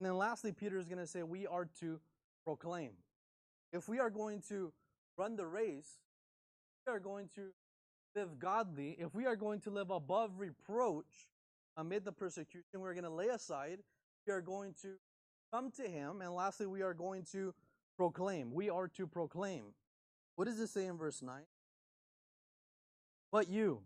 And 0.00 0.08
then 0.08 0.16
lastly, 0.16 0.52
Peter 0.52 0.78
is 0.78 0.86
going 0.86 0.98
to 0.98 1.06
say 1.06 1.22
we 1.22 1.46
are 1.46 1.68
to 1.80 2.00
proclaim. 2.44 2.90
If 3.72 3.88
we 3.88 3.98
are 3.98 4.10
going 4.10 4.42
to 4.48 4.72
run 5.16 5.36
the 5.36 5.46
race, 5.46 5.98
we 6.86 6.92
are 6.92 7.00
going 7.00 7.28
to 7.34 7.50
live 8.14 8.38
godly, 8.38 8.96
if 8.98 9.14
we 9.14 9.26
are 9.26 9.36
going 9.36 9.60
to 9.60 9.70
live 9.70 9.90
above 9.90 10.38
reproach 10.38 11.28
amid 11.76 12.04
the 12.04 12.12
persecution, 12.12 12.80
we're 12.80 12.94
going 12.94 13.04
to 13.04 13.10
lay 13.10 13.28
aside, 13.28 13.80
we 14.26 14.32
are 14.32 14.40
going 14.40 14.74
to 14.82 14.94
come 15.52 15.70
to 15.72 15.82
Him, 15.82 16.20
and 16.20 16.34
lastly, 16.34 16.66
we 16.66 16.82
are 16.82 16.94
going 16.94 17.24
to 17.32 17.54
proclaim. 17.96 18.52
We 18.52 18.70
are 18.70 18.88
to 18.88 19.06
proclaim. 19.06 19.64
What 20.36 20.46
does 20.46 20.58
it 20.58 20.68
say 20.68 20.86
in 20.86 20.96
verse 20.96 21.22
9? 21.22 21.42
But 23.30 23.48
you, 23.48 23.80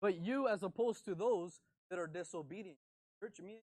but 0.00 0.18
you, 0.18 0.48
as 0.48 0.62
opposed 0.62 1.04
to 1.06 1.14
those 1.14 1.60
that 1.90 1.98
are 1.98 2.06
disobedient. 2.06 2.78
Church, 3.20 3.40
me, 3.40 3.62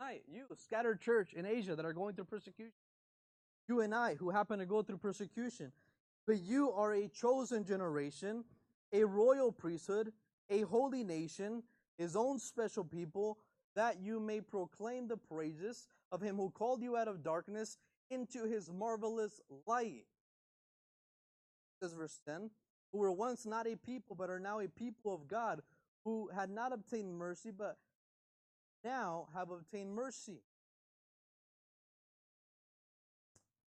I, 0.00 0.20
you, 0.26 0.44
scattered 0.56 1.00
church 1.00 1.32
in 1.34 1.46
Asia 1.46 1.76
that 1.76 1.84
are 1.84 1.92
going 1.92 2.14
through 2.14 2.24
persecution. 2.24 2.72
You 3.68 3.80
and 3.80 3.94
I, 3.94 4.14
who 4.14 4.30
happen 4.30 4.58
to 4.58 4.66
go 4.66 4.82
through 4.82 4.98
persecution. 4.98 5.72
But 6.26 6.40
you 6.40 6.70
are 6.72 6.92
a 6.92 7.08
chosen 7.08 7.64
generation, 7.64 8.44
a 8.92 9.04
royal 9.04 9.50
priesthood, 9.50 10.12
a 10.50 10.60
holy 10.62 11.02
nation, 11.02 11.62
his 11.98 12.14
own 12.16 12.38
special 12.38 12.84
people, 12.84 13.38
that 13.74 14.00
you 14.00 14.20
may 14.20 14.40
proclaim 14.40 15.08
the 15.08 15.16
praises 15.16 15.88
of 16.10 16.20
him 16.20 16.36
who 16.36 16.50
called 16.50 16.82
you 16.82 16.96
out 16.96 17.08
of 17.08 17.22
darkness 17.22 17.78
into 18.10 18.44
his 18.44 18.70
marvelous 18.70 19.40
light. 19.66 20.04
Says 21.80 21.94
verse 21.94 22.20
10 22.26 22.50
Who 22.92 22.98
were 22.98 23.12
once 23.12 23.46
not 23.46 23.66
a 23.66 23.76
people, 23.76 24.14
but 24.14 24.30
are 24.30 24.38
now 24.38 24.60
a 24.60 24.68
people 24.68 25.14
of 25.14 25.26
God, 25.26 25.62
who 26.04 26.28
had 26.34 26.50
not 26.50 26.72
obtained 26.72 27.14
mercy, 27.14 27.50
but 27.50 27.78
now 28.84 29.28
have 29.34 29.50
obtained 29.50 29.94
mercy. 29.94 30.42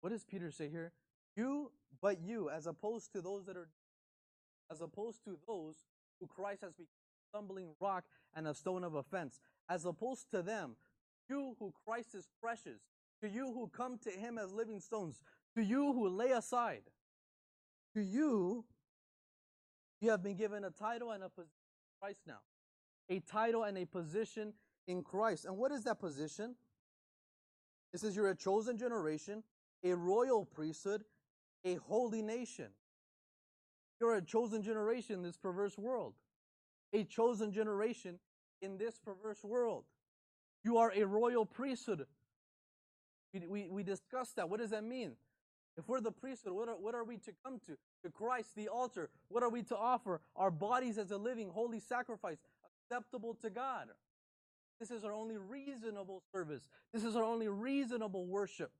What 0.01 0.11
does 0.11 0.23
Peter 0.23 0.51
say 0.51 0.69
here? 0.69 0.93
You, 1.39 1.71
but 2.01 2.19
you, 2.21 2.49
as 2.49 2.67
opposed 2.67 3.13
to 3.13 3.21
those 3.21 3.45
that 3.45 3.55
are, 3.55 3.69
as 4.69 4.81
opposed 4.81 5.23
to 5.23 5.37
those 5.47 5.75
who 6.19 6.27
Christ 6.27 6.63
has 6.63 6.73
become 6.73 6.89
a 6.89 7.29
stumbling 7.29 7.69
rock 7.79 8.03
and 8.35 8.45
a 8.45 8.53
stone 8.53 8.83
of 8.83 8.95
offense, 8.95 9.39
as 9.69 9.85
opposed 9.85 10.29
to 10.31 10.41
them, 10.41 10.75
you 11.29 11.55
who 11.57 11.73
Christ 11.85 12.13
is 12.13 12.27
precious, 12.41 12.81
to 13.21 13.29
you 13.29 13.53
who 13.53 13.69
come 13.69 13.97
to 13.99 14.09
him 14.09 14.37
as 14.37 14.51
living 14.51 14.81
stones, 14.81 15.23
to 15.55 15.63
you 15.63 15.93
who 15.93 16.09
lay 16.09 16.31
aside, 16.31 16.83
to 17.93 18.01
you, 18.01 18.65
you 20.01 20.11
have 20.11 20.21
been 20.21 20.35
given 20.35 20.65
a 20.65 20.71
title 20.71 21.11
and 21.11 21.23
a 21.23 21.29
position 21.29 21.53
in 21.53 22.01
Christ 22.01 22.19
now. 22.27 22.39
A 23.09 23.21
title 23.21 23.63
and 23.63 23.77
a 23.77 23.85
position 23.85 24.51
in 24.87 25.03
Christ. 25.03 25.45
And 25.45 25.55
what 25.55 25.71
is 25.71 25.85
that 25.85 26.01
position? 26.01 26.55
It 27.93 28.01
says 28.01 28.13
you're 28.13 28.29
a 28.29 28.35
chosen 28.35 28.77
generation, 28.77 29.43
a 29.85 29.95
royal 29.95 30.43
priesthood, 30.43 31.05
a 31.65 31.75
holy 31.75 32.21
nation. 32.21 32.67
You're 33.99 34.15
a 34.15 34.21
chosen 34.21 34.63
generation 34.63 35.15
in 35.15 35.23
this 35.23 35.37
perverse 35.37 35.77
world. 35.77 36.13
A 36.93 37.03
chosen 37.03 37.51
generation 37.51 38.19
in 38.61 38.77
this 38.77 38.97
perverse 38.97 39.43
world. 39.43 39.83
You 40.63 40.77
are 40.77 40.91
a 40.95 41.03
royal 41.05 41.45
priesthood. 41.45 42.05
We, 43.33 43.47
we, 43.47 43.69
we 43.69 43.83
discussed 43.83 44.35
that. 44.37 44.49
What 44.49 44.59
does 44.59 44.71
that 44.71 44.83
mean? 44.83 45.13
If 45.77 45.87
we're 45.87 46.01
the 46.01 46.11
priesthood, 46.11 46.53
what 46.53 46.67
are, 46.67 46.75
what 46.75 46.95
are 46.95 47.03
we 47.03 47.17
to 47.17 47.31
come 47.45 47.59
to? 47.67 47.77
To 48.03 48.11
Christ, 48.11 48.49
the 48.55 48.67
altar. 48.67 49.09
What 49.29 49.43
are 49.43 49.49
we 49.49 49.63
to 49.63 49.77
offer? 49.77 50.19
Our 50.35 50.51
bodies 50.51 50.97
as 50.97 51.11
a 51.11 51.17
living, 51.17 51.49
holy 51.49 51.79
sacrifice, 51.79 52.37
acceptable 52.91 53.35
to 53.41 53.49
God. 53.49 53.87
This 54.79 54.91
is 54.91 55.03
our 55.03 55.13
only 55.13 55.37
reasonable 55.37 56.23
service. 56.33 56.67
This 56.93 57.03
is 57.03 57.15
our 57.15 57.23
only 57.23 57.47
reasonable 57.47 58.25
worship 58.25 58.71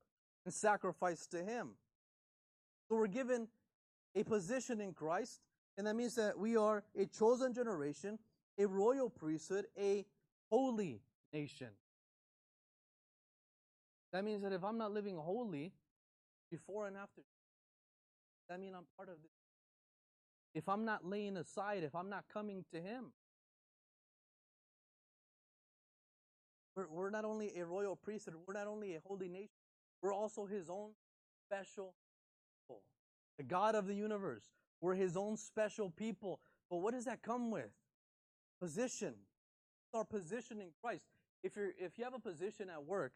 and 0.44 0.52
sacrifice 0.52 1.26
to 1.28 1.42
Him. 1.44 1.70
So 2.90 2.96
we're 2.96 3.06
given 3.06 3.46
a 4.16 4.24
position 4.24 4.80
in 4.80 4.92
Christ, 4.92 5.38
and 5.78 5.86
that 5.86 5.94
means 5.94 6.16
that 6.16 6.36
we 6.36 6.56
are 6.56 6.82
a 6.98 7.06
chosen 7.06 7.54
generation, 7.54 8.18
a 8.58 8.66
royal 8.66 9.08
priesthood, 9.08 9.66
a 9.78 10.04
holy 10.50 11.00
nation. 11.32 11.68
That 14.12 14.24
means 14.24 14.42
that 14.42 14.52
if 14.52 14.64
I'm 14.64 14.76
not 14.76 14.90
living 14.90 15.16
holy 15.16 15.72
before 16.50 16.88
and 16.88 16.96
after, 16.96 17.22
that 18.48 18.58
means 18.58 18.74
I'm 18.76 18.86
part 18.96 19.08
of 19.08 19.22
this. 19.22 19.30
If 20.52 20.68
I'm 20.68 20.84
not 20.84 21.06
laying 21.06 21.36
aside, 21.36 21.84
if 21.84 21.94
I'm 21.94 22.10
not 22.10 22.24
coming 22.32 22.64
to 22.72 22.80
Him, 22.80 23.12
we're, 26.74 26.88
we're 26.88 27.10
not 27.10 27.24
only 27.24 27.56
a 27.56 27.64
royal 27.64 27.94
priesthood, 27.94 28.34
we're 28.48 28.54
not 28.54 28.66
only 28.66 28.96
a 28.96 29.00
holy 29.06 29.28
nation, 29.28 29.50
we're 30.02 30.12
also 30.12 30.44
His 30.44 30.68
own 30.68 30.90
special. 31.46 31.94
The 33.40 33.44
God 33.44 33.74
of 33.74 33.86
the 33.86 33.94
universe, 33.94 34.42
we're 34.82 34.94
His 34.94 35.16
own 35.16 35.38
special 35.38 35.88
people. 35.88 36.40
But 36.68 36.82
what 36.82 36.92
does 36.92 37.06
that 37.06 37.22
come 37.22 37.50
with? 37.50 37.70
Position. 38.60 39.14
Our 39.94 40.04
position 40.04 40.60
in 40.60 40.66
Christ. 40.82 41.04
If 41.42 41.56
you're 41.56 41.70
if 41.78 41.96
you 41.96 42.04
have 42.04 42.12
a 42.12 42.18
position 42.18 42.68
at 42.68 42.84
work 42.84 43.12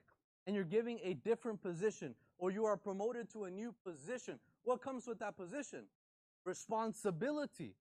and 0.46 0.56
you're 0.56 0.64
giving 0.64 0.98
a 1.04 1.12
different 1.12 1.60
position 1.60 2.14
or 2.38 2.50
you 2.50 2.64
are 2.64 2.78
promoted 2.78 3.30
to 3.34 3.44
a 3.44 3.50
new 3.50 3.74
position, 3.84 4.38
what 4.62 4.80
comes 4.80 5.06
with 5.06 5.18
that 5.18 5.36
position? 5.36 5.84
Responsibility, 6.46 7.74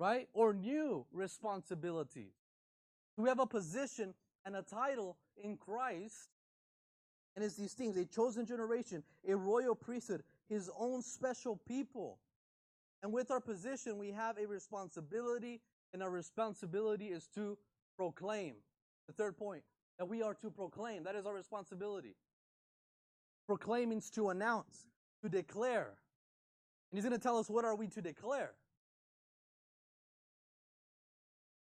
right? 0.00 0.28
Or 0.32 0.52
new 0.52 1.06
responsibilities. 1.12 2.32
We 3.16 3.28
have 3.28 3.38
a 3.38 3.46
position 3.46 4.14
and 4.44 4.56
a 4.56 4.62
title 4.62 5.16
in 5.40 5.58
Christ, 5.58 6.28
and 7.36 7.44
it's 7.44 7.54
these 7.54 7.74
things 7.74 7.96
a 7.96 8.04
chosen 8.04 8.46
generation, 8.46 9.04
a 9.28 9.36
royal 9.36 9.76
priesthood, 9.76 10.24
his 10.48 10.70
own 10.78 11.02
special 11.02 11.60
people. 11.68 12.18
And 13.02 13.12
with 13.12 13.30
our 13.30 13.40
position, 13.40 13.98
we 13.98 14.10
have 14.10 14.38
a 14.38 14.46
responsibility, 14.46 15.60
and 15.92 16.02
our 16.02 16.10
responsibility 16.10 17.06
is 17.06 17.28
to 17.34 17.58
proclaim. 17.96 18.54
The 19.06 19.12
third 19.12 19.36
point 19.36 19.62
that 19.98 20.06
we 20.06 20.22
are 20.22 20.34
to 20.34 20.50
proclaim. 20.50 21.04
That 21.04 21.14
is 21.14 21.26
our 21.26 21.34
responsibility. 21.34 22.16
Proclaim 23.46 23.90
means 23.90 24.10
to 24.10 24.30
announce, 24.30 24.86
to 25.22 25.28
declare. 25.28 25.94
And 26.90 26.98
he's 26.98 27.04
going 27.04 27.18
to 27.18 27.22
tell 27.22 27.38
us 27.38 27.48
what 27.48 27.64
are 27.64 27.76
we 27.76 27.86
to 27.88 28.02
declare. 28.02 28.52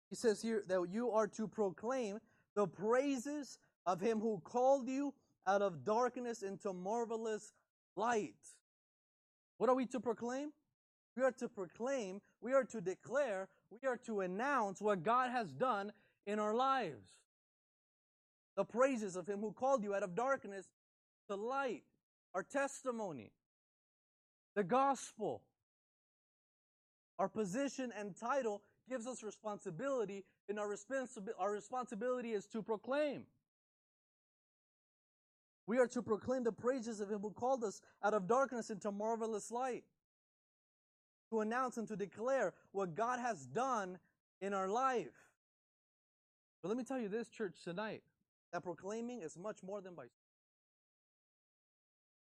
He 0.10 0.16
says 0.16 0.42
here 0.42 0.64
that 0.68 0.88
you 0.92 1.12
are 1.12 1.28
to 1.28 1.48
proclaim 1.48 2.20
the 2.56 2.68
praises 2.68 3.60
of 3.86 4.02
him 4.02 4.20
who 4.20 4.42
called 4.44 4.88
you 4.88 5.14
out 5.46 5.62
of 5.62 5.86
darkness 5.86 6.42
into 6.42 6.74
marvelous 6.74 7.54
light. 7.96 8.34
What 9.60 9.70
are 9.70 9.76
we 9.76 9.86
to 9.88 10.00
proclaim? 10.00 10.52
We 11.16 11.24
are 11.24 11.32
to 11.34 11.50
proclaim, 11.50 12.22
we 12.42 12.54
are 12.54 12.64
to 12.64 12.80
declare, 12.80 13.50
we 13.70 13.88
are 13.88 13.98
to 14.06 14.22
announce 14.22 14.82
what 14.82 15.04
God 15.04 15.32
has 15.32 15.52
done 15.52 15.92
in 16.26 16.40
our 16.40 16.56
lives. 16.56 17.10
The 18.56 18.64
praises 18.64 19.18
of 19.18 19.28
him 19.28 19.42
who 19.42 19.52
called 19.52 19.84
you 19.84 19.94
out 19.94 20.04
of 20.04 20.16
darkness 20.16 20.68
to 21.28 21.36
light, 21.36 21.84
our 22.34 22.44
testimony, 22.44 23.34
the 24.56 24.64
gospel. 24.64 25.42
Our 27.18 27.28
position 27.28 27.92
and 28.00 28.16
title 28.16 28.62
gives 28.90 29.08
us 29.08 29.24
responsibility, 29.24 30.24
and 30.48 30.58
our, 30.58 30.70
responsi- 30.70 31.28
our 31.38 31.52
responsibility 31.52 32.32
is 32.32 32.46
to 32.48 32.62
proclaim. 32.62 33.24
We 35.70 35.78
are 35.78 35.86
to 35.90 36.02
proclaim 36.02 36.44
the 36.44 36.52
praises 36.52 37.00
of 37.00 37.12
Him 37.12 37.20
who 37.20 37.30
called 37.30 37.64
us 37.64 37.80
out 38.04 38.16
of 38.16 38.28
darkness 38.28 38.72
into 38.72 38.92
marvelous 38.92 39.52
light. 39.52 39.84
To 41.30 41.42
announce 41.42 41.78
and 41.78 41.88
to 41.90 41.96
declare 41.96 42.56
what 42.72 42.96
God 42.96 43.20
has 43.20 43.46
done 43.46 44.00
in 44.42 44.56
our 44.56 44.68
life. 44.68 45.14
But 46.64 46.70
let 46.70 46.78
me 46.80 46.84
tell 46.84 46.98
you 46.98 47.08
this, 47.08 47.30
church, 47.30 47.54
tonight, 47.64 48.02
that 48.52 48.64
proclaiming 48.64 49.22
is 49.22 49.38
much 49.38 49.58
more 49.62 49.80
than 49.80 49.94
by. 49.94 50.06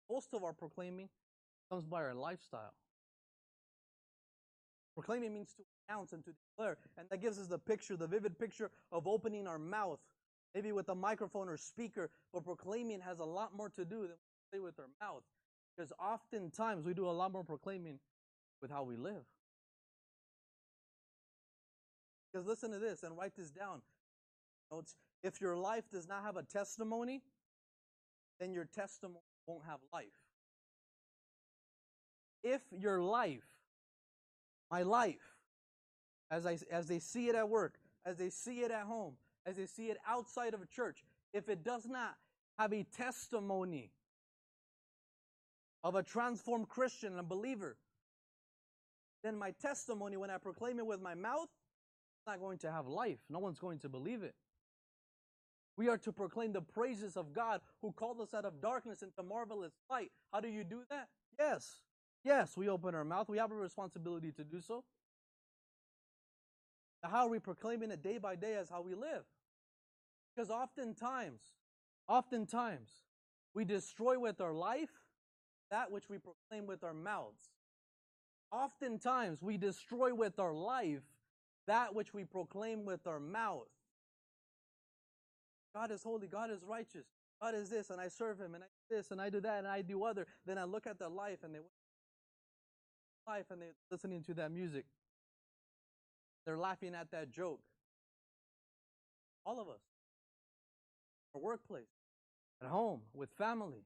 Most 0.10 0.34
of 0.34 0.44
our 0.44 0.54
proclaiming 0.54 1.08
comes 1.70 1.86
by 1.86 2.02
our 2.02 2.16
lifestyle. 2.16 2.74
Proclaiming 4.96 5.32
means 5.32 5.54
to 5.54 5.64
announce 5.88 6.12
and 6.12 6.24
to 6.24 6.32
declare. 6.32 6.78
And 6.98 7.08
that 7.12 7.22
gives 7.22 7.38
us 7.38 7.46
the 7.46 7.60
picture, 7.60 7.96
the 7.96 8.08
vivid 8.08 8.40
picture 8.40 8.72
of 8.92 9.06
opening 9.06 9.46
our 9.46 9.60
mouth, 9.60 10.00
maybe 10.56 10.72
with 10.72 10.90
a 10.90 10.96
microphone 10.96 11.50
or 11.50 11.58
speaker. 11.58 12.10
But 12.34 12.44
proclaiming 12.46 13.02
has 13.02 13.20
a 13.20 13.26
lot 13.26 13.56
more 13.56 13.70
to 13.70 13.86
do 13.86 14.02
than 14.02 14.18
we 14.52 14.58
say 14.58 14.60
with 14.60 14.80
our 14.80 14.90
mouth. 15.02 15.24
Because 15.76 15.94
oftentimes 16.00 16.86
we 16.86 16.94
do 16.94 17.08
a 17.08 17.12
lot 17.12 17.32
more 17.32 17.44
proclaiming 17.44 18.00
with 18.62 18.72
how 18.72 18.84
we 18.84 18.96
live. 18.96 19.24
Because 22.32 22.48
listen 22.48 22.72
to 22.72 22.80
this 22.80 23.04
and 23.04 23.18
write 23.18 23.36
this 23.36 23.52
down. 23.52 23.82
Notes. 24.72 24.96
If 25.24 25.42
your 25.42 25.56
life 25.56 25.90
does 25.92 26.08
not 26.08 26.24
have 26.24 26.38
a 26.38 26.44
testimony, 26.44 27.22
then 28.40 28.54
your 28.54 28.66
testimony 28.66 29.20
won't 29.48 29.66
have 29.66 29.80
life. 29.92 30.06
If 32.44 32.62
your 32.72 33.02
life, 33.02 33.48
my 34.70 34.84
life, 34.84 35.36
as 36.30 36.46
I 36.46 36.60
as 36.70 36.88
they 36.88 37.00
see 37.00 37.30
it 37.30 37.36
at 37.36 37.50
work, 37.50 37.80
as 38.06 38.18
they 38.18 38.30
see 38.30 38.60
it 38.60 38.72
at 38.72 38.84
home, 38.84 39.16
as 39.48 39.56
they 39.56 39.66
see 39.66 39.86
it 39.86 39.98
outside 40.08 40.54
of 40.54 40.62
a 40.62 40.66
church, 40.66 41.04
if 41.34 41.50
it 41.50 41.64
does 41.64 41.88
not 41.88 42.16
have 42.60 42.74
a 42.74 42.84
testimony 42.84 43.92
of 45.84 45.96
a 45.96 46.04
transformed 46.04 46.68
Christian 46.68 47.12
and 47.12 47.20
a 47.20 47.24
believer, 47.24 47.78
then 49.24 49.38
my 49.38 49.52
testimony, 49.52 50.18
when 50.18 50.30
I 50.30 50.38
proclaim 50.38 50.80
it 50.80 50.86
with 50.86 51.02
my 51.02 51.16
mouth, 51.16 51.48
is 51.48 52.28
not 52.28 52.40
going 52.40 52.58
to 52.60 52.72
have 52.72 52.88
life. 52.88 53.20
No 53.30 53.40
one's 53.40 53.60
going 53.60 53.80
to 53.80 53.90
believe 53.90 54.22
it. 54.22 54.36
We 55.78 55.88
are 55.88 55.98
to 56.00 56.12
proclaim 56.12 56.52
the 56.54 56.62
praises 56.62 57.16
of 57.16 57.34
God 57.34 57.62
who 57.82 57.92
called 57.92 58.20
us 58.20 58.34
out 58.34 58.46
of 58.46 58.60
darkness 58.62 59.02
into 59.02 59.24
marvelous 59.24 59.74
light. 59.90 60.12
How 60.34 60.42
do 60.42 60.50
you 60.50 60.64
do 60.64 60.82
that? 60.90 61.08
Yes. 61.40 61.82
Yes, 62.24 62.58
we 62.58 62.68
open 62.68 62.96
our 62.96 63.06
mouth. 63.06 63.30
We 63.30 63.38
have 63.38 63.52
a 63.52 63.56
responsibility 63.56 64.32
to 64.34 64.44
do 64.44 64.60
so. 64.60 64.84
How 67.04 67.26
are 67.26 67.30
we 67.30 67.40
proclaiming 67.40 67.92
it 67.92 68.02
day 68.02 68.18
by 68.18 68.36
day 68.36 68.56
as 68.56 68.70
how 68.70 68.82
we 68.82 68.96
live? 68.96 69.24
Because 70.38 70.52
oftentimes, 70.52 71.42
oftentimes, 72.08 72.92
we 73.56 73.66
destroy 73.66 74.20
with 74.20 74.40
our 74.40 74.54
life 74.54 74.92
that 75.72 75.92
which 75.92 76.10
we 76.10 76.20
proclaim 76.20 76.68
with 76.68 76.84
our 76.84 76.94
mouths. 76.94 77.50
Oftentimes, 78.52 79.42
we 79.42 79.58
destroy 79.58 80.14
with 80.14 80.38
our 80.38 80.54
life 80.54 81.02
that 81.66 81.96
which 81.96 82.14
we 82.14 82.24
proclaim 82.24 82.86
with 82.86 83.08
our 83.08 83.20
mouth. 83.20 83.68
God 85.76 85.90
is 85.90 86.04
holy, 86.04 86.28
God 86.28 86.52
is 86.52 86.64
righteous, 86.64 87.08
God 87.42 87.56
is 87.56 87.72
this, 87.72 87.90
and 87.90 88.00
I 88.00 88.08
serve 88.08 88.40
Him, 88.40 88.54
and 88.54 88.64
I 88.64 88.68
do 88.68 88.96
this, 88.96 89.10
and 89.10 89.20
I 89.20 89.32
do 89.32 89.42
that, 89.42 89.58
and 89.58 89.68
I 89.68 89.82
do 89.82 90.04
other. 90.04 90.28
Then 90.46 90.60
I 90.60 90.66
look 90.66 90.86
at 90.86 91.00
their 91.00 91.10
life, 91.10 91.40
and 91.44 91.56
they 91.56 91.60
life, 93.28 93.46
and 93.50 93.60
they're 93.60 93.74
listening 93.90 94.22
to 94.26 94.36
that 94.36 94.52
music. 94.52 94.86
They're 96.46 96.60
laughing 96.60 96.94
at 96.94 97.10
that 97.10 97.32
joke. 97.32 97.60
All 99.44 99.60
of 99.60 99.68
us. 99.68 99.87
Our 101.38 101.44
workplace, 101.44 101.86
at 102.64 102.68
home, 102.68 103.02
with 103.14 103.30
family. 103.38 103.86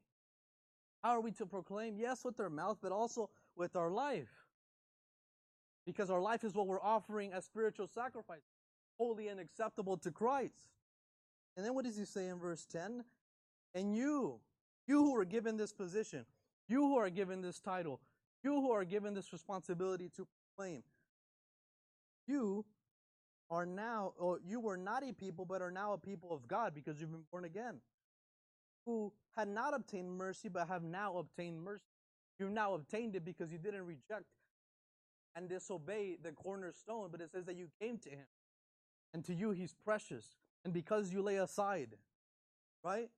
How 1.04 1.10
are 1.10 1.22
we 1.22 1.32
to 1.32 1.45
proclaim? 1.45 1.97
Yes, 1.97 2.24
with 2.24 2.39
our 2.39 2.49
mouth, 2.49 2.78
but 2.82 2.93
also 2.93 3.30
with 3.58 3.76
our 3.76 3.91
life. 3.91 4.30
Because 5.86 6.10
our 6.10 6.22
life 6.22 6.45
is 6.45 6.56
what 6.56 6.68
we're 6.68 6.82
offering 6.82 7.34
as 7.34 7.43
spiritual 7.43 7.88
sacrifice, 7.88 8.43
holy 8.97 9.28
and 9.28 9.39
acceptable 9.39 9.97
to 9.97 10.12
Christ. 10.12 10.70
And 11.58 11.66
then 11.66 11.74
what 11.76 11.84
does 11.84 11.97
he 11.97 12.06
say 12.06 12.28
in 12.28 12.39
verse 12.39 12.66
10? 12.72 13.04
And 13.76 13.95
you, 13.95 14.39
you 14.88 15.04
who 15.04 15.16
are 15.18 15.26
given 15.26 15.58
this 15.58 15.74
position, 15.74 16.26
you 16.70 16.82
who 16.82 16.97
are 16.97 17.10
given 17.10 17.41
this 17.41 17.60
title, 17.60 17.99
you 18.43 18.54
who 18.62 18.72
are 18.72 18.86
given 18.86 19.14
this 19.14 19.34
responsibility 19.34 20.10
to 20.16 20.26
proclaim, 20.56 20.84
you 22.28 22.64
are 23.52 23.66
now, 23.66 24.14
or 24.18 24.39
you 24.43 24.60
were 24.62 24.78
not 24.78 25.04
a 25.04 25.14
people, 25.14 25.45
but 25.45 25.62
are 25.62 25.70
now 25.70 25.91
a 25.93 25.97
people 25.97 26.32
of 26.32 26.47
God 26.47 26.74
because 26.74 26.99
you've 26.99 27.12
been 27.12 27.26
born 27.30 27.43
again, 27.43 27.82
who 28.86 29.12
had 29.36 29.49
not 29.49 29.76
obtained 29.76 30.10
mercy, 30.10 30.47
but 30.47 30.70
have 30.70 30.84
now 30.84 31.18
obtained 31.18 31.62
mercy. 31.62 31.84
You've 32.39 32.52
now 32.52 32.74
obtained 32.74 33.16
it 33.16 33.26
because 33.26 33.52
you 33.52 33.58
didn't 33.58 33.86
reject 33.86 34.26
and 35.36 35.49
disobey 35.49 36.18
the 36.22 36.32
cornerstone, 36.32 37.10
but 37.12 37.22
it 37.22 37.30
says 37.32 37.45
that 37.45 37.58
you 37.58 37.68
came 37.80 37.97
to 37.99 38.10
him. 38.10 38.26
And 39.14 39.24
to 39.26 39.34
you, 39.34 39.52
he's 39.52 39.74
precious. 39.74 40.26
And 40.64 40.74
because 40.74 41.12
you 41.12 41.22
lay 41.22 41.36
aside, 41.36 41.97
right? 42.84 43.10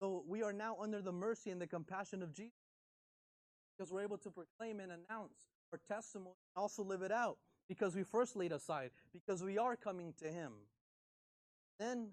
So 0.00 0.22
we 0.28 0.42
are 0.42 0.52
now 0.52 0.76
under 0.80 1.00
the 1.00 1.12
mercy 1.12 1.50
and 1.50 1.60
the 1.60 1.66
compassion 1.66 2.22
of 2.22 2.32
Jesus 2.32 2.52
because 3.76 3.90
we're 3.90 4.02
able 4.02 4.18
to 4.18 4.30
proclaim 4.30 4.80
and 4.80 4.92
announce 4.92 5.48
our 5.72 5.80
testimony 5.88 6.36
and 6.54 6.62
also 6.62 6.82
live 6.82 7.02
it 7.02 7.12
out 7.12 7.38
because 7.68 7.94
we 7.94 8.02
first 8.02 8.36
laid 8.36 8.52
aside, 8.52 8.90
because 9.12 9.42
we 9.42 9.58
are 9.58 9.76
coming 9.76 10.12
to 10.18 10.28
Him. 10.28 10.52
Then, 11.78 12.08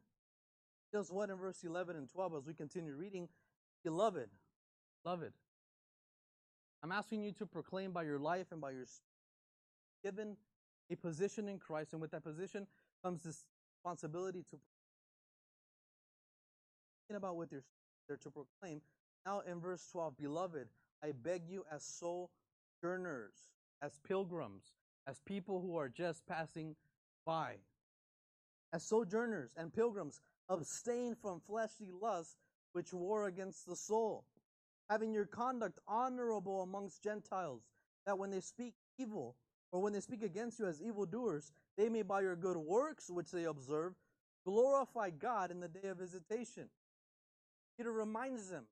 does 0.91 1.11
what 1.11 1.29
in 1.29 1.37
verse 1.37 1.63
11 1.63 1.95
and 1.95 2.09
12 2.09 2.35
as 2.35 2.47
we 2.47 2.53
continue 2.53 2.95
reading? 2.95 3.27
Beloved, 3.83 4.29
beloved, 5.03 5.33
I'm 6.81 6.91
asking 6.91 7.23
you 7.23 7.31
to 7.33 7.45
proclaim 7.45 7.91
by 7.91 8.03
your 8.03 8.19
life 8.19 8.47
and 8.51 8.61
by 8.61 8.71
your 8.71 8.85
given 10.03 10.37
a 10.89 10.95
position 10.95 11.49
in 11.49 11.59
Christ, 11.59 11.93
and 11.93 12.01
with 12.01 12.11
that 12.11 12.23
position 12.23 12.65
comes 13.03 13.23
this 13.23 13.45
responsibility 13.77 14.43
to 14.49 14.57
about 17.15 17.35
with 17.35 17.51
your 17.51 17.63
there 18.07 18.17
to 18.17 18.29
proclaim. 18.29 18.81
Now 19.25 19.41
in 19.41 19.59
verse 19.59 19.87
12, 19.91 20.17
beloved, 20.17 20.67
I 21.03 21.11
beg 21.11 21.43
you 21.47 21.65
as 21.71 21.83
soul 21.83 22.29
sojourners, 22.81 23.33
as 23.81 23.99
pilgrims, 24.07 24.63
as 25.07 25.19
people 25.25 25.61
who 25.61 25.77
are 25.77 25.89
just 25.89 26.25
passing 26.27 26.75
by. 27.25 27.55
As 28.73 28.83
sojourners 28.83 29.51
and 29.57 29.73
pilgrims, 29.73 30.21
abstain 30.49 31.15
from 31.15 31.39
fleshly 31.39 31.89
lusts 31.91 32.37
which 32.73 32.93
war 32.93 33.25
against 33.25 33.65
the 33.65 33.75
soul, 33.75 34.25
having 34.89 35.13
your 35.13 35.25
conduct 35.25 35.79
honorable 35.87 36.61
amongst 36.61 37.03
Gentiles, 37.03 37.63
that 38.05 38.17
when 38.17 38.29
they 38.29 38.41
speak 38.41 38.73
evil, 38.97 39.35
or 39.71 39.81
when 39.81 39.93
they 39.93 39.99
speak 39.99 40.23
against 40.23 40.59
you 40.59 40.67
as 40.67 40.81
evildoers, 40.81 41.51
they 41.77 41.89
may 41.89 42.01
by 42.01 42.21
your 42.21 42.35
good 42.35 42.57
works 42.57 43.09
which 43.09 43.31
they 43.31 43.43
observe 43.45 43.93
glorify 44.45 45.09
God 45.09 45.51
in 45.51 45.59
the 45.59 45.67
day 45.67 45.89
of 45.89 45.97
visitation. 45.97 46.69
Peter 47.77 47.91
reminds 47.91 48.49
them, 48.49 48.65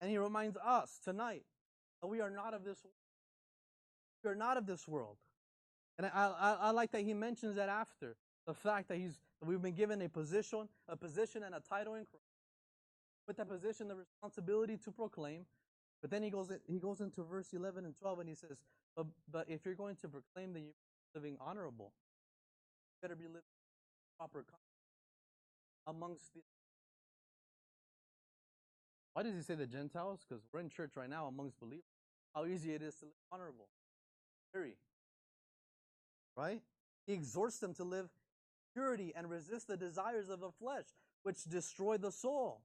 and 0.00 0.10
he 0.10 0.18
reminds 0.18 0.56
us 0.56 0.98
tonight 1.04 1.44
that 2.00 2.08
we 2.08 2.20
are 2.20 2.30
not 2.30 2.54
of 2.54 2.64
this 2.64 2.82
world. 2.82 2.94
We 4.22 4.30
are 4.30 4.34
not 4.34 4.56
of 4.56 4.66
this 4.66 4.88
world. 4.88 5.16
And 5.98 6.06
I, 6.06 6.32
I, 6.38 6.56
I 6.60 6.70
like 6.70 6.90
that 6.92 7.02
he 7.02 7.14
mentions 7.14 7.56
that 7.56 7.68
after 7.68 8.16
the 8.46 8.54
fact 8.54 8.88
that 8.88 8.98
he's 8.98 9.18
that 9.40 9.48
we've 9.48 9.62
been 9.62 9.74
given 9.74 10.02
a 10.02 10.08
position, 10.08 10.68
a 10.88 10.96
position 10.96 11.42
and 11.42 11.54
a 11.54 11.60
title 11.60 11.94
in 11.94 12.04
Christ. 12.04 12.24
With 13.26 13.36
that 13.38 13.48
position, 13.48 13.88
the 13.88 13.96
responsibility 13.96 14.76
to 14.84 14.90
proclaim. 14.90 15.46
But 16.02 16.10
then 16.10 16.22
he 16.22 16.30
goes 16.30 16.50
he 16.66 16.78
goes 16.78 17.00
into 17.00 17.22
verse 17.22 17.52
11 17.52 17.84
and 17.84 17.96
12 17.96 18.20
and 18.20 18.28
he 18.28 18.34
says, 18.34 18.58
but, 18.96 19.06
but 19.30 19.48
if 19.48 19.64
you're 19.64 19.74
going 19.74 19.96
to 19.96 20.08
proclaim 20.08 20.52
that 20.52 20.60
you're 20.60 20.74
living 21.14 21.36
honorable, 21.40 21.92
you 21.92 23.08
better 23.08 23.16
be 23.16 23.24
living 23.24 23.42
proper 24.18 24.44
amongst 25.86 26.32
the 26.34 26.40
why 29.14 29.22
does 29.22 29.34
he 29.36 29.42
say 29.42 29.54
the 29.54 29.66
Gentiles? 29.66 30.26
Because 30.28 30.42
we're 30.52 30.58
in 30.58 30.68
church 30.68 30.90
right 30.96 31.08
now 31.08 31.26
amongst 31.26 31.60
believers. 31.60 31.84
How 32.34 32.46
easy 32.46 32.74
it 32.74 32.82
is 32.82 32.96
to 32.96 33.06
live 33.06 33.14
honorable. 33.30 33.68
Very 34.52 34.74
right? 36.36 36.62
He 37.06 37.12
exhorts 37.12 37.58
them 37.58 37.74
to 37.74 37.84
live 37.84 38.08
purity 38.72 39.12
and 39.16 39.30
resist 39.30 39.68
the 39.68 39.76
desires 39.76 40.28
of 40.28 40.40
the 40.40 40.50
flesh, 40.50 40.84
which 41.22 41.44
destroy 41.44 41.96
the 41.96 42.12
soul. 42.12 42.62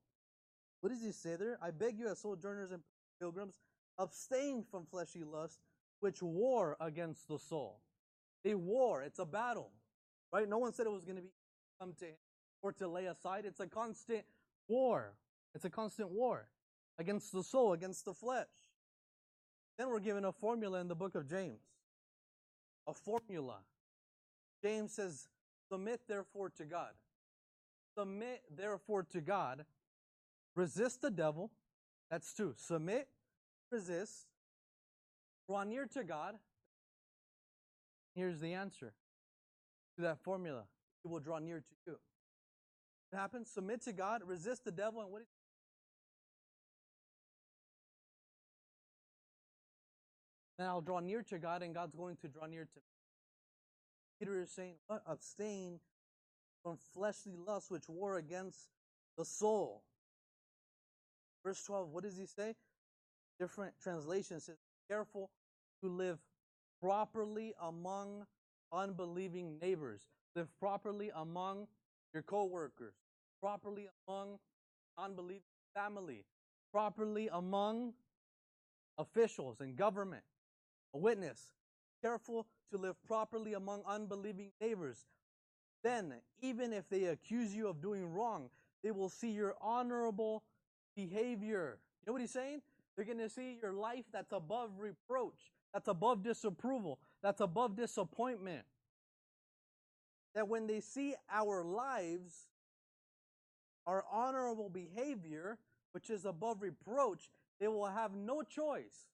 What 0.81 0.89
does 0.89 1.03
he 1.03 1.11
say 1.11 1.35
there? 1.35 1.57
I 1.61 1.71
beg 1.71 1.99
you, 1.99 2.09
as 2.09 2.19
sojourners 2.19 2.71
and 2.71 2.81
pilgrims, 3.19 3.59
abstain 3.97 4.63
from 4.69 4.85
fleshly 4.85 5.23
lust, 5.23 5.59
which 5.99 6.21
war 6.21 6.77
against 6.79 7.27
the 7.27 7.37
soul. 7.37 7.81
They 8.43 8.55
war. 8.55 9.03
It's 9.03 9.19
a 9.19 9.25
battle, 9.25 9.71
right? 10.31 10.47
No 10.47 10.57
one 10.57 10.73
said 10.73 10.85
it 10.85 10.91
was 10.91 11.03
going 11.03 11.17
to 11.17 11.21
be 11.21 11.29
come 11.79 11.93
to 11.99 12.05
him 12.05 12.15
or 12.61 12.71
to 12.73 12.87
lay 12.87 13.05
aside. 13.05 13.43
It's 13.45 13.59
a 13.59 13.67
constant 13.67 14.23
war. 14.67 15.13
It's 15.53 15.65
a 15.65 15.69
constant 15.69 16.09
war 16.09 16.47
against 16.97 17.33
the 17.33 17.43
soul, 17.43 17.73
against 17.73 18.05
the 18.05 18.13
flesh. 18.13 18.47
Then 19.77 19.89
we're 19.89 19.99
given 19.99 20.25
a 20.25 20.31
formula 20.31 20.79
in 20.79 20.87
the 20.87 20.95
book 20.95 21.15
of 21.15 21.29
James 21.29 21.61
a 22.89 22.93
formula. 22.93 23.57
James 24.63 24.93
says, 24.93 25.27
Submit 25.71 26.01
therefore 26.07 26.49
to 26.57 26.65
God. 26.65 26.91
Submit 27.97 28.41
therefore 28.55 29.03
to 29.03 29.21
God. 29.21 29.65
Resist 30.55 31.01
the 31.01 31.11
devil. 31.11 31.51
That's 32.09 32.33
two. 32.33 32.53
Submit, 32.57 33.07
resist, 33.71 34.25
draw 35.47 35.63
near 35.63 35.85
to 35.93 36.03
God. 36.03 36.35
Here's 38.15 38.39
the 38.39 38.53
answer 38.53 38.93
to 39.95 40.01
that 40.01 40.19
formula. 40.23 40.63
He 41.03 41.09
will 41.09 41.19
draw 41.19 41.37
near 41.39 41.59
to 41.59 41.75
you. 41.85 41.99
What 43.09 43.19
happens? 43.19 43.49
Submit 43.49 43.83
to 43.83 43.93
God, 43.93 44.21
resist 44.25 44.65
the 44.65 44.71
devil, 44.71 45.01
and 45.01 45.11
what 45.11 45.21
then 50.59 50.67
I'll 50.67 50.81
draw 50.81 50.99
near 50.99 51.23
to 51.23 51.39
God, 51.39 51.63
and 51.63 51.73
God's 51.73 51.95
going 51.95 52.17
to 52.17 52.27
draw 52.27 52.45
near 52.45 52.65
to 52.65 52.75
me. 52.75 52.83
Peter 54.19 54.39
is 54.39 54.51
saying, 54.51 54.75
what? 54.87 55.01
Abstain 55.07 55.79
from 56.63 56.77
fleshly 56.93 57.37
lusts 57.37 57.71
which 57.71 57.87
war 57.87 58.17
against 58.17 58.67
the 59.17 59.23
soul. 59.23 59.83
Verse 61.45 61.63
12, 61.63 61.89
what 61.89 62.03
does 62.03 62.17
he 62.17 62.25
say? 62.25 62.55
Different 63.39 63.73
translations 63.81 64.43
says, 64.43 64.57
careful 64.89 65.29
to 65.81 65.89
live 65.89 66.19
properly 66.81 67.53
among 67.61 68.25
unbelieving 68.73 69.57
neighbors. 69.61 70.01
live 70.35 70.47
properly 70.59 71.11
among 71.15 71.67
your 72.13 72.23
coworkers, 72.23 72.93
properly 73.41 73.87
among 74.07 74.39
unbelieving 74.97 75.41
family, 75.73 76.23
properly 76.71 77.29
among 77.31 77.93
officials 78.97 79.59
and 79.59 79.75
government. 79.75 80.23
A 80.93 80.97
witness, 80.97 81.53
careful 82.01 82.47
to 82.71 82.77
live 82.77 82.95
properly 83.05 83.53
among 83.53 83.83
unbelieving 83.85 84.51
neighbors. 84.59 85.05
Then, 85.83 86.15
even 86.41 86.73
if 86.73 86.89
they 86.89 87.05
accuse 87.05 87.55
you 87.55 87.67
of 87.67 87.81
doing 87.81 88.11
wrong, 88.11 88.49
they 88.83 88.91
will 88.91 89.09
see 89.09 89.31
your 89.31 89.55
honorable 89.61 90.43
behavior. 90.95 91.79
You 92.01 92.07
know 92.07 92.13
what 92.13 92.21
he's 92.21 92.31
saying? 92.31 92.61
They're 92.95 93.05
going 93.05 93.19
to 93.19 93.29
see 93.29 93.57
your 93.61 93.73
life 93.73 94.05
that's 94.11 94.31
above 94.31 94.71
reproach, 94.77 95.53
that's 95.73 95.87
above 95.87 96.23
disapproval, 96.23 96.99
that's 97.21 97.39
above 97.39 97.75
disappointment. 97.75 98.63
That 100.35 100.47
when 100.47 100.67
they 100.67 100.79
see 100.79 101.15
our 101.31 101.63
lives, 101.63 102.47
our 103.87 104.03
honorable 104.11 104.69
behavior, 104.69 105.57
which 105.91 106.09
is 106.09 106.25
above 106.25 106.61
reproach, 106.61 107.29
they 107.59 107.67
will 107.67 107.87
have 107.87 108.13
no 108.13 108.41
choice 108.41 109.07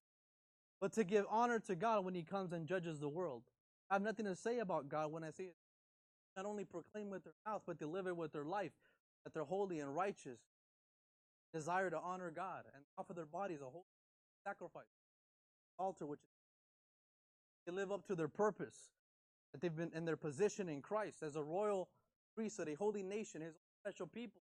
but 0.81 0.93
to 0.93 1.03
give 1.03 1.25
honor 1.29 1.59
to 1.59 1.75
God 1.75 2.05
when 2.05 2.15
He 2.15 2.23
comes 2.23 2.51
and 2.53 2.67
judges 2.67 2.99
the 2.99 3.09
world. 3.09 3.43
I 3.89 3.95
have 3.95 4.01
nothing 4.01 4.25
to 4.25 4.35
say 4.35 4.59
about 4.59 4.89
God 4.89 5.11
when 5.11 5.23
I 5.23 5.31
say 5.31 5.45
it. 5.45 5.55
Not 6.35 6.45
only 6.45 6.65
proclaim 6.65 7.09
with 7.09 7.23
their 7.23 7.33
mouth, 7.45 7.61
but 7.65 7.79
deliver 7.79 8.13
with 8.13 8.33
their 8.33 8.45
life 8.45 8.71
that 9.23 9.33
they're 9.33 9.43
holy 9.43 9.79
and 9.79 9.95
righteous, 9.95 10.39
desire 11.53 11.89
to 11.89 11.97
honor 11.97 12.31
God, 12.35 12.63
and 12.73 12.83
offer 12.97 13.13
their 13.13 13.25
bodies 13.25 13.61
a 13.61 13.65
holy 13.65 13.83
sacrifice, 14.45 14.83
altar, 15.79 16.05
which 16.05 16.19
they 17.65 17.71
live 17.71 17.91
up 17.91 18.05
to 18.07 18.15
their 18.15 18.27
purpose, 18.27 18.75
that 19.51 19.61
they've 19.61 19.75
been 19.75 19.91
in 19.95 20.05
their 20.05 20.17
position 20.17 20.67
in 20.67 20.81
Christ 20.81 21.23
as 21.23 21.35
a 21.35 21.41
royal 21.41 21.87
priesthood, 22.35 22.67
a 22.67 22.75
holy 22.75 23.01
nation, 23.01 23.41
His 23.41 23.53
special 23.81 24.07
people. 24.07 24.41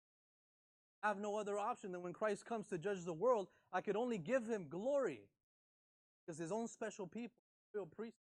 I 1.02 1.08
have 1.08 1.20
no 1.20 1.38
other 1.38 1.58
option 1.58 1.92
than 1.92 2.02
when 2.02 2.14
Christ 2.14 2.46
comes 2.46 2.68
to 2.68 2.78
judge 2.78 3.06
the 3.06 3.14
world, 3.14 3.48
I 3.72 3.82
could 3.82 3.96
only 3.96 4.18
give 4.18 4.46
Him 4.48 4.68
glory 4.70 5.22
because 6.28 6.38
His 6.38 6.52
own 6.52 6.68
special 6.68 7.08
people, 7.08 7.38
royal 7.74 7.86
priest, 7.86 8.18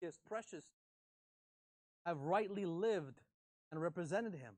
His 0.00 0.18
precious, 0.28 0.64
have 2.04 2.20
rightly 2.20 2.66
lived 2.66 3.20
and 3.70 3.80
represented 3.80 4.34
Him 4.34 4.54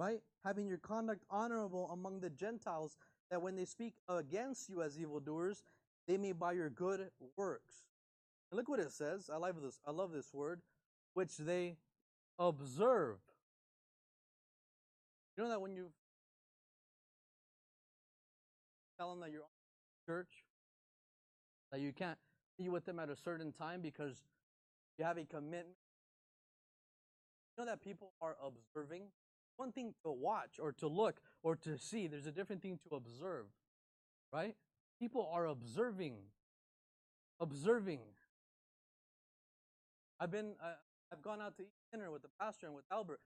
right? 0.00 0.20
Having 0.44 0.66
your 0.66 0.78
conduct 0.78 1.22
honorable 1.30 1.90
among 1.92 2.20
the 2.20 2.30
Gentiles, 2.30 2.96
that 3.30 3.42
when 3.42 3.54
they 3.54 3.66
speak 3.66 3.92
against 4.08 4.70
you 4.70 4.82
as 4.82 4.98
evildoers, 4.98 5.62
they 6.08 6.16
may 6.16 6.32
by 6.32 6.52
your 6.52 6.70
good 6.70 7.10
works. 7.36 7.84
And 8.50 8.56
look 8.56 8.68
what 8.68 8.80
it 8.80 8.90
says. 8.92 9.28
I 9.32 9.36
love 9.36 9.60
this. 9.62 9.78
I 9.86 9.90
love 9.90 10.10
this 10.10 10.32
word, 10.32 10.62
which 11.12 11.36
they 11.36 11.76
observe. 12.38 13.18
You 15.36 15.44
know 15.44 15.50
that 15.50 15.60
when 15.60 15.74
you 15.74 15.90
tell 19.00 19.10
them 19.10 19.20
that 19.20 19.30
you're 19.32 19.42
on 19.42 19.48
church, 20.06 20.44
that 21.72 21.80
you 21.80 21.90
can't 21.92 22.18
be 22.58 22.68
with 22.68 22.84
them 22.84 22.98
at 22.98 23.08
a 23.08 23.16
certain 23.16 23.50
time 23.50 23.80
because 23.80 24.24
you 24.98 25.04
have 25.06 25.16
a 25.16 25.24
commitment. 25.24 25.76
You 27.56 27.64
know 27.64 27.70
that 27.70 27.82
people 27.82 28.12
are 28.20 28.36
observing 28.44 29.04
one 29.56 29.72
thing 29.72 29.94
to 30.04 30.10
watch 30.10 30.58
or 30.60 30.72
to 30.72 30.88
look 30.88 31.20
or 31.42 31.56
to 31.56 31.78
see, 31.78 32.06
there's 32.06 32.26
a 32.26 32.32
different 32.32 32.62
thing 32.62 32.78
to 32.88 32.96
observe, 32.96 33.46
right? 34.32 34.54
People 34.98 35.30
are 35.32 35.46
observing. 35.46 36.16
Observing. 37.40 38.00
I've 40.18 40.30
been, 40.30 40.52
uh, 40.62 40.74
I've 41.10 41.22
gone 41.22 41.40
out 41.40 41.56
to 41.56 41.62
eat 41.62 41.72
dinner 41.90 42.10
with 42.10 42.22
the 42.22 42.28
pastor 42.38 42.66
and 42.66 42.74
with 42.74 42.84
Albert, 42.92 43.20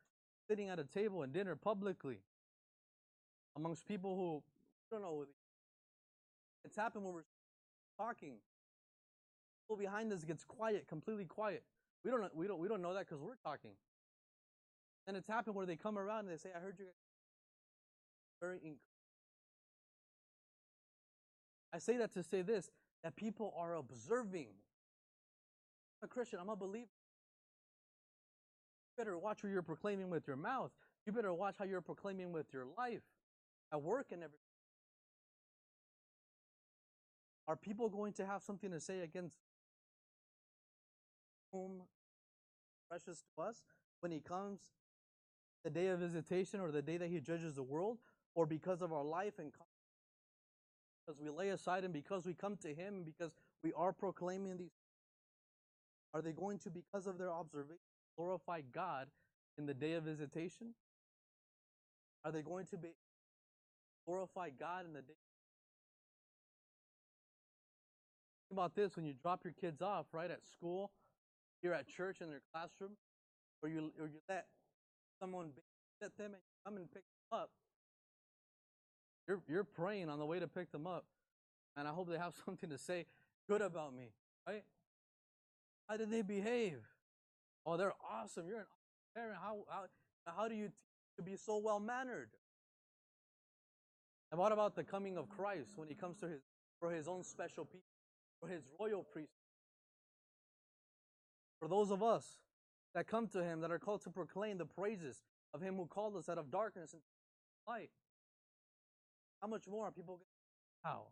sitting 0.49 0.68
at 0.68 0.79
a 0.79 0.85
table 0.85 1.22
and 1.22 1.33
dinner 1.33 1.57
publicly 1.57 2.18
amongst 3.57 3.87
people 3.87 4.16
who 4.16 4.43
don't 4.91 5.03
know. 5.03 5.27
It's 6.65 6.77
happened 6.77 7.05
when 7.05 7.15
we're 7.15 7.25
talking. 7.99 8.37
People 9.65 9.77
behind 9.77 10.12
us 10.12 10.25
gets 10.25 10.45
quiet, 10.45 10.87
completely 10.89 11.25
quiet. 11.25 11.62
We 12.05 12.11
don't, 12.11 12.35
we 12.35 12.47
don't, 12.47 12.59
we 12.59 12.69
don't 12.69 12.83
know 12.83 12.95
that 12.95 13.09
because 13.09 13.21
we're 13.23 13.37
talking. 13.45 13.73
And 15.07 15.17
it's 15.17 15.29
happened 15.29 15.55
where 15.55 15.67
they 15.67 15.77
come 15.77 15.99
around 15.99 16.21
and 16.21 16.31
they 16.31 16.37
say, 16.37 16.51
I 16.55 16.61
heard 16.61 16.77
you 16.79 16.87
very 18.41 18.59
inc-. 18.59 18.79
I 21.73 21.79
say 21.79 21.97
that 21.99 22.12
to 22.15 22.23
say 22.23 22.43
this 22.43 22.71
that 23.03 23.17
people 23.17 23.53
are 23.59 23.75
observing. 23.75 24.49
I'm 26.03 26.07
a 26.07 26.09
Christian, 26.09 26.39
I'm 26.41 26.49
a 26.49 26.57
believer. 26.57 26.89
You 28.97 29.05
better 29.05 29.19
watch 29.19 29.43
what 29.43 29.51
you're 29.51 29.62
proclaiming 29.62 30.09
with 30.09 30.27
your 30.27 30.37
mouth. 30.37 30.71
You 31.07 31.12
better 31.12 31.35
watch 31.35 31.57
how 31.59 31.67
you're 31.67 31.83
proclaiming 31.83 32.33
with 32.33 32.47
your 32.53 32.65
life 32.79 33.03
at 33.73 33.83
work 33.83 34.07
and 34.11 34.23
everything. 34.23 34.43
Are 37.47 37.57
people 37.57 37.88
going 37.88 38.12
to 38.14 38.26
have 38.26 38.42
something 38.42 38.70
to 38.70 38.80
say 38.80 39.01
against 39.01 39.36
whom 41.53 41.82
precious 42.88 43.22
to 43.36 43.42
us 43.42 43.62
when 44.01 44.12
he 44.12 44.20
comes 44.20 44.61
the 45.64 45.70
day 45.70 45.86
of 45.88 45.99
visitation 45.99 46.61
or 46.61 46.70
the 46.70 46.82
day 46.82 46.97
that 46.97 47.09
he 47.09 47.20
judges 47.20 47.55
the 47.55 47.62
world, 47.62 47.99
or 48.34 48.47
because 48.47 48.82
of 48.82 48.92
our 48.92 49.05
life 49.05 49.38
and 49.38 49.51
because 51.07 51.20
we 51.20 51.30
lay 51.30 51.51
aside 51.51 51.84
and 51.84 51.92
because 51.92 52.26
we 52.26 52.34
come 52.34 52.57
to 52.57 52.68
him 52.68 52.95
and 52.95 53.05
because 53.05 53.32
we 53.62 53.72
are 53.74 53.92
proclaiming 53.92 54.57
these 54.57 54.72
are 56.12 56.22
they 56.22 56.32
going 56.32 56.59
to 56.59 56.70
because 56.70 57.07
of 57.07 57.18
their 57.18 57.30
observation 57.30 57.78
glorify 58.16 58.61
god 58.72 59.09
in 59.59 59.66
the 59.66 59.74
day 59.74 59.92
of 59.95 60.05
visitation? 60.05 60.74
Are 62.24 62.32
they 62.32 62.42
going 62.42 62.66
to 62.66 62.76
be 62.76 62.88
glorify 64.07 64.51
god 64.51 64.86
in 64.86 64.92
the 64.92 65.03
day 65.03 65.14
about 68.51 68.74
this 68.74 68.97
when 68.97 69.05
you 69.05 69.14
drop 69.22 69.45
your 69.45 69.55
kids 69.61 69.82
off 69.82 70.07
right 70.12 70.30
at 70.30 70.45
school 70.47 70.90
you're 71.62 71.74
at 71.74 71.88
church 71.88 72.20
in 72.20 72.28
their 72.28 72.42
classroom 72.53 72.92
or 73.62 73.68
you 73.68 73.90
or 73.99 74.07
you 74.07 74.20
let 74.28 74.47
someone 75.18 75.47
babysit 75.47 76.16
them 76.18 76.34
and 76.34 76.42
come 76.64 76.76
and 76.76 76.90
pick 76.92 77.03
them 77.03 77.40
up, 77.40 77.51
you're, 79.26 79.40
you're 79.49 79.64
praying 79.64 80.11
on 80.11 80.18
the 80.18 80.26
way 80.26 80.38
to 80.38 80.47
pick 80.47 80.70
them 80.70 80.86
up. 80.86 81.07
And 81.76 81.88
I 81.88 81.92
hope 81.92 82.11
they 82.11 82.18
have 82.18 82.34
something 82.45 82.68
to 82.68 82.78
say 82.78 83.07
good 83.49 83.62
about 83.62 83.95
me, 83.95 84.11
right? 84.47 84.64
How 85.88 85.97
did 85.97 86.11
they 86.11 86.22
behave? 86.22 86.80
Oh, 87.66 87.76
they're 87.76 87.95
awesome. 88.12 88.47
You're 88.47 88.59
an 88.59 88.66
awesome 88.66 89.14
parent. 89.16 89.38
How, 89.42 89.64
how, 89.68 89.84
how 90.26 90.49
do 90.49 90.55
you 90.55 90.70
to 91.16 91.22
be 91.22 91.36
so 91.36 91.59
well 91.59 91.80
mannered? 91.80 92.30
And 94.30 94.38
what 94.38 94.53
about 94.53 94.74
the 94.74 94.84
coming 94.84 95.16
of 95.16 95.28
Christ 95.28 95.72
when 95.76 95.88
he 95.88 95.95
comes 95.95 96.18
to 96.18 96.28
his 96.28 96.42
for 96.80 96.90
his 96.90 97.09
own 97.09 97.22
special 97.22 97.64
people, 97.64 97.86
for 98.45 98.53
his 98.53 98.62
royal 98.78 99.03
priest? 99.03 99.32
For 101.61 101.68
those 101.68 101.90
of 101.90 102.03
us 102.03 102.36
that 102.95 103.07
come 103.07 103.26
to 103.28 103.42
him 103.42 103.61
that 103.61 103.70
are 103.70 103.78
called 103.78 104.03
to 104.03 104.11
proclaim 104.11 104.59
the 104.59 104.66
praises 104.66 105.22
of 105.53 105.61
him 105.61 105.76
who 105.76 105.86
called 105.86 106.16
us 106.16 106.28
out 106.28 106.38
of 106.38 106.51
darkness 106.51 106.92
into 106.92 107.05
light. 107.66 107.90
How 109.40 109.49
much 109.49 109.66
more 109.66 109.86
are 109.86 109.90
people 109.90 110.20
how? 110.82 111.07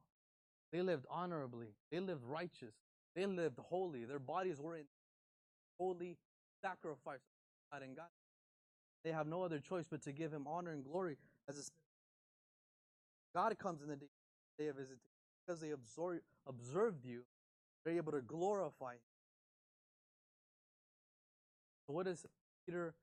They 0.73 0.83
lived 0.83 1.07
honorably, 1.11 1.69
they 1.91 2.01
lived 2.01 2.25
righteous, 2.25 2.75
they 3.15 3.27
lived 3.27 3.59
holy. 3.59 4.05
Their 4.05 4.19
bodies 4.19 4.61
were 4.61 4.77
in 4.77 4.85
holy 5.79 6.17
sacrifice 6.63 7.21
God 7.73 7.83
and 7.83 7.97
God. 7.97 8.07
They 9.05 9.13
have 9.13 9.27
no 9.27 9.43
other 9.43 9.59
choice 9.59 9.87
but 9.91 10.03
to 10.03 10.13
give 10.13 10.33
him 10.33 10.47
honor 10.47 10.73
and 10.73 10.85
glory 10.85 11.17
as 11.49 11.59
a 11.59 11.63
God 13.35 13.59
comes 13.59 13.83
in 13.83 13.89
the 13.89 13.97
day 13.97 14.69
of 14.69 14.77
visitation 14.77 15.12
because 15.47 15.61
they 15.61 15.71
observed 16.47 17.05
you, 17.05 17.23
they're 17.85 17.97
able 17.97 18.13
to 18.13 18.21
glorify 18.21 18.93
him. 18.93 19.01
So 21.87 21.95
what 21.95 22.07
does 22.07 22.25
Peter 22.65 22.95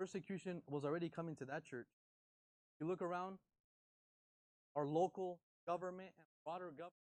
persecution 0.00 0.62
was 0.66 0.86
already 0.86 1.10
coming 1.10 1.36
to 1.36 1.44
that 1.44 1.62
church. 1.62 1.86
You 2.80 2.86
look 2.86 3.02
around 3.02 3.36
our 4.74 4.86
local 4.86 5.40
government 5.66 6.08
and 6.16 6.26
broader 6.42 6.70
government 6.70 6.94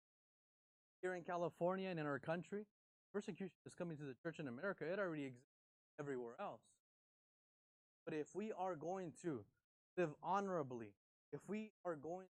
here 1.02 1.14
in 1.14 1.24
California 1.24 1.88
and 1.88 1.98
in 1.98 2.06
our 2.06 2.20
country, 2.20 2.66
persecution 3.14 3.56
is 3.66 3.74
coming 3.74 3.96
to 3.96 4.04
the 4.04 4.14
church 4.22 4.40
in 4.40 4.50
America. 4.50 4.84
It 4.84 5.00
already 5.00 5.24
exists 5.24 5.48
everywhere 5.98 6.34
else. 6.42 6.60
But 8.04 8.16
if 8.16 8.36
we 8.36 8.52
are 8.52 8.76
going 8.76 9.14
to 9.24 9.46
live 9.98 10.10
honorably, 10.22 10.90
if 11.32 11.39
we 11.47 11.71
are 11.86 11.95
going 11.95 12.27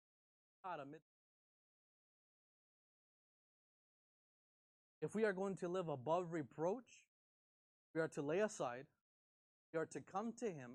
God 0.65 0.81
amidst 0.81 1.15
If 5.05 5.15
we 5.15 5.27
are 5.27 5.35
going 5.35 5.55
to 5.57 5.69
live 5.69 5.91
above 5.91 6.33
reproach, 6.33 7.05
we 7.95 8.01
are 8.01 8.09
to 8.09 8.23
lay 8.23 8.39
aside, 8.39 8.87
we 9.75 9.79
are 9.79 9.85
to 9.85 10.01
come 10.01 10.33
to 10.41 10.47
Him, 10.47 10.71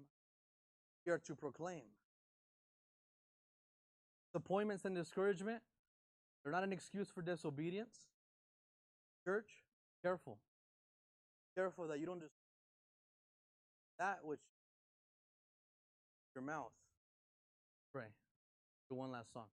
we 1.03 1.11
are 1.11 1.17
to 1.17 1.33
proclaim. 1.33 1.81
Disappointments 4.27 4.85
and 4.85 4.95
discouragement, 4.95 5.63
they're 6.43 6.53
not 6.53 6.63
an 6.63 6.71
excuse 6.71 7.09
for 7.09 7.23
disobedience. 7.23 7.95
Church, 9.25 9.49
careful. 10.03 10.37
Careful 11.57 11.87
that 11.87 11.99
you 11.99 12.05
don't 12.05 12.21
just 12.21 12.35
that 13.97 14.19
which 14.23 14.39
your 16.35 16.43
mouth. 16.43 16.78
Pray. 17.93 18.05
Do 18.89 18.95
one 18.95 19.11
last 19.11 19.33
song. 19.33 19.45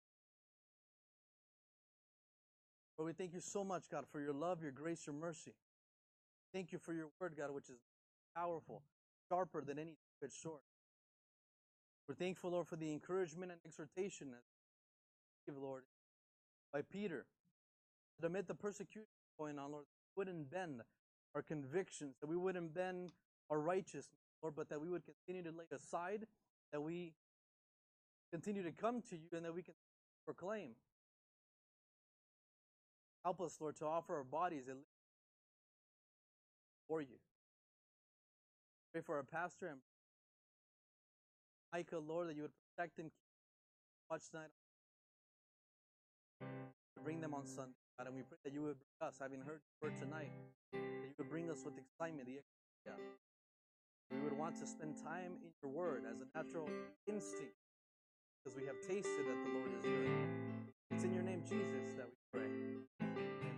Lord, 2.98 3.08
we 3.08 3.12
thank 3.12 3.34
you 3.34 3.40
so 3.40 3.64
much, 3.64 3.84
God, 3.90 4.04
for 4.10 4.20
your 4.20 4.32
love, 4.32 4.62
your 4.62 4.70
grace, 4.70 5.06
your 5.06 5.14
mercy. 5.14 5.52
Thank 6.52 6.72
you 6.72 6.78
for 6.78 6.92
your 6.92 7.08
word, 7.20 7.34
God, 7.36 7.50
which 7.52 7.68
is 7.68 7.80
powerful, 8.36 8.82
sharper 9.28 9.62
than 9.62 9.78
any 9.78 9.92
two-edged 9.92 10.32
sword. 10.32 10.60
We're 12.08 12.14
thankful, 12.14 12.50
Lord, 12.50 12.68
for 12.68 12.76
the 12.76 12.92
encouragement 12.92 13.50
and 13.50 13.60
exhortation 13.64 14.30
that 14.30 14.42
give, 15.46 15.60
Lord, 15.60 15.82
by 16.72 16.82
Peter. 16.82 17.26
That 18.20 18.28
amid 18.28 18.46
the 18.46 18.54
persecution 18.54 19.08
going 19.38 19.58
on, 19.58 19.72
Lord, 19.72 19.84
we 20.16 20.20
wouldn't 20.20 20.50
bend 20.50 20.82
our 21.34 21.42
convictions, 21.42 22.14
that 22.20 22.28
we 22.28 22.36
wouldn't 22.36 22.74
bend 22.74 23.12
our 23.50 23.58
righteousness, 23.58 24.20
Lord, 24.42 24.54
but 24.54 24.68
that 24.68 24.80
we 24.80 24.88
would 24.88 25.02
continue 25.04 25.42
to 25.50 25.56
lay 25.56 25.64
aside, 25.74 26.26
that 26.72 26.80
we 26.80 27.12
continue 28.34 28.64
to 28.64 28.72
come 28.72 29.00
to 29.00 29.14
you, 29.14 29.30
and 29.36 29.44
that 29.44 29.54
we 29.54 29.62
can 29.62 29.74
proclaim. 30.26 30.70
Help 33.24 33.40
us, 33.40 33.56
Lord, 33.60 33.76
to 33.76 33.86
offer 33.86 34.16
our 34.16 34.24
bodies 34.24 34.64
for 36.88 37.00
you. 37.00 37.14
Pray 38.92 39.02
for 39.02 39.14
our 39.14 39.22
pastor 39.22 39.68
and 39.68 39.78
Micah, 41.72 41.98
Lord, 41.98 42.28
that 42.28 42.34
you 42.34 42.42
would 42.42 42.50
protect 42.76 42.96
them, 42.96 43.12
watch 44.10 44.22
tonight, 44.32 44.50
bring 47.04 47.20
them 47.20 47.34
on 47.34 47.46
Sunday, 47.46 47.72
God, 47.98 48.08
and 48.08 48.16
we 48.16 48.22
pray 48.22 48.38
that 48.44 48.52
you 48.52 48.62
would 48.62 48.76
bring 48.98 49.08
us, 49.08 49.14
having 49.20 49.40
heard 49.42 49.60
the 49.80 49.86
word 49.86 49.96
tonight, 49.96 50.30
that 50.72 50.80
you 50.80 51.14
would 51.18 51.30
bring 51.30 51.50
us 51.50 51.62
with 51.64 51.74
excitement, 51.78 52.28
the. 52.28 52.98
We 54.10 54.20
would 54.20 54.36
want 54.36 54.58
to 54.60 54.66
spend 54.66 54.96
time 55.02 55.38
in 55.42 55.50
your 55.62 55.70
word 55.72 56.02
as 56.10 56.20
a 56.20 56.26
natural 56.36 56.68
instinct, 57.08 57.54
because 58.44 58.60
we 58.60 58.66
have 58.66 58.76
tasted 58.86 59.24
that 59.26 59.42
the 59.42 59.50
Lord 59.56 59.72
is 59.78 59.82
good. 59.84 60.28
It's 60.90 61.04
in 61.04 61.14
your 61.14 61.22
name, 61.22 61.42
Jesus, 61.42 61.94
that 61.96 62.06
we 62.06 62.40
pray. 62.40 62.50
Amen. 63.00 63.54